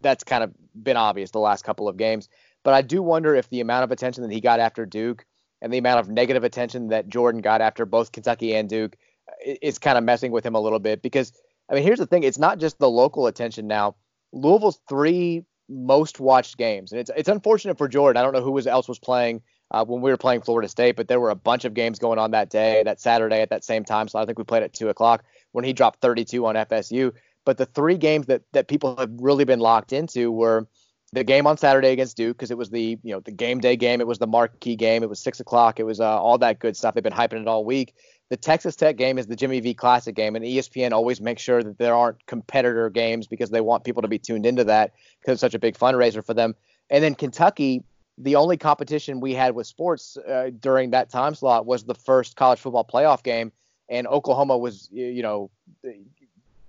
that's 0.00 0.24
kind 0.24 0.44
of 0.44 0.52
been 0.74 0.96
obvious 0.96 1.30
the 1.30 1.38
last 1.38 1.64
couple 1.64 1.88
of 1.88 1.96
games. 1.96 2.28
But 2.64 2.74
I 2.74 2.82
do 2.82 3.02
wonder 3.02 3.34
if 3.34 3.48
the 3.48 3.61
amount 3.61 3.84
of 3.84 3.90
attention 3.90 4.22
that 4.22 4.32
he 4.32 4.40
got 4.40 4.61
after 4.61 4.84
Duke 4.84 5.24
and 5.61 5.72
the 5.72 5.78
amount 5.78 6.00
of 6.00 6.08
negative 6.08 6.44
attention 6.44 6.88
that 6.88 7.08
Jordan 7.08 7.40
got 7.40 7.61
after 7.61 7.87
both 7.87 8.12
Kentucky 8.12 8.54
and 8.54 8.68
Duke 8.68 8.96
is 9.44 9.78
kind 9.78 9.98
of 9.98 10.04
messing 10.04 10.32
with 10.32 10.44
him 10.44 10.54
a 10.54 10.61
little 10.61 10.78
bit. 10.78 11.02
Because 11.02 11.32
I 11.70 11.74
mean 11.74 11.82
here's 11.82 11.98
the 11.98 12.06
thing. 12.06 12.22
It's 12.22 12.38
not 12.38 12.58
just 12.58 12.78
the 12.78 12.90
local 12.90 13.26
attention 13.26 13.66
now. 13.66 13.96
Louisville's 14.32 14.80
three 14.88 15.44
most 15.68 16.20
watched 16.20 16.56
games. 16.56 16.92
And 16.92 17.00
it's 17.00 17.11
it's 17.16 17.28
unfortunate 17.28 17.78
for 17.78 17.88
Jordan. 17.88 18.18
I 18.18 18.24
don't 18.24 18.32
know 18.32 18.42
who 18.42 18.58
else 18.68 18.88
was 18.88 18.98
playing 18.98 19.42
uh, 19.70 19.84
when 19.84 20.00
we 20.00 20.11
were 20.11 20.16
playing 20.16 20.40
Florida 20.42 20.68
State 20.68 20.96
but 20.96 21.08
there 21.08 21.20
were 21.20 21.30
a 21.30 21.37
bunch 21.37 21.64
of 21.64 21.74
games 21.74 21.98
going 21.98 22.18
on 22.18 22.30
that 22.30 22.50
day 22.50 22.82
that 22.84 23.00
Saturday 23.00 23.40
at 23.40 23.50
that 23.50 23.64
same 23.64 23.84
time. 23.84 24.08
So 24.08 24.18
I 24.18 24.24
think 24.24 24.38
we 24.38 24.44
played 24.44 24.62
at 24.62 24.72
two 24.72 24.88
o'clock 24.88 25.24
when 25.52 25.64
he 25.64 25.72
dropped 25.72 26.00
32 26.00 26.44
on 26.46 26.54
FSU 26.54 27.12
but 27.48 27.56
the 27.56 27.64
three 27.64 27.96
games 27.96 28.26
that 28.26 28.42
that 28.52 28.68
people 28.68 28.94
have 28.98 29.11
really 29.20 29.46
been 29.46 29.58
locked 29.58 29.94
into 29.94 30.30
were 30.30 30.68
the 31.14 31.24
game 31.24 31.46
on 31.46 31.56
Saturday 31.56 31.88
against 31.88 32.14
Duke 32.14 32.37
because 32.37 32.50
it 32.50 32.58
was 32.58 32.68
the 32.68 32.98
you 33.02 33.14
know 33.14 33.20
the 33.20 33.30
game 33.30 33.58
day 33.58 33.74
game. 33.74 34.02
It 34.02 34.06
was 34.06 34.18
the 34.18 34.26
marquee 34.26 34.76
game. 34.76 35.02
It 35.02 35.08
was 35.08 35.18
six 35.18 35.40
o'clock. 35.40 35.80
It 35.80 35.84
was 35.84 35.98
uh, 35.98 36.04
all 36.04 36.37
that 36.37 36.58
good 36.58 36.76
stuff. 36.76 36.92
They've 36.92 37.02
been 37.02 37.11
hyping 37.11 37.40
it 37.40 37.48
all 37.48 37.64
week. 37.64 37.94
The 38.28 38.37
Texas 38.37 38.76
Tech 38.76 38.98
game 38.98 39.16
is 39.16 39.28
the 39.28 39.34
Jimmy 39.34 39.61
V 39.61 39.72
Classic 39.72 40.14
game, 40.14 40.37
and 40.37 40.44
ESPN 40.44 40.92
always 40.92 41.22
makes 41.22 41.40
sure 41.40 41.62
that 41.62 41.78
there 41.78 41.94
aren't 41.94 42.26
competitor 42.26 42.90
games 42.90 43.26
because 43.26 43.49
they 43.49 43.62
want 43.62 43.82
people 43.82 44.03
to 44.03 44.09
be 44.09 44.18
tuned 44.18 44.44
into 44.44 44.64
that 44.64 44.92
because 45.18 45.32
it's 45.32 45.40
such 45.40 45.55
a 45.55 45.59
big 45.59 45.74
fundraiser 45.74 46.22
for 46.22 46.34
them. 46.34 46.55
And 46.90 47.03
then 47.03 47.14
Kentucky, 47.14 47.82
the 48.18 48.36
only 48.36 48.59
competition 48.59 49.20
we 49.20 49.32
had 49.32 49.55
with 49.55 49.66
sports 49.66 50.18
uh, 50.18 50.51
during 50.61 50.90
that 50.90 51.09
time 51.09 51.34
slot 51.34 51.64
was 51.64 51.84
the 51.84 51.94
first 51.94 52.36
college 52.36 52.59
football 52.59 52.84
playoff 52.84 53.22
game, 53.22 53.53
and 53.88 54.07
Oklahoma 54.07 54.59
was 54.59 54.90
you 54.92 55.22
know 55.22 55.51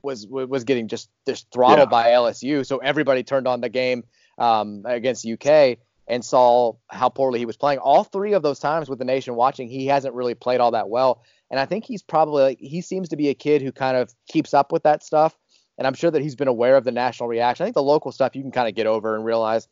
was 0.01 0.27
was 0.27 0.63
getting 0.63 0.87
just 0.87 1.09
just 1.25 1.47
throttled 1.51 1.89
yeah. 1.91 2.03
by 2.03 2.09
LSU, 2.09 2.65
so 2.65 2.77
everybody 2.77 3.23
turned 3.23 3.47
on 3.47 3.61
the 3.61 3.69
game 3.69 4.03
um, 4.37 4.83
against 4.85 5.27
UK. 5.27 5.77
and 6.07 6.25
saw 6.25 6.73
how 6.89 7.07
poorly 7.07 7.37
he 7.37 7.45
was 7.45 7.55
playing. 7.55 7.77
All 7.77 8.03
three 8.03 8.33
of 8.33 8.41
those 8.41 8.57
times 8.57 8.89
with 8.89 8.97
the 8.97 9.05
nation 9.05 9.35
watching, 9.35 9.67
he 9.67 9.85
hasn't 9.85 10.15
really 10.15 10.33
played 10.33 10.59
all 10.59 10.71
that 10.71 10.89
well. 10.89 11.21
And 11.51 11.59
I 11.59 11.65
think 11.65 11.85
he's 11.85 12.01
probably 12.01 12.41
like, 12.41 12.59
he 12.59 12.81
seems 12.81 13.09
to 13.09 13.15
be 13.15 13.29
a 13.29 13.35
kid 13.35 13.61
who 13.61 13.71
kind 13.71 13.95
of 13.95 14.11
keeps 14.27 14.53
up 14.53 14.71
with 14.71 14.83
that 14.83 15.03
stuff. 15.03 15.37
And 15.77 15.85
I'm 15.85 15.93
sure 15.93 16.09
that 16.09 16.21
he's 16.21 16.35
been 16.35 16.47
aware 16.47 16.75
of 16.75 16.83
the 16.83 16.91
national 16.91 17.29
reaction. 17.29 17.63
I 17.63 17.67
think 17.67 17.75
the 17.75 17.83
local 17.83 18.11
stuff 18.11 18.35
you 18.35 18.41
can 18.41 18.51
kind 18.51 18.67
of 18.67 18.75
get 18.75 18.87
over 18.87 19.15
and 19.15 19.23
realize 19.23 19.67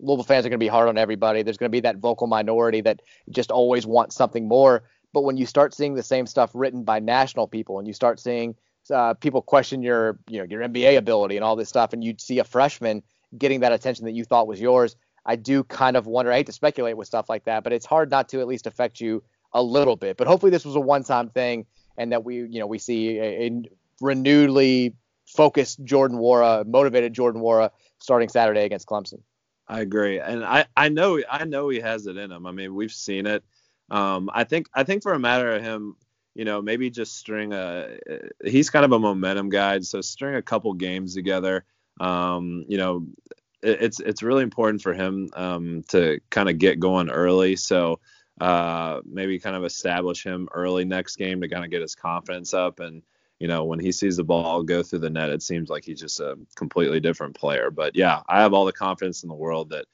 Louisville 0.00 0.24
fans 0.24 0.44
are 0.44 0.48
going 0.48 0.58
to 0.58 0.64
be 0.64 0.68
hard 0.68 0.88
on 0.88 0.98
everybody. 0.98 1.42
There's 1.42 1.56
going 1.56 1.70
to 1.70 1.76
be 1.76 1.80
that 1.80 1.98
vocal 1.98 2.26
minority 2.26 2.80
that 2.80 3.00
just 3.30 3.50
always 3.50 3.86
wants 3.86 4.16
something 4.16 4.48
more. 4.48 4.84
But 5.12 5.22
when 5.22 5.36
you 5.36 5.46
start 5.46 5.74
seeing 5.74 5.94
the 5.94 6.02
same 6.02 6.26
stuff 6.26 6.50
written 6.54 6.84
by 6.84 6.98
national 7.00 7.46
people, 7.46 7.78
and 7.78 7.86
you 7.86 7.92
start 7.92 8.18
seeing 8.18 8.56
uh, 8.90 9.14
people 9.14 9.42
question 9.42 9.82
your, 9.82 10.18
you 10.28 10.38
know, 10.38 10.44
your 10.44 10.62
NBA 10.62 10.96
ability 10.96 11.36
and 11.36 11.44
all 11.44 11.56
this 11.56 11.68
stuff, 11.68 11.92
and 11.92 12.02
you'd 12.02 12.20
see 12.20 12.38
a 12.38 12.44
freshman 12.44 13.02
getting 13.36 13.60
that 13.60 13.72
attention 13.72 14.04
that 14.04 14.12
you 14.12 14.24
thought 14.24 14.46
was 14.46 14.60
yours, 14.60 14.96
I 15.24 15.36
do 15.36 15.64
kind 15.64 15.96
of 15.96 16.06
wonder. 16.06 16.32
I 16.32 16.36
hate 16.36 16.46
to 16.46 16.52
speculate 16.52 16.96
with 16.96 17.06
stuff 17.06 17.28
like 17.28 17.44
that, 17.44 17.64
but 17.64 17.72
it's 17.72 17.86
hard 17.86 18.10
not 18.10 18.28
to 18.30 18.40
at 18.40 18.46
least 18.46 18.66
affect 18.66 19.00
you 19.00 19.22
a 19.52 19.62
little 19.62 19.96
bit. 19.96 20.16
But 20.16 20.26
hopefully, 20.26 20.50
this 20.50 20.64
was 20.64 20.76
a 20.76 20.80
one-time 20.80 21.28
thing, 21.28 21.66
and 21.96 22.12
that 22.12 22.24
we, 22.24 22.36
you 22.36 22.58
know, 22.58 22.66
we 22.66 22.78
see 22.78 23.18
a, 23.18 23.46
a 23.46 23.62
renewedly 24.00 24.94
focused 25.26 25.82
Jordan 25.84 26.18
Nwora, 26.18 26.66
motivated 26.66 27.12
Jordan 27.12 27.40
Nwora, 27.40 27.70
starting 27.98 28.28
Saturday 28.28 28.64
against 28.64 28.86
Clemson. 28.86 29.20
I 29.68 29.80
agree, 29.80 30.18
and 30.18 30.44
I 30.44 30.66
I 30.76 30.88
know 30.88 31.20
I 31.30 31.44
know 31.44 31.68
he 31.68 31.80
has 31.80 32.06
it 32.06 32.16
in 32.16 32.32
him. 32.32 32.46
I 32.46 32.52
mean, 32.52 32.74
we've 32.74 32.92
seen 32.92 33.26
it. 33.26 33.44
Um, 33.90 34.28
I 34.32 34.44
think 34.44 34.68
I 34.74 34.82
think 34.82 35.02
for 35.02 35.12
a 35.12 35.18
matter 35.18 35.52
of 35.52 35.62
him, 35.62 35.96
you 36.34 36.44
know, 36.44 36.62
maybe 36.62 36.90
just 36.90 37.16
string 37.16 37.52
a. 37.52 37.98
He's 38.44 38.70
kind 38.70 38.84
of 38.84 38.92
a 38.92 38.98
momentum 38.98 39.48
guide, 39.48 39.84
so 39.84 40.00
string 40.00 40.34
a 40.34 40.42
couple 40.42 40.72
games 40.74 41.14
together. 41.14 41.64
Um, 42.00 42.64
you 42.68 42.78
know, 42.78 43.06
it, 43.62 43.82
it's 43.82 44.00
it's 44.00 44.22
really 44.22 44.42
important 44.42 44.82
for 44.82 44.94
him 44.94 45.28
um, 45.34 45.84
to 45.88 46.20
kind 46.30 46.48
of 46.48 46.58
get 46.58 46.80
going 46.80 47.10
early. 47.10 47.56
So 47.56 48.00
uh, 48.40 49.00
maybe 49.04 49.38
kind 49.38 49.56
of 49.56 49.64
establish 49.64 50.24
him 50.24 50.48
early 50.52 50.84
next 50.84 51.16
game 51.16 51.40
to 51.42 51.48
kind 51.48 51.64
of 51.64 51.70
get 51.70 51.82
his 51.82 51.94
confidence 51.94 52.54
up 52.54 52.80
and 52.80 53.02
you 53.42 53.48
know, 53.48 53.64
when 53.64 53.80
he 53.80 53.90
sees 53.90 54.16
the 54.16 54.22
ball 54.22 54.62
go 54.62 54.84
through 54.84 55.00
the 55.00 55.10
net, 55.10 55.30
it 55.30 55.42
seems 55.42 55.68
like 55.68 55.84
he's 55.84 55.98
just 55.98 56.20
a 56.20 56.38
completely 56.54 57.00
different 57.00 57.34
player. 57.34 57.72
But 57.72 57.96
yeah, 57.96 58.20
I 58.28 58.40
have 58.40 58.54
all 58.54 58.66
the 58.66 58.72
confidence 58.72 59.24
in 59.24 59.28
the 59.28 59.34
world 59.34 59.70
that 59.70 59.86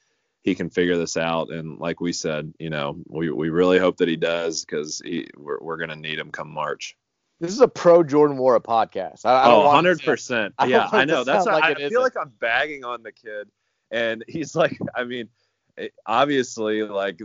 he 0.48 0.54
can 0.54 0.70
figure 0.70 0.96
this 0.96 1.16
out. 1.16 1.50
And 1.50 1.78
like 1.78 2.00
we 2.00 2.12
said, 2.12 2.52
you 2.58 2.70
know, 2.70 2.96
we, 3.06 3.30
we 3.30 3.50
really 3.50 3.78
hope 3.78 3.98
that 3.98 4.08
he 4.08 4.16
does 4.16 4.64
because 4.64 5.02
we're, 5.36 5.60
we're 5.60 5.76
going 5.76 5.90
to 5.90 5.96
need 5.96 6.18
him 6.18 6.30
come 6.30 6.50
March. 6.50 6.96
This 7.40 7.52
is 7.52 7.60
a 7.60 7.68
pro 7.68 8.02
Jordan 8.02 8.38
Nwora 8.38 8.60
podcast. 8.60 9.24
I, 9.24 9.42
I 9.42 9.50
oh, 9.50 9.62
100%. 9.62 10.52
I 10.58 10.66
yeah, 10.66 10.88
I 10.90 11.04
know. 11.04 11.22
That's 11.22 11.46
like 11.46 11.62
I, 11.62 11.70
I 11.70 11.88
feel 11.88 12.00
like 12.02 12.16
I'm 12.20 12.32
bagging 12.40 12.84
on 12.84 13.02
the 13.02 13.12
kid. 13.12 13.48
And 13.90 14.24
he's 14.26 14.56
like, 14.56 14.76
I 14.94 15.04
mean, 15.04 15.28
obviously, 16.04 16.82
like, 16.82 17.20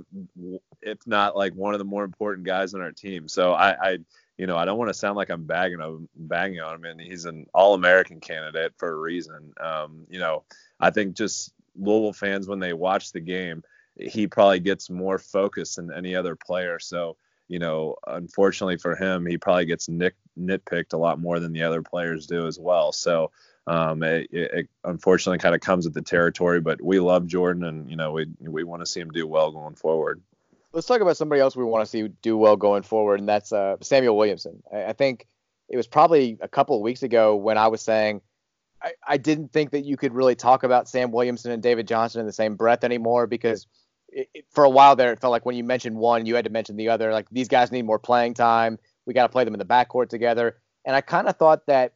if 0.82 1.00
not 1.08 1.36
like 1.36 1.54
one 1.54 1.74
of 1.74 1.80
the 1.80 1.86
more 1.86 2.04
important 2.04 2.46
guys 2.46 2.74
on 2.74 2.82
our 2.82 2.92
team. 2.92 3.28
So 3.28 3.54
I, 3.54 3.72
I 3.72 3.98
you 4.38 4.48
know, 4.48 4.58
I 4.58 4.66
don't 4.66 4.78
want 4.78 4.90
to 4.90 4.94
sound 4.94 5.16
like 5.16 5.30
I'm 5.30 5.46
bagging 5.46 5.80
him, 5.80 6.10
bagging 6.16 6.60
on 6.60 6.76
him, 6.76 6.86
and 6.86 7.00
he's 7.00 7.26
an 7.26 7.48
All-American 7.54 8.20
candidate 8.20 8.74
for 8.78 8.90
a 8.90 8.96
reason. 8.96 9.54
Um, 9.60 10.06
you 10.10 10.20
know, 10.20 10.44
I 10.80 10.90
think 10.90 11.16
just 11.16 11.54
Louisville 11.76 12.14
fans 12.14 12.48
when 12.48 12.60
they 12.60 12.74
watch 12.74 13.12
the 13.12 13.20
game, 13.20 13.64
he 13.96 14.28
probably 14.28 14.60
gets 14.60 14.90
more 14.90 15.20
focus 15.20 15.76
than 15.76 15.94
any 15.94 16.16
other 16.16 16.36
player. 16.36 16.80
So, 16.80 17.18
you 17.48 17.60
know, 17.60 17.96
unfortunately 18.08 18.78
for 18.78 18.96
him, 18.96 19.26
he 19.26 19.38
probably 19.38 19.66
gets 19.66 19.90
nick, 19.90 20.16
nitpicked 20.40 20.94
a 20.94 20.98
lot 20.98 21.20
more 21.20 21.40
than 21.40 21.54
the 21.54 21.64
other 21.64 21.82
players 21.82 22.28
do 22.28 22.48
as 22.48 22.60
well. 22.60 22.92
So, 22.92 23.32
um, 23.66 24.04
it, 24.04 24.28
it 24.32 24.70
unfortunately 24.84 25.38
kind 25.38 25.56
of 25.56 25.62
comes 25.62 25.86
with 25.86 25.94
the 25.94 26.02
territory, 26.02 26.60
but 26.60 26.82
we 26.82 27.00
love 27.00 27.28
Jordan, 27.28 27.64
and 27.64 27.90
you 27.90 27.96
know, 27.96 28.12
we 28.12 28.28
we 28.42 28.66
want 28.66 28.82
to 28.82 28.86
see 28.86 29.00
him 29.00 29.12
do 29.12 29.26
well 29.26 29.52
going 29.52 29.76
forward 29.76 30.22
let's 30.74 30.88
talk 30.88 31.02
about 31.02 31.16
somebody 31.16 31.40
else 31.40 31.56
we 31.56 31.64
want 31.64 31.86
to 31.86 31.90
see 31.90 32.08
do 32.22 32.36
well 32.36 32.58
going 32.58 32.84
forward, 32.84 33.20
and 33.20 33.30
that's 33.30 33.54
uh, 33.54 33.78
Samuell 33.80 34.18
Williamson. 34.18 34.62
I, 34.74 34.86
I, 34.86 34.94
think 34.94 35.28
it 35.70 35.78
was 35.78 35.88
probably 35.88 36.38
a 36.42 36.48
couple 36.48 36.76
of 36.76 36.82
weeks 36.82 37.04
ago 37.04 37.36
when 37.36 37.58
I 37.58 37.68
was 37.68 37.82
saying 37.82 38.22
I, 38.84 38.92
I, 39.08 39.18
didn't 39.18 39.54
think 39.54 39.72
that 39.72 39.86
you 39.86 39.98
could 39.98 40.14
really 40.14 40.36
talk 40.36 40.64
about 40.64 40.90
Sam 40.90 41.12
Williamson 41.12 41.52
and 41.52 41.64
David 41.64 41.88
Johnson 41.88 42.20
in 42.20 42.26
the 42.26 42.34
same 42.34 42.56
breath 42.56 42.84
anymore 42.84 43.28
because 43.28 43.66
it, 44.10 44.30
it, 44.34 44.46
for 44.52 44.64
a 44.64 44.70
while 44.70 44.96
there 44.96 45.14
it 45.14 45.22
felt 45.22 45.32
like 45.32 45.46
when 45.46 45.56
you 45.56 45.64
mentioned 45.64 45.96
one, 45.96 46.26
you 46.26 46.36
had 46.36 46.46
to 46.46 46.52
mention 46.52 46.76
the 46.76 46.90
other. 46.90 47.12
Like 47.12 47.28
these 47.32 47.48
guys 47.48 47.72
need 47.72 47.86
more 47.86 48.00
playing 48.00 48.34
time. 48.34 48.78
We 49.06 49.14
got 49.14 49.24
to 49.24 49.30
play 49.30 49.44
them 49.44 49.54
in 49.54 49.60
the 49.60 49.66
backcourt 49.66 50.10
together. 50.10 50.58
And 50.86 50.96
I 50.96 51.02
kind 51.02 51.28
of 51.28 51.38
thought 51.38 51.66
that 51.68 51.94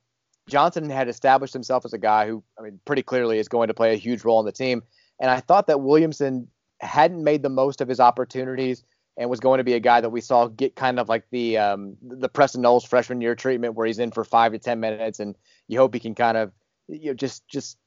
Johnson 0.48 0.90
had 0.90 1.10
established 1.10 1.54
himself 1.54 1.84
as 1.86 1.94
a 1.94 1.98
guy 1.98 2.28
who, 2.28 2.44
I 2.58 2.64
mean, 2.64 2.80
pretty 2.86 3.04
clearly 3.04 3.38
is 3.38 3.48
going 3.48 3.68
to 3.68 3.74
play 3.74 3.94
a 3.94 3.98
huge 3.98 4.24
role 4.24 4.40
in 4.40 4.46
the 4.46 4.52
team. 4.52 4.82
And 5.20 5.30
I 5.30 5.42
thought 5.42 5.68
that 5.68 5.82
Williamson 5.82 6.48
hadn't 6.80 7.24
made 7.24 7.44
the 7.44 7.50
most 7.50 7.82
of 7.82 7.88
his 7.88 8.00
opportunities 8.00 8.84
and 9.18 9.30
was 9.30 9.40
going 9.40 9.58
to 9.58 9.64
be 9.64 9.74
a 9.74 9.80
guy 9.80 10.00
that 10.00 10.10
we 10.10 10.22
saw 10.22 10.48
get 10.48 10.76
kind 10.76 11.00
of 11.00 11.10
like 11.10 11.26
the 11.32 11.58
um, 11.58 11.98
the 12.02 12.30
Preston 12.30 12.62
Knowles 12.62 12.86
freshman 12.86 13.20
year 13.20 13.36
treatment 13.36 13.74
where 13.74 13.88
he's 13.88 14.00
in 14.00 14.12
for 14.12 14.24
five 14.24 14.52
to 14.52 14.60
ten 14.60 14.80
minutes 14.80 15.20
and 15.20 15.36
you 15.68 15.80
hope 15.80 15.94
he 15.94 16.00
can 16.00 16.16
kind 16.16 16.38
of 16.38 16.52
you 16.88 17.08
know 17.08 17.14
just 17.14 17.48
just 17.48 17.78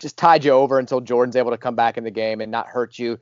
just 0.00 0.16
tide 0.16 0.44
you 0.44 0.52
over 0.52 0.78
until 0.78 1.00
Jordan's 1.00 1.36
able 1.36 1.50
to 1.50 1.58
come 1.58 1.74
back 1.74 1.98
in 1.98 2.04
the 2.04 2.10
game 2.10 2.40
and 2.40 2.50
not 2.50 2.66
hurt 2.66 2.98
you. 2.98 3.18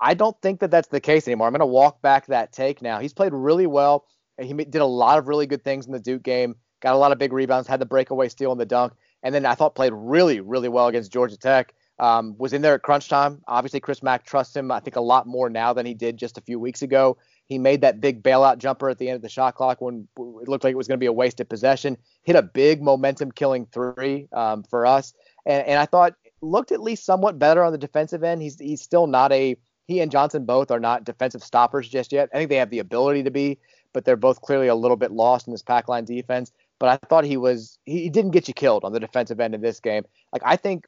I 0.00 0.14
don't 0.14 0.40
think 0.42 0.60
that 0.60 0.70
that's 0.70 0.88
the 0.88 1.00
case 1.00 1.26
anymore. 1.26 1.46
I'm 1.46 1.52
going 1.52 1.60
to 1.60 1.66
walk 1.66 2.02
back 2.02 2.26
that 2.26 2.52
take 2.52 2.82
now. 2.82 2.98
He's 2.98 3.12
played 3.12 3.32
really 3.32 3.66
well. 3.66 4.06
He 4.40 4.52
did 4.52 4.76
a 4.76 4.86
lot 4.86 5.18
of 5.18 5.28
really 5.28 5.46
good 5.46 5.64
things 5.64 5.86
in 5.86 5.92
the 5.92 6.00
Duke 6.00 6.22
game. 6.22 6.56
Got 6.82 6.94
a 6.94 6.98
lot 6.98 7.12
of 7.12 7.18
big 7.18 7.32
rebounds. 7.32 7.66
Had 7.68 7.80
the 7.80 7.86
breakaway 7.86 8.28
steal 8.28 8.52
and 8.52 8.60
the 8.60 8.66
dunk. 8.66 8.92
And 9.22 9.34
then 9.34 9.46
I 9.46 9.54
thought 9.54 9.74
played 9.74 9.92
really 9.94 10.40
really 10.40 10.68
well 10.68 10.88
against 10.88 11.12
Georgia 11.12 11.36
Tech. 11.36 11.72
Um, 11.98 12.36
was 12.36 12.52
in 12.52 12.60
there 12.60 12.74
at 12.74 12.82
crunch 12.82 13.08
time. 13.08 13.42
Obviously, 13.48 13.80
Chris 13.80 14.02
Mack 14.02 14.24
trusts 14.26 14.54
him, 14.54 14.70
I 14.70 14.80
think, 14.80 14.96
a 14.96 15.00
lot 15.00 15.26
more 15.26 15.48
now 15.48 15.72
than 15.72 15.86
he 15.86 15.94
did 15.94 16.18
just 16.18 16.36
a 16.36 16.42
few 16.42 16.60
weeks 16.60 16.82
ago. 16.82 17.16
He 17.46 17.58
made 17.58 17.80
that 17.82 18.00
big 18.00 18.22
bailout 18.22 18.58
jumper 18.58 18.90
at 18.90 18.98
the 18.98 19.08
end 19.08 19.16
of 19.16 19.22
the 19.22 19.28
shot 19.28 19.54
clock 19.54 19.80
when 19.80 20.08
it 20.18 20.48
looked 20.48 20.64
like 20.64 20.72
it 20.72 20.76
was 20.76 20.88
going 20.88 20.98
to 20.98 21.02
be 21.02 21.06
a 21.06 21.12
wasted 21.12 21.48
possession. 21.48 21.96
Hit 22.24 22.34
a 22.36 22.42
big 22.42 22.82
momentum 22.82 23.30
killing 23.30 23.66
three 23.66 24.28
um, 24.32 24.64
for 24.64 24.84
us. 24.84 25.14
And, 25.46 25.64
and 25.66 25.78
I 25.78 25.86
thought 25.86 26.14
looked 26.42 26.72
at 26.72 26.80
least 26.80 27.04
somewhat 27.04 27.38
better 27.38 27.62
on 27.62 27.72
the 27.72 27.78
defensive 27.78 28.24
end. 28.24 28.42
He's, 28.42 28.58
he's 28.58 28.82
still 28.82 29.06
not 29.06 29.32
a, 29.32 29.56
he 29.86 30.00
and 30.00 30.10
Johnson 30.10 30.44
both 30.44 30.70
are 30.70 30.80
not 30.80 31.04
defensive 31.04 31.42
stoppers 31.42 31.88
just 31.88 32.12
yet. 32.12 32.28
I 32.34 32.38
think 32.38 32.50
they 32.50 32.56
have 32.56 32.70
the 32.70 32.80
ability 32.80 33.22
to 33.22 33.30
be, 33.30 33.58
but 33.92 34.04
they're 34.04 34.16
both 34.16 34.40
clearly 34.40 34.66
a 34.66 34.74
little 34.74 34.96
bit 34.96 35.12
lost 35.12 35.46
in 35.46 35.52
this 35.52 35.62
pack 35.62 35.88
line 35.88 36.04
defense. 36.04 36.52
But 36.80 36.88
I 36.88 37.06
thought 37.06 37.24
he 37.24 37.36
was, 37.36 37.78
he 37.84 38.10
didn't 38.10 38.32
get 38.32 38.48
you 38.48 38.54
killed 38.54 38.84
on 38.84 38.92
the 38.92 39.00
defensive 39.00 39.40
end 39.40 39.54
in 39.54 39.60
this 39.60 39.78
game. 39.78 40.04
Like, 40.32 40.42
I 40.44 40.56
think 40.56 40.86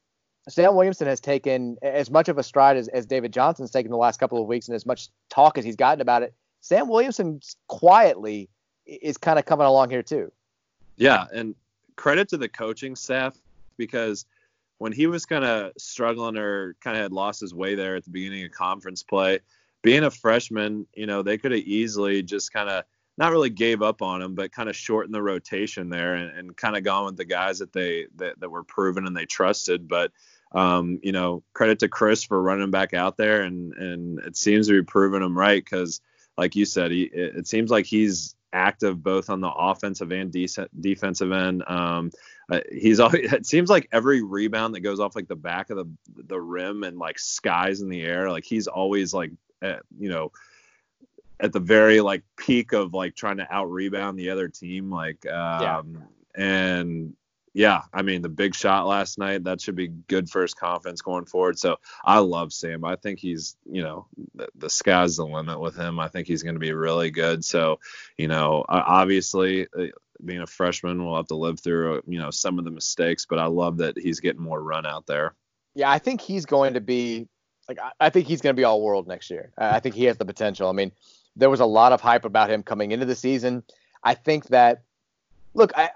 Sam 0.48 0.74
Williamson 0.74 1.06
has 1.06 1.20
taken 1.20 1.76
as 1.82 2.10
much 2.10 2.28
of 2.28 2.38
a 2.38 2.42
stride 2.42 2.76
as, 2.76 2.88
as 2.88 3.06
David 3.06 3.32
Johnson's 3.32 3.70
taken 3.70 3.90
the 3.90 3.96
last 3.96 4.18
couple 4.18 4.40
of 4.40 4.48
weeks 4.48 4.66
and 4.66 4.74
as 4.74 4.84
much 4.84 5.08
talk 5.30 5.56
as 5.56 5.64
he's 5.64 5.76
gotten 5.76 6.00
about 6.00 6.22
it. 6.22 6.34
Sam 6.60 6.88
Williamson 6.88 7.40
quietly 7.66 8.48
is 8.86 9.16
kind 9.16 9.38
of 9.38 9.44
coming 9.44 9.66
along 9.66 9.90
here 9.90 10.02
too. 10.02 10.32
Yeah, 10.96 11.26
and 11.32 11.54
credit 11.96 12.28
to 12.30 12.36
the 12.36 12.48
coaching 12.48 12.96
staff 12.96 13.36
because 13.76 14.26
when 14.78 14.92
he 14.92 15.06
was 15.06 15.26
kind 15.26 15.44
of 15.44 15.72
struggling 15.76 16.36
or 16.36 16.74
kind 16.80 16.96
of 16.96 17.02
had 17.02 17.12
lost 17.12 17.40
his 17.40 17.54
way 17.54 17.74
there 17.74 17.96
at 17.96 18.04
the 18.04 18.10
beginning 18.10 18.44
of 18.44 18.52
conference 18.52 19.02
play, 19.02 19.40
being 19.82 20.04
a 20.04 20.10
freshman, 20.10 20.86
you 20.94 21.06
know, 21.06 21.22
they 21.22 21.38
could 21.38 21.52
have 21.52 21.60
easily 21.60 22.22
just 22.22 22.52
kind 22.52 22.68
of 22.68 22.84
not 23.16 23.32
really 23.32 23.50
gave 23.50 23.82
up 23.82 24.00
on 24.00 24.22
him, 24.22 24.34
but 24.34 24.52
kind 24.52 24.68
of 24.68 24.76
shortened 24.76 25.14
the 25.14 25.22
rotation 25.22 25.88
there 25.88 26.14
and, 26.14 26.36
and 26.36 26.56
kind 26.56 26.76
of 26.76 26.84
gone 26.84 27.04
with 27.04 27.16
the 27.16 27.24
guys 27.24 27.58
that 27.58 27.72
they 27.72 28.06
that, 28.16 28.38
that 28.38 28.50
were 28.50 28.62
proven 28.62 29.06
and 29.06 29.16
they 29.16 29.26
trusted. 29.26 29.88
But 29.88 30.12
um, 30.52 31.00
you 31.02 31.12
know, 31.12 31.42
credit 31.52 31.80
to 31.80 31.88
Chris 31.88 32.22
for 32.22 32.40
running 32.40 32.70
back 32.70 32.94
out 32.94 33.16
there, 33.16 33.42
and 33.42 33.74
and 33.74 34.18
it 34.20 34.36
seems 34.36 34.68
to 34.68 34.72
be 34.72 34.82
proving 34.82 35.22
him 35.22 35.36
right 35.36 35.62
because, 35.62 36.00
like 36.38 36.54
you 36.54 36.64
said, 36.64 36.92
he, 36.92 37.02
it, 37.02 37.36
it, 37.38 37.46
seems 37.48 37.70
like 37.70 37.84
he's 37.84 38.36
active 38.52 39.02
both 39.02 39.28
on 39.28 39.40
the 39.40 39.50
offensive 39.50 40.12
and 40.12 40.32
de- 40.32 40.48
defensive 40.80 41.32
end. 41.32 41.64
Um, 41.66 42.12
uh, 42.50 42.60
he's 42.70 43.00
always, 43.00 43.32
it 43.32 43.44
seems 43.44 43.68
like 43.68 43.88
every 43.92 44.22
rebound 44.22 44.74
that 44.74 44.80
goes 44.80 45.00
off 45.00 45.16
like 45.16 45.28
the 45.28 45.36
back 45.36 45.68
of 45.70 45.76
the 45.76 45.88
the 46.28 46.40
rim 46.40 46.84
and 46.84 46.96
like 46.96 47.18
skies 47.18 47.80
in 47.80 47.88
the 47.88 48.02
air, 48.02 48.30
like 48.30 48.44
he's 48.44 48.68
always 48.68 49.12
like, 49.12 49.32
at, 49.60 49.82
you 49.98 50.08
know, 50.08 50.30
at 51.40 51.52
the 51.52 51.60
very 51.60 52.00
like 52.00 52.22
peak 52.36 52.72
of 52.72 52.94
like 52.94 53.16
trying 53.16 53.38
to 53.38 53.52
out 53.52 53.70
rebound 53.70 54.16
the 54.18 54.30
other 54.30 54.48
team, 54.48 54.90
like, 54.90 55.26
um, 55.26 55.62
yeah. 55.62 55.82
and 56.42 57.14
yeah, 57.54 57.82
I 57.92 58.02
mean 58.02 58.22
the 58.22 58.28
big 58.28 58.54
shot 58.54 58.86
last 58.86 59.18
night 59.18 59.44
that 59.44 59.60
should 59.60 59.76
be 59.76 59.88
good 59.88 60.28
for 60.28 60.42
his 60.42 60.54
confidence 60.54 61.02
going 61.02 61.24
forward. 61.24 61.58
So 61.58 61.76
I 62.04 62.18
love 62.18 62.52
Sam. 62.52 62.84
I 62.84 62.96
think 62.96 63.18
he's 63.18 63.56
you 63.64 63.82
know 63.82 64.06
the, 64.34 64.48
the 64.54 64.70
sky's 64.70 65.16
the 65.16 65.26
limit 65.26 65.60
with 65.60 65.76
him. 65.76 65.98
I 65.98 66.08
think 66.08 66.26
he's 66.26 66.42
going 66.42 66.54
to 66.54 66.60
be 66.60 66.72
really 66.72 67.10
good. 67.10 67.44
So 67.44 67.80
you 68.16 68.28
know 68.28 68.64
obviously 68.68 69.66
uh, 69.76 69.86
being 70.24 70.40
a 70.40 70.46
freshman 70.46 71.04
we'll 71.04 71.16
have 71.16 71.28
to 71.28 71.36
live 71.36 71.60
through 71.60 72.02
you 72.06 72.18
know 72.18 72.30
some 72.30 72.58
of 72.58 72.64
the 72.64 72.70
mistakes, 72.70 73.26
but 73.28 73.38
I 73.38 73.46
love 73.46 73.78
that 73.78 73.98
he's 73.98 74.20
getting 74.20 74.42
more 74.42 74.62
run 74.62 74.86
out 74.86 75.06
there. 75.06 75.34
Yeah, 75.74 75.90
I 75.90 75.98
think 75.98 76.20
he's 76.20 76.46
going 76.46 76.74
to 76.74 76.80
be 76.80 77.28
like 77.68 77.78
I 78.00 78.10
think 78.10 78.26
he's 78.26 78.40
going 78.40 78.54
to 78.54 78.60
be 78.60 78.64
all 78.64 78.82
world 78.82 79.06
next 79.06 79.30
year. 79.30 79.52
I 79.56 79.80
think 79.80 79.94
he 79.94 80.04
has 80.04 80.16
the 80.16 80.24
potential. 80.24 80.68
I 80.68 80.72
mean, 80.72 80.92
there 81.36 81.50
was 81.50 81.60
a 81.60 81.66
lot 81.66 81.92
of 81.92 82.00
hype 82.00 82.24
about 82.24 82.50
him 82.50 82.62
coming 82.62 82.92
into 82.92 83.06
the 83.06 83.14
season. 83.14 83.62
I 84.02 84.14
think 84.14 84.46
that 84.48 84.82
look, 85.54 85.72
I 85.76 85.90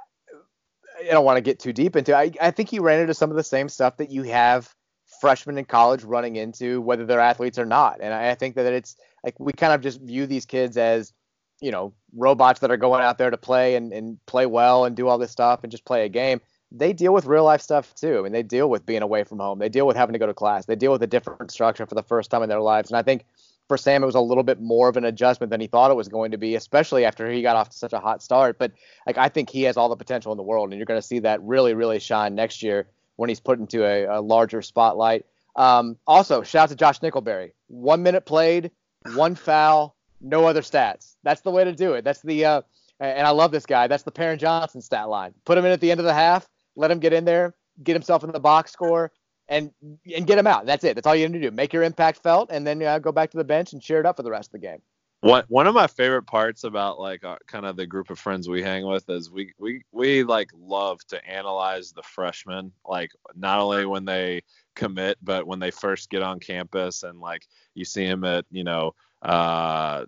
I 1.08 1.12
don't 1.12 1.24
want 1.24 1.36
to 1.36 1.42
get 1.42 1.58
too 1.58 1.72
deep 1.72 1.96
into. 1.96 2.16
I 2.16 2.32
I 2.40 2.50
think 2.50 2.68
he 2.68 2.78
ran 2.78 3.00
into 3.00 3.14
some 3.14 3.30
of 3.30 3.36
the 3.36 3.44
same 3.44 3.68
stuff 3.68 3.96
that 3.98 4.10
you 4.10 4.22
have 4.24 4.74
freshmen 5.20 5.56
in 5.56 5.64
college 5.64 6.02
running 6.02 6.36
into, 6.36 6.80
whether 6.80 7.06
they're 7.06 7.20
athletes 7.20 7.58
or 7.58 7.64
not. 7.64 7.98
And 8.00 8.12
I, 8.12 8.30
I 8.30 8.34
think 8.34 8.56
that 8.56 8.66
it's 8.72 8.96
like 9.22 9.38
we 9.38 9.52
kind 9.52 9.72
of 9.72 9.80
just 9.80 10.00
view 10.00 10.26
these 10.26 10.44
kids 10.44 10.76
as, 10.76 11.12
you 11.60 11.70
know, 11.70 11.94
robots 12.14 12.58
that 12.60 12.72
are 12.72 12.76
going 12.76 13.02
out 13.02 13.18
there 13.18 13.30
to 13.30 13.36
play 13.36 13.76
and, 13.76 13.92
and 13.92 14.18
play 14.26 14.46
well 14.46 14.84
and 14.84 14.96
do 14.96 15.06
all 15.06 15.18
this 15.18 15.30
stuff 15.30 15.60
and 15.62 15.70
just 15.70 15.84
play 15.84 16.04
a 16.04 16.08
game. 16.08 16.40
They 16.72 16.92
deal 16.92 17.14
with 17.14 17.26
real 17.26 17.44
life 17.44 17.60
stuff 17.60 17.94
too. 17.94 18.18
I 18.18 18.22
mean, 18.22 18.32
they 18.32 18.42
deal 18.42 18.68
with 18.68 18.84
being 18.84 19.02
away 19.02 19.22
from 19.22 19.38
home. 19.38 19.60
They 19.60 19.68
deal 19.68 19.86
with 19.86 19.96
having 19.96 20.14
to 20.14 20.18
go 20.18 20.26
to 20.26 20.34
class. 20.34 20.66
They 20.66 20.74
deal 20.74 20.90
with 20.90 21.02
a 21.02 21.06
different 21.06 21.52
structure 21.52 21.86
for 21.86 21.94
the 21.94 22.02
first 22.02 22.30
time 22.30 22.42
in 22.42 22.48
their 22.48 22.60
lives. 22.60 22.90
And 22.90 22.98
I 22.98 23.02
think 23.02 23.24
for 23.68 23.76
Sam, 23.76 24.02
it 24.02 24.06
was 24.06 24.14
a 24.14 24.20
little 24.20 24.42
bit 24.42 24.60
more 24.60 24.88
of 24.88 24.96
an 24.96 25.04
adjustment 25.04 25.50
than 25.50 25.60
he 25.60 25.66
thought 25.66 25.90
it 25.90 25.96
was 25.96 26.08
going 26.08 26.32
to 26.32 26.38
be, 26.38 26.54
especially 26.56 27.04
after 27.04 27.30
he 27.30 27.42
got 27.42 27.56
off 27.56 27.70
to 27.70 27.76
such 27.76 27.92
a 27.92 28.00
hot 28.00 28.22
start. 28.22 28.58
But 28.58 28.72
like, 29.06 29.18
I 29.18 29.28
think 29.28 29.50
he 29.50 29.62
has 29.62 29.76
all 29.76 29.88
the 29.88 29.96
potential 29.96 30.32
in 30.32 30.36
the 30.36 30.42
world, 30.42 30.70
and 30.70 30.78
you're 30.78 30.86
going 30.86 31.00
to 31.00 31.06
see 31.06 31.20
that 31.20 31.42
really, 31.42 31.74
really 31.74 31.98
shine 31.98 32.34
next 32.34 32.62
year 32.62 32.88
when 33.16 33.28
he's 33.28 33.40
put 33.40 33.58
into 33.58 33.84
a, 33.84 34.18
a 34.18 34.20
larger 34.20 34.62
spotlight. 34.62 35.24
Um, 35.56 35.96
also, 36.06 36.42
shout 36.42 36.64
out 36.64 36.68
to 36.70 36.76
Josh 36.76 37.00
Nickelberry. 37.00 37.52
One 37.68 38.02
minute 38.02 38.26
played, 38.26 38.70
one 39.14 39.34
foul, 39.34 39.96
no 40.20 40.46
other 40.46 40.62
stats. 40.62 41.16
That's 41.22 41.42
the 41.42 41.50
way 41.50 41.64
to 41.64 41.72
do 41.72 41.94
it. 41.94 42.04
That's 42.04 42.22
the 42.22 42.44
uh, 42.44 42.62
and 43.00 43.26
I 43.26 43.30
love 43.30 43.50
this 43.50 43.66
guy. 43.66 43.88
That's 43.88 44.04
the 44.04 44.12
Perrin 44.12 44.38
Johnson 44.38 44.80
stat 44.80 45.08
line. 45.08 45.34
Put 45.44 45.58
him 45.58 45.64
in 45.64 45.72
at 45.72 45.80
the 45.80 45.90
end 45.90 46.00
of 46.00 46.06
the 46.06 46.14
half, 46.14 46.48
let 46.76 46.90
him 46.90 47.00
get 47.00 47.12
in 47.12 47.24
there, 47.24 47.54
get 47.82 47.94
himself 47.94 48.22
in 48.22 48.30
the 48.30 48.40
box 48.40 48.72
score, 48.72 49.12
and 49.52 49.70
and 50.16 50.26
get 50.26 50.38
him 50.38 50.46
out. 50.46 50.66
That's 50.66 50.82
it. 50.82 50.94
That's 50.94 51.06
all 51.06 51.14
you 51.14 51.28
need 51.28 51.40
to 51.40 51.50
do. 51.50 51.54
Make 51.54 51.72
your 51.72 51.82
impact 51.82 52.18
felt, 52.18 52.50
and 52.50 52.66
then 52.66 52.82
uh, 52.82 52.98
go 52.98 53.12
back 53.12 53.30
to 53.32 53.36
the 53.36 53.44
bench 53.44 53.72
and 53.72 53.82
cheer 53.82 54.00
it 54.00 54.06
up 54.06 54.16
for 54.16 54.22
the 54.22 54.30
rest 54.30 54.48
of 54.48 54.52
the 54.52 54.66
game. 54.66 54.80
One 55.20 55.44
one 55.48 55.66
of 55.66 55.74
my 55.74 55.86
favorite 55.86 56.26
parts 56.26 56.64
about 56.64 56.98
like 56.98 57.22
uh, 57.22 57.36
kind 57.46 57.66
of 57.66 57.76
the 57.76 57.86
group 57.86 58.10
of 58.10 58.18
friends 58.18 58.48
we 58.48 58.62
hang 58.62 58.86
with 58.86 59.08
is 59.08 59.30
we 59.30 59.52
we 59.58 59.82
we 59.92 60.24
like 60.24 60.50
love 60.58 60.98
to 61.08 61.24
analyze 61.28 61.92
the 61.92 62.02
freshmen 62.02 62.72
like 62.84 63.12
not 63.36 63.60
only 63.60 63.86
when 63.86 64.04
they 64.04 64.42
commit 64.74 65.18
but 65.22 65.46
when 65.46 65.60
they 65.60 65.70
first 65.70 66.10
get 66.10 66.22
on 66.22 66.40
campus 66.40 67.04
and 67.04 67.20
like 67.20 67.46
you 67.74 67.84
see 67.84 68.04
them 68.04 68.24
at 68.24 68.46
you 68.50 68.64
know 68.64 68.94
uh 69.20 70.04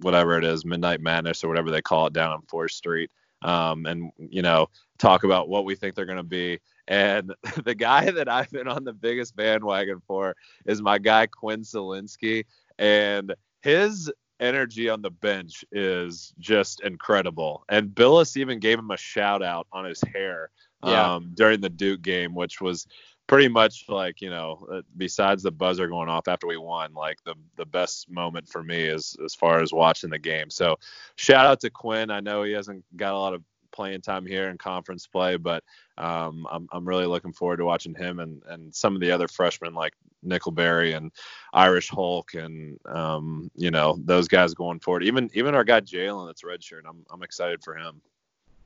whatever 0.00 0.36
it 0.38 0.44
is 0.44 0.64
midnight 0.64 1.00
madness 1.00 1.44
or 1.44 1.48
whatever 1.48 1.70
they 1.70 1.82
call 1.82 2.06
it 2.06 2.12
down 2.12 2.32
on 2.32 2.42
Fourth 2.48 2.72
Street 2.72 3.12
um 3.42 3.86
and 3.86 4.10
you 4.18 4.42
know 4.42 4.68
talk 4.98 5.24
about 5.24 5.48
what 5.48 5.64
we 5.64 5.74
think 5.74 5.94
they're 5.94 6.04
going 6.06 6.16
to 6.18 6.22
be 6.24 6.58
and 6.88 7.32
the 7.64 7.74
guy 7.74 8.10
that 8.10 8.28
I've 8.28 8.50
been 8.50 8.66
on 8.68 8.84
the 8.84 8.92
biggest 8.92 9.36
bandwagon 9.36 10.00
for 10.06 10.34
is 10.66 10.82
my 10.82 10.98
guy 10.98 11.26
Quinn 11.26 11.60
Slazinski 11.62 12.44
and 12.78 13.34
his 13.62 14.10
energy 14.40 14.88
on 14.88 15.02
the 15.02 15.10
bench 15.10 15.64
is 15.72 16.32
just 16.38 16.80
incredible. 16.82 17.64
And 17.68 17.88
Bilas 17.88 18.36
even 18.36 18.60
gave 18.60 18.78
him 18.78 18.90
a 18.92 18.96
shout 18.96 19.42
out 19.42 19.66
on 19.72 19.84
his 19.84 20.00
hair 20.12 20.50
Yeah. 20.84 21.16
um, 21.16 21.32
during 21.34 21.60
the 21.60 21.68
Duke 21.68 22.02
game, 22.02 22.34
which 22.36 22.60
was 22.60 22.86
pretty 23.28 23.46
much 23.46 23.84
like 23.88 24.20
you 24.20 24.30
know, 24.30 24.66
uh, 24.72 24.82
besides 24.96 25.44
the 25.44 25.52
buzzer 25.52 25.86
going 25.86 26.08
off 26.08 26.26
after 26.26 26.48
we 26.48 26.56
won, 26.56 26.92
like 26.94 27.22
the 27.24 27.34
the 27.56 27.66
best 27.66 28.10
moment 28.10 28.48
for 28.48 28.64
me 28.64 28.82
is 28.82 29.16
as 29.24 29.36
far 29.36 29.60
as 29.62 29.72
watching 29.72 30.10
the 30.10 30.18
game. 30.18 30.50
So 30.50 30.76
shout 31.14 31.46
out 31.46 31.60
to 31.60 31.70
Quinn. 31.70 32.10
I 32.10 32.18
know 32.18 32.42
he 32.42 32.52
hasn't 32.52 32.84
got 32.96 33.14
a 33.14 33.18
lot 33.18 33.34
of 33.34 33.44
playing 33.70 34.00
time 34.00 34.26
here 34.26 34.48
in 34.48 34.58
conference 34.58 35.06
play, 35.06 35.36
but 35.36 35.62
um, 35.98 36.46
I'm 36.50 36.66
I'm 36.72 36.88
really 36.88 37.06
looking 37.06 37.32
forward 37.32 37.58
to 37.58 37.64
watching 37.64 37.94
him 37.94 38.18
and 38.18 38.42
and 38.48 38.74
some 38.74 38.94
of 38.96 39.00
the 39.00 39.12
other 39.12 39.28
freshmen 39.28 39.74
like 39.74 39.92
Nickelberry 40.26 40.96
and 40.96 41.12
Irish 41.52 41.90
Hulk 41.90 42.34
and 42.34 42.78
um, 42.86 43.50
you 43.54 43.70
know 43.70 43.98
those 44.04 44.26
guys 44.26 44.54
going 44.54 44.80
forward. 44.80 45.04
Even 45.04 45.30
even 45.34 45.54
our 45.54 45.64
guy 45.64 45.80
Jalen 45.80 46.26
that's 46.26 46.42
redshirt. 46.42 46.82
I'm 46.88 47.04
I'm 47.10 47.22
excited 47.22 47.62
for 47.62 47.76
him. 47.76 48.00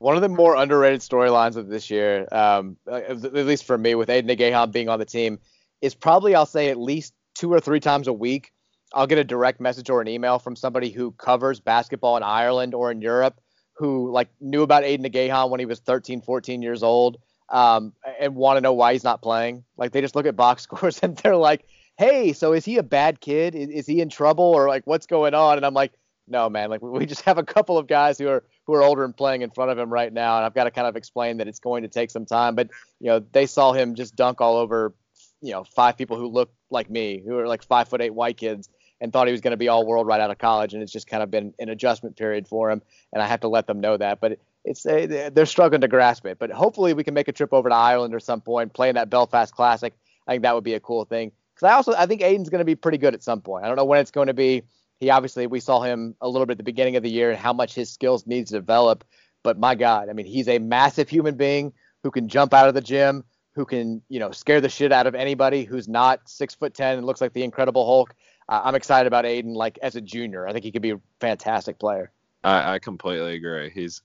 One 0.02 0.16
of 0.16 0.22
the 0.22 0.28
more 0.28 0.56
underrated 0.56 1.00
storylines 1.00 1.54
of 1.54 1.68
this 1.68 1.88
year, 1.88 2.26
um, 2.32 2.76
at 2.90 3.22
least 3.32 3.62
for 3.62 3.78
me, 3.78 3.94
with 3.94 4.10
Aidan 4.10 4.36
Igiehon 4.36 4.72
being 4.72 4.88
on 4.88 4.98
the 4.98 5.04
team, 5.04 5.38
is 5.80 5.94
probably 5.94 6.34
I'll 6.34 6.44
say 6.44 6.70
at 6.70 6.76
least 6.76 7.14
two 7.36 7.52
or 7.52 7.60
three 7.60 7.78
times 7.78 8.08
a 8.08 8.12
week. 8.12 8.50
I'll 8.92 9.06
get 9.06 9.18
a 9.18 9.24
direct 9.24 9.60
message 9.60 9.88
or 9.90 10.00
an 10.00 10.08
email 10.08 10.40
from 10.40 10.56
somebody 10.56 10.90
who 10.90 11.12
covers 11.12 11.60
basketball 11.60 12.16
in 12.16 12.24
Ireland 12.24 12.74
or 12.74 12.90
in 12.90 13.00
Europe 13.00 13.40
who 13.74 14.10
like 14.10 14.28
knew 14.40 14.62
about 14.62 14.82
Aidan 14.82 15.08
Igiehon 15.08 15.50
when 15.50 15.60
he 15.60 15.66
was 15.66 15.78
13, 15.78 16.20
14 16.20 16.62
years 16.62 16.82
old, 16.82 17.18
um, 17.50 17.92
and 18.20 18.34
want 18.34 18.56
to 18.56 18.60
know 18.60 18.72
why 18.72 18.94
he's 18.94 19.04
not 19.04 19.22
playing. 19.22 19.62
Like 19.76 19.92
they 19.92 20.00
just 20.00 20.16
look 20.16 20.26
at 20.26 20.34
box 20.34 20.62
scores 20.64 20.98
and 21.00 21.16
they're 21.18 21.36
like, 21.36 21.64
"Hey, 21.96 22.32
so 22.32 22.52
is 22.54 22.64
he 22.64 22.76
a 22.76 22.82
bad 22.82 23.20
kid? 23.20 23.54
Is, 23.54 23.68
is 23.68 23.86
he 23.86 24.00
in 24.00 24.08
trouble 24.08 24.44
or 24.44 24.66
like 24.66 24.84
what's 24.84 25.06
going 25.06 25.34
on?" 25.34 25.58
And 25.58 25.64
I'm 25.64 25.74
like, 25.74 25.92
"No, 26.28 26.48
man. 26.48 26.70
Like 26.70 26.82
we 26.82 27.06
just 27.06 27.22
have 27.22 27.38
a 27.38 27.42
couple 27.42 27.78
of 27.78 27.86
guys 27.86 28.18
who 28.18 28.28
are 28.28 28.44
who 28.66 28.74
are 28.74 28.82
older 28.82 29.04
and 29.04 29.16
playing 29.16 29.42
in 29.42 29.50
front 29.50 29.70
of 29.70 29.78
him 29.78 29.92
right 29.92 30.12
now, 30.12 30.36
and 30.36 30.44
I've 30.44 30.54
got 30.54 30.64
to 30.64 30.70
kind 30.70 30.86
of 30.86 30.96
explain 30.96 31.38
that 31.38 31.48
it's 31.48 31.60
going 31.60 31.82
to 31.82 31.88
take 31.88 32.10
some 32.10 32.26
time. 32.26 32.54
But 32.54 32.70
you 33.00 33.08
know, 33.08 33.20
they 33.32 33.46
saw 33.46 33.72
him 33.72 33.94
just 33.94 34.16
dunk 34.16 34.40
all 34.40 34.56
over, 34.56 34.94
you 35.40 35.52
know, 35.52 35.64
five 35.64 35.96
people 35.96 36.16
who 36.16 36.28
look 36.28 36.52
like 36.70 36.88
me, 36.90 37.22
who 37.24 37.38
are 37.38 37.46
like 37.46 37.62
five 37.62 37.88
foot 37.88 38.00
eight 38.00 38.14
white 38.14 38.36
kids." 38.36 38.68
and 39.00 39.12
thought 39.12 39.26
he 39.26 39.32
was 39.32 39.40
going 39.40 39.50
to 39.50 39.56
be 39.56 39.66
all 39.66 39.84
world 39.84 40.06
right 40.06 40.20
out 40.20 40.30
of 40.30 40.38
college, 40.38 40.74
and 40.74 40.82
it's 40.82 40.92
just 40.92 41.08
kind 41.08 41.24
of 41.24 41.30
been 41.30 41.52
an 41.58 41.68
adjustment 41.68 42.16
period 42.16 42.46
for 42.46 42.70
him, 42.70 42.80
and 43.12 43.20
I 43.20 43.26
have 43.26 43.40
to 43.40 43.48
let 43.48 43.66
them 43.66 43.80
know 43.80 43.96
that. 43.96 44.20
But 44.20 44.38
it's 44.64 44.84
they're 44.84 45.44
struggling 45.44 45.80
to 45.80 45.88
grasp 45.88 46.24
it. 46.26 46.38
But 46.38 46.50
hopefully 46.50 46.94
we 46.94 47.04
can 47.04 47.12
make 47.12 47.28
a 47.28 47.32
trip 47.32 47.52
over 47.52 47.68
to 47.68 47.74
Ireland 47.74 48.14
or 48.14 48.20
some 48.20 48.40
point, 48.40 48.72
playing 48.72 48.94
that 48.94 49.10
Belfast 49.10 49.52
Classic. 49.52 49.92
I 50.26 50.32
think 50.32 50.44
that 50.44 50.54
would 50.54 50.62
be 50.62 50.74
a 50.74 50.80
cool 50.80 51.04
thing. 51.04 51.32
Because 51.54 51.68
I 51.68 51.72
also 51.72 51.94
I 51.94 52.06
think 52.06 52.20
Aiden's 52.20 52.48
going 52.48 52.60
to 52.60 52.64
be 52.64 52.76
pretty 52.76 52.98
good 52.98 53.14
at 53.14 53.22
some 53.22 53.40
point. 53.40 53.64
I 53.64 53.68
don't 53.68 53.76
know 53.76 53.84
when 53.84 54.00
it's 54.00 54.12
going 54.12 54.28
to 54.28 54.34
be. 54.34 54.62
He 55.02 55.10
obviously 55.10 55.46
we 55.48 55.58
saw 55.60 55.80
him 55.80 56.14
a 56.20 56.28
little 56.28 56.46
bit 56.46 56.52
at 56.52 56.58
the 56.58 56.64
beginning 56.64 56.94
of 56.96 57.02
the 57.02 57.10
year 57.10 57.30
and 57.30 57.38
how 57.38 57.52
much 57.52 57.74
his 57.74 57.90
skills 57.90 58.26
needs 58.26 58.50
to 58.50 58.58
develop. 58.58 59.04
But 59.42 59.58
my 59.58 59.74
God, 59.74 60.08
I 60.08 60.12
mean, 60.12 60.26
he's 60.26 60.46
a 60.46 60.60
massive 60.60 61.08
human 61.08 61.34
being 61.34 61.72
who 62.04 62.12
can 62.12 62.28
jump 62.28 62.54
out 62.54 62.68
of 62.68 62.74
the 62.74 62.80
gym, 62.80 63.24
who 63.54 63.64
can 63.64 64.02
you 64.08 64.20
know 64.20 64.30
scare 64.30 64.60
the 64.60 64.68
shit 64.68 64.92
out 64.92 65.08
of 65.08 65.16
anybody 65.16 65.64
who's 65.64 65.88
not 65.88 66.28
six 66.28 66.54
foot 66.54 66.74
ten 66.74 66.98
and 66.98 67.06
looks 67.06 67.20
like 67.20 67.32
the 67.32 67.42
Incredible 67.42 67.84
Hulk 67.84 68.14
uh, 68.48 68.60
I'm 68.64 68.74
excited 68.74 69.06
about 69.06 69.24
Aiden 69.24 69.54
like 69.54 69.78
as 69.82 69.96
a 69.96 70.00
junior. 70.00 70.46
I 70.46 70.52
think 70.52 70.64
he 70.64 70.72
could 70.72 70.82
be 70.82 70.90
a 70.90 71.00
fantastic 71.20 71.78
player. 71.78 72.10
I, 72.44 72.74
I 72.74 72.78
completely 72.78 73.34
agree. 73.34 73.70
He's 73.70 74.02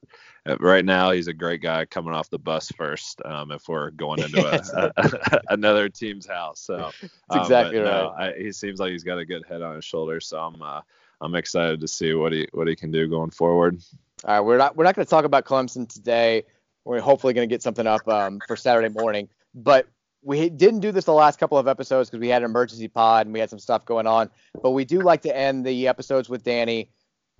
uh, 0.48 0.58
right 0.60 0.86
now 0.86 1.12
he's 1.12 1.28
a 1.28 1.34
great 1.34 1.62
guy 1.62 1.86
coming 1.86 2.14
off 2.14 2.30
the 2.30 2.40
bus 2.40 2.72
first. 2.72 3.22
Um, 3.26 3.52
if 3.52 3.68
we're 3.68 3.92
going 3.92 4.22
into 4.22 4.46
a, 4.46 4.92
a, 4.98 5.42
another 5.50 5.90
team's 5.90 6.28
house, 6.28 6.60
so 6.60 6.92
that's 7.02 7.44
exactly 7.44 7.80
right. 7.80 7.86
No, 7.86 8.16
I, 8.18 8.34
he 8.38 8.52
seems 8.52 8.80
like 8.80 8.92
he's 8.92 9.04
got 9.04 9.18
a 9.18 9.26
good 9.26 9.44
head 9.48 9.62
on 9.62 9.76
his 9.76 9.86
shoulders. 9.86 10.28
So 10.28 10.40
I'm 10.40 10.62
uh, 10.62 10.82
I'm 11.22 11.36
excited 11.36 11.80
to 11.82 11.88
see 11.88 12.14
what 12.14 12.32
he 12.32 12.48
what 12.54 12.68
he 12.68 12.76
can 12.76 12.92
do 12.92 13.08
going 13.08 13.32
forward. 13.32 13.82
All 14.26 14.36
right, 14.36 14.40
we're 14.42 14.58
not 14.58 14.76
we're 14.76 14.84
not 14.84 14.96
going 14.96 15.06
to 15.06 15.10
talk 15.10 15.26
about 15.26 15.46
Clemson 15.46 15.88
today. 15.88 16.44
We're 16.86 17.02
hopefully 17.02 17.34
going 17.34 17.48
to 17.48 17.54
get 17.54 17.62
something 17.62 17.86
up 17.86 18.08
um, 18.08 18.40
for 18.48 18.56
Saturday 18.56 18.90
morning, 18.90 19.28
but 19.54 19.88
we 20.24 20.50
didn't 20.50 20.80
do 20.80 20.92
this 20.92 21.06
the 21.06 21.14
last 21.14 21.40
couple 21.40 21.58
of 21.58 21.68
episodes 21.68 22.10
because 22.10 22.22
we 22.22 22.28
had 22.28 22.42
an 22.44 22.50
emergency 22.50 22.88
pod 22.88 23.28
and 23.28 23.34
we 23.34 23.40
had 23.40 23.50
some 23.50 23.60
stuff 23.60 23.86
going 23.86 24.08
on. 24.08 24.30
But 24.62 24.72
we 24.72 24.86
do 24.86 25.02
like 25.02 25.22
to 25.24 25.36
end 25.36 25.66
the 25.66 25.88
episodes 25.88 26.30
with 26.30 26.44
Danny 26.44 26.90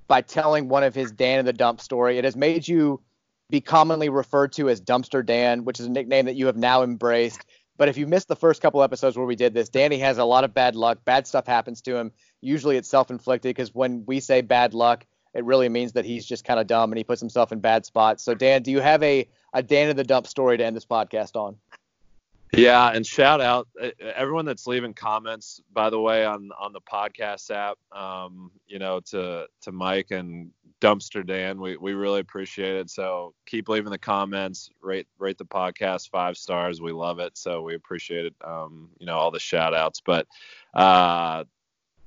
by 0.08 0.22
telling 0.22 0.70
one 0.70 0.84
of 0.84 0.96
his 0.96 1.12
Dan 1.12 1.40
in 1.40 1.46
the 1.46 1.54
dump 1.54 1.82
story. 1.82 2.18
It 2.18 2.24
has 2.24 2.36
made 2.36 2.68
you 2.68 3.02
be 3.50 3.62
commonly 3.62 4.10
referred 4.10 4.54
to 4.54 4.70
as 4.70 4.82
Dumpster 4.82 5.26
Dan, 5.26 5.64
which 5.66 5.80
is 5.80 5.86
a 5.86 5.92
nickname 5.92 6.26
that 6.26 6.36
you 6.36 6.48
have 6.48 6.58
now 6.58 6.84
embraced. 6.84 7.46
But 7.78 7.90
if 7.90 7.98
you 7.98 8.08
missed 8.08 8.28
the 8.28 8.36
first 8.36 8.62
couple 8.62 8.82
episodes 8.82 9.16
where 9.16 9.26
we 9.26 9.36
did 9.36 9.54
this, 9.54 9.70
Danny 9.70 10.00
has 10.00 10.18
a 10.18 10.26
lot 10.26 10.44
of 10.44 10.54
bad 10.54 10.76
luck. 10.76 11.06
Bad 11.06 11.28
stuff 11.28 11.46
happens 11.46 11.82
to 11.84 11.96
him. 11.96 12.12
Usually 12.42 12.76
it's 12.76 12.90
self 12.90 13.12
inflicted 13.12 13.56
because 13.56 13.74
when 13.74 14.04
we 14.06 14.20
say 14.20 14.42
bad 14.42 14.74
luck, 14.74 15.06
it 15.34 15.46
really 15.46 15.70
means 15.70 15.94
that 15.94 16.06
he's 16.06 16.26
just 16.26 16.44
kind 16.44 16.60
of 16.60 16.66
dumb 16.66 16.92
and 16.92 16.98
he 16.98 17.04
puts 17.04 17.22
himself 17.22 17.52
in 17.52 17.60
bad 17.60 17.86
spots. 17.86 18.24
So, 18.24 18.34
Dan, 18.34 18.64
do 18.64 18.72
you 18.72 18.80
have 18.80 19.04
a, 19.04 19.28
a 19.54 19.62
Dan 19.62 19.90
in 19.90 19.96
the 19.96 20.04
dump 20.04 20.26
story 20.26 20.58
to 20.58 20.66
end 20.66 20.76
this 20.76 20.86
podcast 20.86 21.36
on? 21.36 21.58
Yeah, 22.54 22.90
and 22.90 23.06
shout 23.06 23.42
out 23.42 23.68
uh, 23.82 23.90
everyone 24.16 24.46
that's 24.46 24.68
leaving 24.68 24.94
comments, 24.94 25.62
by 25.74 25.90
the 25.90 26.00
way, 26.00 26.26
on 26.26 26.50
on 26.58 26.72
the 26.72 26.82
podcast 26.82 27.52
app. 27.52 27.78
Um, 27.92 28.52
you 28.68 28.80
know, 28.80 29.02
to 29.12 29.48
to 29.64 29.72
Mike 29.72 30.12
and 30.12 30.52
Dumpster 30.80 31.26
Dan, 31.26 31.60
we 31.60 31.76
we 31.76 31.94
really 31.94 32.22
appreciate 32.22 32.76
it. 32.76 32.90
So 32.90 33.34
keep 33.46 33.68
leaving 33.68 33.92
the 33.92 33.98
comments, 33.98 34.70
rate 34.82 35.08
rate 35.20 35.38
the 35.38 35.46
podcast 35.46 36.10
five 36.10 36.38
stars. 36.38 36.82
We 36.82 36.94
love 36.94 37.20
it. 37.20 37.38
So 37.38 37.64
we 37.64 37.76
appreciate 37.76 38.26
it. 38.26 38.36
Um, 38.44 38.90
you 38.98 39.06
know, 39.06 39.18
all 39.18 39.32
the 39.32 39.40
shout 39.40 39.74
outs. 39.74 40.02
But 40.06 40.28
uh, 40.74 41.44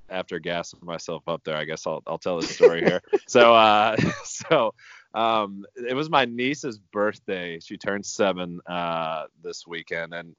after 0.09 0.39
gassing 0.39 0.81
myself 0.83 1.23
up 1.29 1.45
there, 1.45 1.57
I 1.57 1.65
guess 1.65 1.87
I'll 1.87 2.03
I'll 2.07 2.19
tell 2.19 2.41
the 2.41 2.47
story 2.47 2.81
here. 2.81 3.03
so 3.27 3.55
uh, 3.55 3.97
so 4.25 4.75
um, 5.15 5.65
it 5.77 5.95
was 5.95 6.11
my 6.11 6.25
niece's 6.25 6.79
birthday. 6.79 7.59
She 7.61 7.77
turned 7.77 8.07
seven 8.07 8.61
uh, 8.67 9.25
this 9.43 9.67
weekend, 9.67 10.15
and 10.15 10.37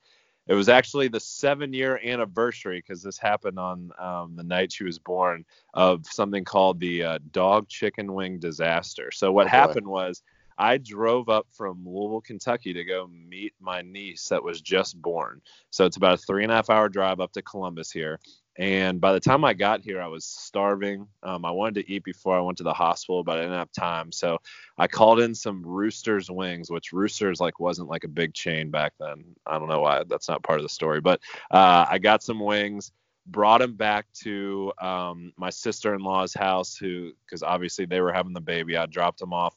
it 0.47 0.53
was 0.53 0.69
actually 0.69 1.07
the 1.07 1.19
seven 1.19 1.73
year 1.73 1.99
anniversary 2.03 2.79
because 2.79 3.03
this 3.03 3.17
happened 3.17 3.59
on 3.59 3.91
um, 3.99 4.35
the 4.35 4.43
night 4.43 4.71
she 4.71 4.83
was 4.83 4.99
born 4.99 5.45
of 5.73 6.05
something 6.05 6.43
called 6.43 6.79
the 6.79 7.03
uh, 7.03 7.19
dog 7.31 7.67
chicken 7.67 8.13
wing 8.13 8.39
disaster. 8.39 9.11
So 9.11 9.31
what 9.31 9.47
oh, 9.47 9.49
happened 9.49 9.87
was 9.87 10.23
I 10.57 10.77
drove 10.77 11.29
up 11.29 11.47
from 11.51 11.83
Louisville, 11.85 12.21
Kentucky 12.21 12.73
to 12.73 12.83
go 12.83 13.07
meet 13.07 13.53
my 13.59 13.81
niece 13.81 14.27
that 14.29 14.43
was 14.43 14.61
just 14.61 15.01
born. 15.01 15.41
So 15.69 15.85
it's 15.85 15.97
about 15.97 16.13
a 16.13 16.17
three 16.17 16.43
and 16.43 16.51
a 16.51 16.55
half 16.55 16.69
hour 16.69 16.89
drive 16.89 17.19
up 17.19 17.31
to 17.33 17.41
Columbus 17.41 17.91
here. 17.91 18.19
And 18.57 18.99
by 18.99 19.13
the 19.13 19.19
time 19.19 19.45
I 19.45 19.53
got 19.53 19.81
here, 19.81 20.01
I 20.01 20.07
was 20.07 20.25
starving. 20.25 21.07
Um, 21.23 21.45
I 21.45 21.51
wanted 21.51 21.81
to 21.81 21.91
eat 21.91 22.03
before 22.03 22.37
I 22.37 22.41
went 22.41 22.57
to 22.57 22.63
the 22.63 22.73
hospital, 22.73 23.23
but 23.23 23.37
I 23.37 23.43
didn't 23.43 23.57
have 23.57 23.71
time. 23.71 24.11
So 24.11 24.39
I 24.77 24.87
called 24.87 25.21
in 25.21 25.33
some 25.33 25.65
Roosters 25.65 26.29
wings, 26.29 26.69
which 26.69 26.91
Roosters 26.91 27.39
like 27.39 27.59
wasn't 27.61 27.87
like 27.87 28.03
a 28.03 28.09
big 28.09 28.33
chain 28.33 28.69
back 28.69 28.93
then. 28.99 29.23
I 29.45 29.57
don't 29.57 29.69
know 29.69 29.79
why 29.79 30.03
that's 30.07 30.27
not 30.27 30.43
part 30.43 30.59
of 30.59 30.63
the 30.63 30.69
story, 30.69 30.99
but 30.99 31.21
uh, 31.49 31.85
I 31.89 31.97
got 31.97 32.23
some 32.23 32.39
wings, 32.39 32.91
brought 33.25 33.61
them 33.61 33.75
back 33.75 34.05
to 34.23 34.73
um, 34.81 35.31
my 35.37 35.49
sister-in-law's 35.49 36.33
house, 36.33 36.75
who 36.75 37.13
because 37.25 37.43
obviously 37.43 37.85
they 37.85 38.01
were 38.01 38.11
having 38.11 38.33
the 38.33 38.41
baby. 38.41 38.75
I 38.75 38.85
dropped 38.85 39.19
them 39.19 39.33
off, 39.33 39.55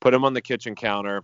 put 0.00 0.10
them 0.10 0.24
on 0.24 0.34
the 0.34 0.42
kitchen 0.42 0.74
counter, 0.74 1.22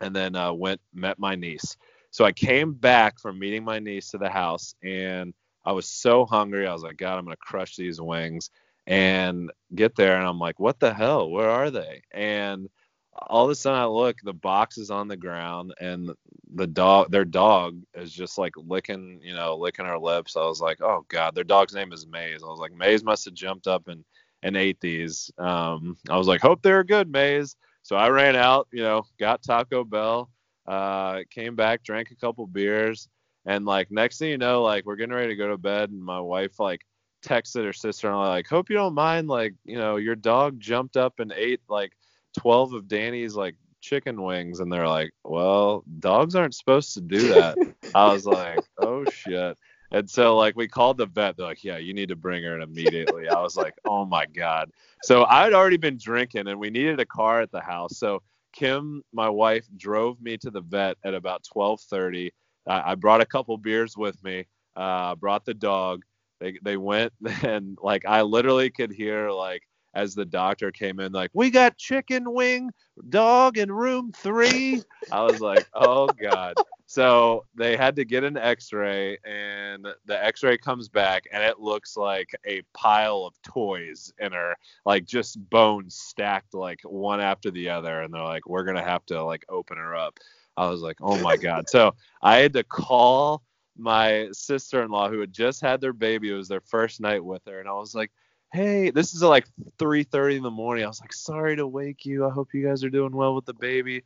and 0.00 0.14
then 0.14 0.34
uh, 0.34 0.52
went 0.52 0.80
met 0.92 1.18
my 1.18 1.36
niece. 1.36 1.76
So 2.10 2.24
I 2.24 2.32
came 2.32 2.72
back 2.72 3.20
from 3.20 3.38
meeting 3.38 3.62
my 3.62 3.78
niece 3.78 4.10
to 4.10 4.18
the 4.18 4.28
house 4.28 4.74
and 4.82 5.32
I 5.64 5.72
was 5.72 5.86
so 5.86 6.24
hungry. 6.24 6.66
I 6.66 6.72
was 6.72 6.82
like, 6.82 6.96
God, 6.96 7.18
I'm 7.18 7.24
gonna 7.24 7.36
crush 7.36 7.76
these 7.76 8.00
wings 8.00 8.50
and 8.86 9.50
get 9.74 9.94
there. 9.96 10.16
And 10.16 10.26
I'm 10.26 10.38
like, 10.38 10.58
what 10.58 10.80
the 10.80 10.92
hell? 10.92 11.30
Where 11.30 11.50
are 11.50 11.70
they? 11.70 12.02
And 12.12 12.68
all 13.12 13.44
of 13.44 13.50
a 13.50 13.54
sudden 13.54 13.80
I 13.80 13.86
look, 13.86 14.16
the 14.22 14.32
box 14.32 14.78
is 14.78 14.90
on 14.90 15.08
the 15.08 15.16
ground 15.16 15.74
and 15.80 16.10
the 16.54 16.66
dog 16.66 17.10
their 17.10 17.24
dog 17.24 17.80
is 17.94 18.12
just 18.12 18.38
like 18.38 18.54
licking, 18.56 19.20
you 19.22 19.34
know, 19.34 19.56
licking 19.56 19.86
her 19.86 19.98
lips. 19.98 20.36
I 20.36 20.44
was 20.44 20.60
like, 20.60 20.80
oh 20.80 21.04
God, 21.08 21.34
their 21.34 21.44
dog's 21.44 21.74
name 21.74 21.92
is 21.92 22.06
Maze. 22.06 22.42
I 22.42 22.46
was 22.46 22.60
like, 22.60 22.72
Maze 22.72 23.04
must 23.04 23.24
have 23.26 23.34
jumped 23.34 23.66
up 23.66 23.88
and 23.88 24.04
and 24.42 24.56
ate 24.56 24.80
these. 24.80 25.30
Um, 25.38 25.96
I 26.08 26.16
was 26.16 26.26
like, 26.26 26.40
hope 26.40 26.62
they're 26.62 26.84
good, 26.84 27.10
Maze. 27.10 27.56
So 27.82 27.96
I 27.96 28.08
ran 28.08 28.36
out, 28.36 28.68
you 28.72 28.82
know, 28.82 29.04
got 29.18 29.42
Taco 29.42 29.84
Bell, 29.84 30.30
uh, 30.66 31.20
came 31.30 31.56
back, 31.56 31.82
drank 31.82 32.10
a 32.10 32.16
couple 32.16 32.46
beers, 32.46 33.08
and 33.46 33.64
like 33.64 33.90
next 33.90 34.18
thing 34.18 34.30
you 34.30 34.38
know, 34.38 34.62
like 34.62 34.84
we're 34.84 34.96
getting 34.96 35.14
ready 35.14 35.28
to 35.28 35.36
go 35.36 35.48
to 35.48 35.58
bed, 35.58 35.90
and 35.90 36.02
my 36.02 36.20
wife 36.20 36.60
like 36.60 36.82
texted 37.24 37.64
her 37.64 37.72
sister 37.72 38.08
and 38.08 38.18
like, 38.18 38.48
hope 38.48 38.70
you 38.70 38.76
don't 38.76 38.94
mind, 38.94 39.28
like 39.28 39.54
you 39.64 39.76
know, 39.76 39.96
your 39.96 40.16
dog 40.16 40.58
jumped 40.58 40.96
up 40.96 41.20
and 41.20 41.32
ate 41.32 41.60
like 41.68 41.92
12 42.38 42.72
of 42.74 42.88
Danny's 42.88 43.34
like 43.34 43.56
chicken 43.80 44.22
wings, 44.22 44.60
and 44.60 44.72
they're 44.72 44.88
like, 44.88 45.12
well, 45.24 45.84
dogs 46.00 46.34
aren't 46.34 46.54
supposed 46.54 46.94
to 46.94 47.00
do 47.00 47.28
that. 47.28 47.56
I 47.94 48.12
was 48.12 48.26
like, 48.26 48.60
oh 48.78 49.04
shit. 49.06 49.56
And 49.92 50.08
so 50.08 50.36
like 50.36 50.54
we 50.56 50.68
called 50.68 50.98
the 50.98 51.06
vet. 51.06 51.36
They're 51.36 51.46
like, 51.46 51.64
yeah, 51.64 51.78
you 51.78 51.94
need 51.94 52.10
to 52.10 52.16
bring 52.16 52.44
her 52.44 52.54
in 52.54 52.62
immediately. 52.62 53.28
I 53.28 53.40
was 53.40 53.56
like, 53.56 53.74
oh 53.86 54.04
my 54.04 54.26
god. 54.26 54.70
So 55.02 55.24
I'd 55.24 55.52
already 55.52 55.78
been 55.78 55.96
drinking, 55.96 56.46
and 56.46 56.60
we 56.60 56.70
needed 56.70 57.00
a 57.00 57.06
car 57.06 57.40
at 57.40 57.50
the 57.50 57.60
house. 57.60 57.98
So 57.98 58.22
Kim, 58.52 59.02
my 59.12 59.28
wife, 59.28 59.66
drove 59.76 60.20
me 60.20 60.36
to 60.38 60.50
the 60.50 60.60
vet 60.60 60.96
at 61.04 61.14
about 61.14 61.44
12:30. 61.54 62.30
I 62.66 62.94
brought 62.94 63.20
a 63.20 63.26
couple 63.26 63.56
beers 63.56 63.96
with 63.96 64.22
me. 64.22 64.46
Uh, 64.76 65.14
brought 65.16 65.44
the 65.44 65.54
dog. 65.54 66.02
They 66.40 66.58
they 66.62 66.76
went 66.76 67.12
and 67.42 67.78
like 67.82 68.04
I 68.06 68.22
literally 68.22 68.70
could 68.70 68.92
hear 68.92 69.30
like 69.30 69.62
as 69.92 70.14
the 70.14 70.24
doctor 70.24 70.70
came 70.70 71.00
in 71.00 71.10
like 71.10 71.32
we 71.34 71.50
got 71.50 71.76
chicken 71.76 72.32
wing 72.32 72.70
dog 73.08 73.58
in 73.58 73.70
room 73.72 74.12
three. 74.12 74.82
I 75.10 75.22
was 75.22 75.40
like, 75.40 75.68
oh 75.74 76.08
god. 76.08 76.54
So 76.86 77.44
they 77.54 77.76
had 77.76 77.94
to 77.96 78.04
get 78.04 78.24
an 78.24 78.36
X-ray, 78.36 79.16
and 79.24 79.86
the 80.06 80.24
X-ray 80.24 80.58
comes 80.58 80.88
back, 80.88 81.22
and 81.32 81.40
it 81.40 81.60
looks 81.60 81.96
like 81.96 82.34
a 82.44 82.62
pile 82.74 83.22
of 83.24 83.40
toys 83.42 84.12
in 84.18 84.32
her, 84.32 84.56
like 84.84 85.04
just 85.04 85.38
bones 85.50 85.94
stacked 85.94 86.52
like 86.52 86.80
one 86.82 87.20
after 87.20 87.52
the 87.52 87.68
other. 87.68 88.00
And 88.00 88.12
they're 88.12 88.24
like, 88.24 88.48
we're 88.48 88.64
gonna 88.64 88.82
have 88.82 89.06
to 89.06 89.22
like 89.22 89.44
open 89.48 89.76
her 89.76 89.94
up. 89.94 90.18
I 90.60 90.68
was 90.68 90.82
like, 90.82 90.98
oh 91.00 91.18
my 91.22 91.36
god. 91.36 91.70
So 91.70 91.94
I 92.20 92.36
had 92.36 92.52
to 92.52 92.64
call 92.64 93.42
my 93.78 94.28
sister-in-law 94.32 95.08
who 95.08 95.20
had 95.20 95.32
just 95.32 95.62
had 95.62 95.80
their 95.80 95.94
baby. 95.94 96.30
It 96.30 96.34
was 96.34 96.48
their 96.48 96.60
first 96.60 97.00
night 97.00 97.24
with 97.24 97.42
her, 97.46 97.60
and 97.60 97.68
I 97.68 97.72
was 97.72 97.94
like, 97.94 98.10
hey, 98.52 98.90
this 98.90 99.14
is 99.14 99.22
like 99.22 99.46
3:30 99.78 100.36
in 100.36 100.42
the 100.42 100.50
morning. 100.50 100.84
I 100.84 100.88
was 100.88 101.00
like, 101.00 101.14
sorry 101.14 101.56
to 101.56 101.66
wake 101.66 102.04
you. 102.04 102.26
I 102.26 102.30
hope 102.30 102.52
you 102.52 102.66
guys 102.66 102.84
are 102.84 102.90
doing 102.90 103.16
well 103.16 103.34
with 103.34 103.46
the 103.46 103.54
baby. 103.54 104.02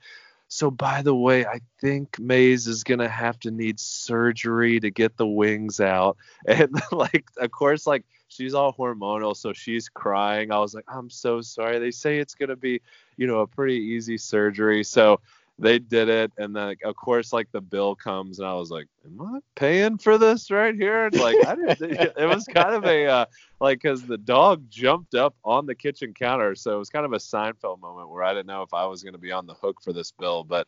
So 0.46 0.70
by 0.70 1.02
the 1.02 1.14
way, 1.14 1.44
I 1.44 1.60
think 1.80 2.20
Maze 2.20 2.68
is 2.68 2.84
gonna 2.84 3.08
have 3.08 3.40
to 3.40 3.50
need 3.50 3.80
surgery 3.80 4.78
to 4.78 4.90
get 4.90 5.16
the 5.16 5.26
wings 5.26 5.80
out. 5.80 6.16
And 6.46 6.70
like, 6.92 7.24
of 7.38 7.50
course, 7.50 7.84
like 7.84 8.04
she's 8.28 8.54
all 8.54 8.72
hormonal, 8.72 9.36
so 9.36 9.52
she's 9.52 9.88
crying. 9.88 10.52
I 10.52 10.58
was 10.58 10.72
like, 10.72 10.84
I'm 10.86 11.10
so 11.10 11.40
sorry. 11.40 11.80
They 11.80 11.90
say 11.90 12.18
it's 12.18 12.36
gonna 12.36 12.54
be, 12.54 12.80
you 13.16 13.26
know, 13.26 13.40
a 13.40 13.46
pretty 13.48 13.78
easy 13.78 14.18
surgery. 14.18 14.84
So 14.84 15.20
they 15.58 15.78
did 15.78 16.08
it 16.08 16.32
and 16.36 16.54
then 16.54 16.74
of 16.84 16.96
course 16.96 17.32
like 17.32 17.50
the 17.52 17.60
bill 17.60 17.94
comes 17.94 18.40
and 18.40 18.48
i 18.48 18.54
was 18.54 18.70
like 18.70 18.88
am 19.04 19.20
i 19.20 19.38
paying 19.54 19.96
for 19.98 20.18
this 20.18 20.50
right 20.50 20.74
here? 20.74 21.06
And 21.06 21.14
like 21.16 21.36
i 21.46 21.54
didn't 21.54 21.92
it. 22.16 22.26
Was 22.26 22.44
kind 22.44 22.74
of 22.74 22.84
a 22.84 23.06
uh, 23.06 23.26
like 23.60 23.80
because 23.80 24.02
the 24.02 24.18
dog 24.18 24.68
jumped 24.68 25.14
up 25.14 25.36
on 25.44 25.66
the 25.66 25.74
kitchen 25.74 26.12
counter 26.12 26.56
so 26.56 26.74
it 26.74 26.78
was 26.78 26.90
kind 26.90 27.06
of 27.06 27.12
a 27.12 27.18
seinfeld 27.18 27.80
moment 27.80 28.10
where 28.10 28.24
i 28.24 28.32
didn't 28.32 28.48
know 28.48 28.62
if 28.62 28.74
i 28.74 28.84
was 28.84 29.02
going 29.02 29.12
to 29.12 29.18
be 29.18 29.30
on 29.30 29.46
the 29.46 29.54
hook 29.54 29.80
for 29.80 29.92
this 29.92 30.12
bill 30.12 30.42
but 30.42 30.66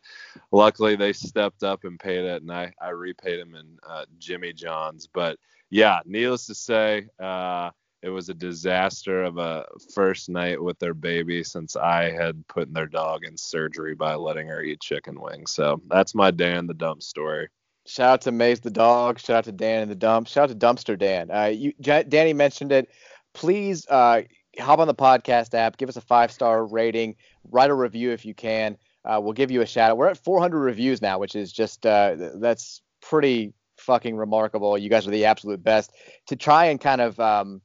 luckily 0.51 0.95
they 0.95 1.11
stepped 1.11 1.63
up 1.63 1.83
and 1.83 1.99
paid 1.99 2.23
it 2.23 2.41
and 2.41 2.51
i 2.51 2.71
i 2.81 2.89
repaid 2.89 3.39
him 3.39 3.55
in 3.55 3.77
uh, 3.87 4.05
jimmy 4.19 4.53
john's. 4.53 5.07
But 5.07 5.37
yeah 5.69 5.99
needless 6.05 6.45
to 6.47 6.55
say 6.55 7.07
uh 7.19 7.71
it 8.03 8.09
was 8.09 8.29
a 8.29 8.33
disaster 8.33 9.23
of 9.23 9.37
a 9.37 9.65
first 9.93 10.29
night 10.29 10.61
with 10.61 10.77
their 10.79 10.93
baby 10.93 11.43
since 11.43 11.75
I 11.75 12.11
had 12.11 12.47
put 12.47 12.73
their 12.73 12.85
dog 12.85 13.25
in 13.25 13.35
surgery 13.37 13.95
by 13.95 14.15
letting 14.15 14.47
her 14.47 14.61
eat 14.61 14.81
chicken 14.81 15.19
wings. 15.19 15.51
So 15.51 15.81
that's 15.89 16.13
my 16.13 16.31
Dan 16.31 16.67
the 16.67 16.73
dump 16.73 17.01
story. 17.01 17.49
Shout 17.87 18.09
out 18.09 18.21
to 18.21 18.31
Maze 18.31 18.59
the 18.59 18.69
dog. 18.69 19.19
Shout 19.19 19.37
out 19.37 19.43
to 19.45 19.51
Dan 19.51 19.83
in 19.83 19.89
the 19.89 19.95
dump. 19.95 20.27
Shout 20.27 20.49
out 20.49 20.59
to 20.59 20.65
Dumpster 20.65 20.99
Dan. 20.99 21.31
Uh, 21.31 21.45
you, 21.45 21.73
J- 21.79 22.03
Danny 22.07 22.33
mentioned 22.33 22.71
it. 22.71 22.89
Please 23.33 23.87
uh, 23.87 24.23
hop 24.59 24.79
on 24.79 24.87
the 24.87 24.95
podcast 24.95 25.53
app, 25.53 25.77
give 25.77 25.89
us 25.89 25.95
a 25.95 26.01
five 26.01 26.31
star 26.31 26.65
rating, 26.65 27.15
write 27.49 27.69
a 27.69 27.73
review 27.73 28.11
if 28.11 28.25
you 28.25 28.33
can. 28.33 28.77
Uh, 29.05 29.19
we'll 29.21 29.33
give 29.33 29.51
you 29.51 29.61
a 29.61 29.65
shout 29.65 29.91
out. 29.91 29.97
We're 29.97 30.09
at 30.09 30.23
400 30.23 30.59
reviews 30.59 31.01
now, 31.01 31.17
which 31.17 31.35
is 31.35 31.51
just 31.53 31.85
uh, 31.85 32.15
that's 32.35 32.81
pretty 33.01 33.53
fucking 33.77 34.17
remarkable. 34.17 34.77
You 34.77 34.89
guys 34.89 35.07
are 35.07 35.11
the 35.11 35.25
absolute 35.25 35.63
best. 35.63 35.93
To 36.27 36.35
try 36.35 36.65
and 36.65 36.81
kind 36.81 36.99
of 36.99 37.17
um, 37.19 37.61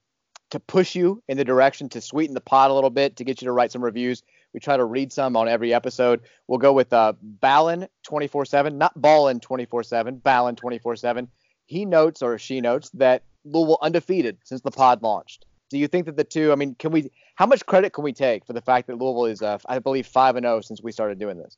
to 0.53 0.61
push 0.61 0.95
you 0.95 1.23
in 1.29 1.39
the 1.39 1.45
direction 1.45 1.89
to 1.89 2.01
sweeten 2.03 2.35
the 2.35 2.41
pot 2.41 2.71
a 2.71 2.75
little 2.75 2.91
bit 2.91 3.17
to 3.17 3.25
get 3.25 3.41
you 3.41 3.47
to 3.47 3.53
write 3.53 3.73
some 3.73 3.83
reviews. 3.83 4.23
We 4.53 4.61
try 4.61 4.77
to 4.77 4.85
read 4.85 5.11
some 5.11 5.35
on 5.35 5.49
every 5.49 5.73
episode. 5.73 6.21
We'll 6.47 6.59
go 6.59 6.75
with 6.75 6.93
uh, 6.93 7.15
Ballin 7.23 7.89
24 8.03 8.45
7, 8.45 8.77
not 8.77 9.01
Ballin 9.01 9.41
24 9.41 9.83
7, 9.83 10.17
Ballin 10.17 10.55
24 10.55 10.97
7. 10.97 11.29
He 11.65 11.87
notes 11.87 12.21
or 12.21 12.37
she 12.37 12.61
notes 12.61 12.91
that 12.91 13.23
Louisville 13.47 13.79
undefeated 13.81 14.37
since 14.45 14.61
the 14.61 14.71
pod 14.71 15.03
launched. 15.03 15.47
Do 15.71 15.79
you 15.79 15.89
think 15.89 16.05
that 16.05 16.19
the 16.19 16.25
two, 16.25 16.53
I 16.53 16.55
mean, 16.57 16.75
can 16.75 16.93
we, 16.93 17.11
how 17.35 17.47
much 17.47 17.65
credit 17.65 17.95
can 17.95 18.05
we 18.05 18.13
take 18.13 18.45
for 18.45 18.53
the 18.53 18.61
fact 18.61 18.89
that 18.89 18.99
Louisville 18.99 19.25
is, 19.25 19.41
uh, 19.41 19.57
I 19.65 19.79
believe, 19.79 20.07
5 20.07 20.37
and 20.37 20.45
0 20.45 20.61
since 20.61 20.83
we 20.83 20.93
started 20.93 21.19
doing 21.19 21.39
this? 21.39 21.57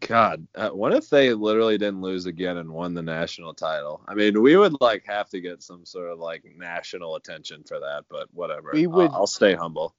God, 0.00 0.46
uh, 0.54 0.70
what 0.70 0.94
if 0.94 1.08
they 1.08 1.32
literally 1.32 1.78
didn't 1.78 2.00
lose 2.00 2.26
again 2.26 2.56
and 2.56 2.70
won 2.70 2.94
the 2.94 3.02
national 3.02 3.54
title? 3.54 4.02
I 4.06 4.14
mean, 4.14 4.40
we 4.42 4.56
would 4.56 4.80
like 4.80 5.04
have 5.06 5.28
to 5.30 5.40
get 5.40 5.62
some 5.62 5.84
sort 5.84 6.10
of 6.10 6.18
like 6.18 6.44
national 6.56 7.16
attention 7.16 7.62
for 7.64 7.78
that, 7.80 8.04
but 8.10 8.28
whatever. 8.32 8.70
We 8.72 8.86
would. 8.86 9.10
I'll, 9.10 9.16
I'll 9.16 9.26
stay 9.26 9.54
humble. 9.54 9.94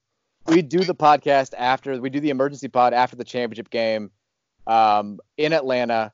We 0.47 0.61
do 0.61 0.79
the 0.79 0.95
podcast 0.95 1.53
after 1.57 1.99
we 1.99 2.09
do 2.09 2.19
the 2.19 2.29
emergency 2.29 2.67
pod 2.67 2.93
after 2.93 3.15
the 3.15 3.23
championship 3.23 3.69
game 3.69 4.11
um, 4.65 5.19
in 5.37 5.53
Atlanta. 5.53 6.11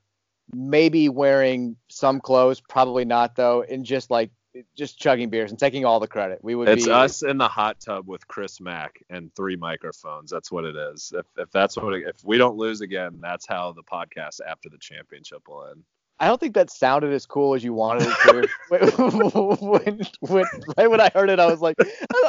Maybe 0.53 1.07
wearing 1.09 1.77
some 1.89 2.19
clothes, 2.19 2.59
probably 2.59 3.05
not 3.05 3.35
though, 3.35 3.63
and 3.63 3.85
just 3.85 4.11
like 4.11 4.31
just 4.75 4.99
chugging 4.99 5.29
beers 5.29 5.51
and 5.51 5.59
taking 5.59 5.85
all 5.85 5.99
the 5.99 6.07
credit. 6.07 6.39
We 6.43 6.55
would. 6.55 6.69
It's 6.69 6.85
be, 6.85 6.91
us 6.91 7.23
in 7.23 7.37
the 7.37 7.47
hot 7.47 7.79
tub 7.79 8.07
with 8.07 8.27
Chris 8.27 8.61
Mack 8.61 9.03
and 9.09 9.33
three 9.35 9.55
microphones. 9.55 10.29
That's 10.29 10.51
what 10.51 10.65
it 10.65 10.75
is. 10.75 11.13
If 11.15 11.25
if 11.37 11.51
that's 11.51 11.75
what 11.77 11.93
it, 11.93 12.03
if 12.07 12.23
we 12.23 12.37
don't 12.37 12.57
lose 12.57 12.81
again, 12.81 13.19
that's 13.21 13.47
how 13.47 13.73
the 13.73 13.83
podcast 13.83 14.39
after 14.47 14.69
the 14.69 14.77
championship 14.79 15.43
will 15.47 15.67
end. 15.69 15.83
I 16.19 16.27
don't 16.27 16.39
think 16.39 16.53
that 16.53 16.69
sounded 16.69 17.11
as 17.11 17.25
cool 17.25 17.55
as 17.55 17.63
you 17.63 17.73
wanted 17.73 18.07
it 18.07 18.15
to. 18.23 18.47
when, 19.59 19.99
when, 20.21 20.45
right 20.77 20.89
when 20.89 21.01
I 21.01 21.09
heard 21.13 21.29
it, 21.29 21.39
I 21.39 21.47
was 21.47 21.59
like, 21.59 21.75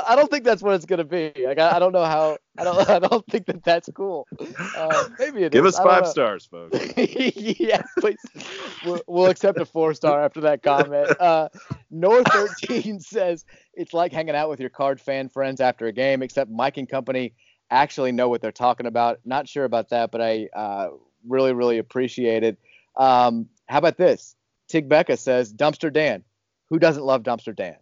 I 0.07 0.17
don't, 0.17 0.31
think 0.31 0.45
that's 0.45 0.63
what 0.63 0.75
it's 0.75 0.87
gonna 0.87 1.05
be. 1.05 1.33
Like, 1.45 1.59
I, 1.59 1.77
I, 1.77 1.79
don't 1.79 1.93
know 1.93 2.05
how. 2.05 2.39
I 2.59 2.65
don't. 2.65 2.89
I 2.91 2.99
don't 2.99 3.25
think 3.27 3.47
that 3.47 3.63
that's 3.63 3.89
cool. 3.95 4.27
Uh, 4.77 5.09
maybe 5.19 5.45
it 5.45 5.53
Give 5.53 5.67
is. 5.67 5.77
us 5.77 5.85
five 5.85 6.07
stars, 6.07 6.47
folks. 6.47 6.79
yeah, 6.97 7.83
please. 7.99 8.17
We'll, 8.85 9.01
we'll, 9.07 9.27
accept 9.27 9.59
a 9.59 9.67
four 9.67 9.95
star 9.95 10.25
after 10.25 10.41
that 10.41 10.63
comment. 10.63 11.21
Uh, 11.21 11.49
North 11.91 12.27
13 12.33 13.01
says 13.01 13.45
it's 13.75 13.93
like 13.93 14.13
hanging 14.13 14.35
out 14.35 14.49
with 14.49 14.61
your 14.61 14.71
card 14.71 15.01
fan 15.01 15.29
friends 15.29 15.61
after 15.61 15.87
a 15.87 15.93
game, 15.93 16.23
except 16.23 16.51
Mike 16.51 16.79
and 16.79 16.89
company 16.89 17.35
actually 17.71 18.13
know 18.13 18.29
what 18.29 18.41
they're 18.41 18.53
talking 18.53 18.87
about. 18.87 19.21
Not 19.25 19.49
sure 19.49 19.65
about 19.65 19.91
that, 19.91 20.11
but 20.11 20.21
I 20.21 20.49
uh, 20.55 20.89
really, 21.27 21.53
really 21.53 21.79
appreciate 21.79 22.43
it. 22.43 22.59
Um, 22.97 23.49
how 23.69 23.79
about 23.79 23.97
this? 23.97 24.35
Tig 24.69 24.89
Becca 24.89 25.17
says 25.17 25.53
Dumpster 25.53 25.93
Dan. 25.93 26.25
Who 26.71 26.79
doesn't 26.79 27.05
love 27.05 27.23
Dumpster 27.23 27.55
Dan? 27.55 27.77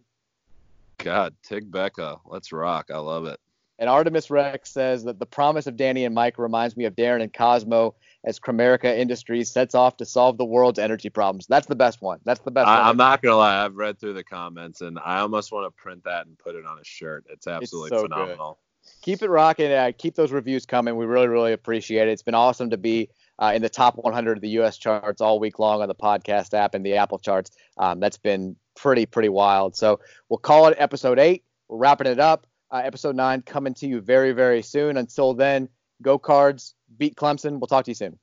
God, 0.97 1.33
Tig 1.43 1.71
Becca, 1.71 2.19
let's 2.25 2.51
rock. 2.51 2.89
I 2.93 2.97
love 2.97 3.25
it. 3.25 3.39
And 3.79 3.89
Artemis 3.89 4.29
Rex 4.29 4.69
says 4.69 5.03
that 5.05 5.19
the 5.19 5.25
promise 5.25 5.67
of 5.67 5.75
Danny 5.75 6.05
and 6.05 6.13
Mike 6.13 6.37
reminds 6.37 6.77
me 6.77 6.85
of 6.85 6.95
Darren 6.95 7.23
and 7.23 7.33
Cosmo 7.33 7.95
as 8.23 8.39
Kramerica 8.39 8.97
Industries 8.97 9.51
sets 9.51 9.75
off 9.75 9.97
to 9.97 10.05
solve 10.05 10.37
the 10.37 10.45
world's 10.45 10.79
energy 10.79 11.09
problems. 11.09 11.47
That's 11.47 11.67
the 11.67 11.75
best 11.75 12.01
one. 12.01 12.19
That's 12.23 12.39
the 12.41 12.51
best 12.51 12.67
I, 12.67 12.79
one. 12.79 12.89
I'm 12.89 12.97
not 12.97 13.21
gonna 13.21 13.35
lie. 13.35 13.65
I've 13.65 13.75
read 13.75 13.99
through 13.99 14.13
the 14.13 14.23
comments 14.23 14.81
and 14.81 14.99
I 14.99 15.19
almost 15.19 15.51
want 15.51 15.65
to 15.65 15.71
print 15.71 16.03
that 16.05 16.27
and 16.27 16.37
put 16.37 16.55
it 16.55 16.65
on 16.65 16.77
a 16.77 16.83
shirt. 16.83 17.25
It's 17.29 17.47
absolutely 17.47 17.89
so 17.89 18.03
good. 18.03 18.11
phenomenal. 18.11 18.59
keep 19.01 19.21
it 19.21 19.29
rocking. 19.29 19.71
Uh, 19.71 19.91
keep 19.97 20.15
those 20.15 20.31
reviews 20.31 20.65
coming. 20.65 20.95
We 20.95 21.05
really, 21.05 21.27
really 21.27 21.53
appreciate 21.53 22.07
it. 22.07 22.11
It's 22.11 22.23
been 22.23 22.35
awesome 22.35 22.69
to 22.69 22.77
be 22.77 23.09
uh, 23.39 23.51
in 23.55 23.61
the 23.61 23.69
top 23.69 23.95
100 23.95 24.37
of 24.37 24.41
the 24.41 24.49
U.S. 24.49 24.77
charts 24.77 25.21
all 25.21 25.39
week 25.39 25.59
long 25.59 25.81
on 25.81 25.87
the 25.87 25.95
podcast 25.95 26.53
app 26.53 26.75
and 26.75 26.85
the 26.85 26.95
Apple 26.95 27.19
charts. 27.19 27.51
Um, 27.77 27.99
that's 27.99 28.17
been 28.17 28.55
pretty, 28.75 29.05
pretty 29.05 29.29
wild. 29.29 29.75
So 29.75 29.99
we'll 30.29 30.37
call 30.37 30.67
it 30.67 30.75
episode 30.79 31.19
eight. 31.19 31.43
We're 31.67 31.77
wrapping 31.77 32.07
it 32.07 32.19
up. 32.19 32.47
Uh, 32.71 32.81
episode 32.83 33.15
nine 33.15 33.41
coming 33.41 33.73
to 33.75 33.87
you 33.87 34.01
very, 34.01 34.31
very 34.31 34.61
soon. 34.61 34.97
Until 34.97 35.33
then, 35.33 35.69
go 36.01 36.17
cards, 36.17 36.75
beat 36.97 37.15
Clemson. 37.15 37.59
We'll 37.59 37.67
talk 37.67 37.85
to 37.85 37.91
you 37.91 37.95
soon. 37.95 38.19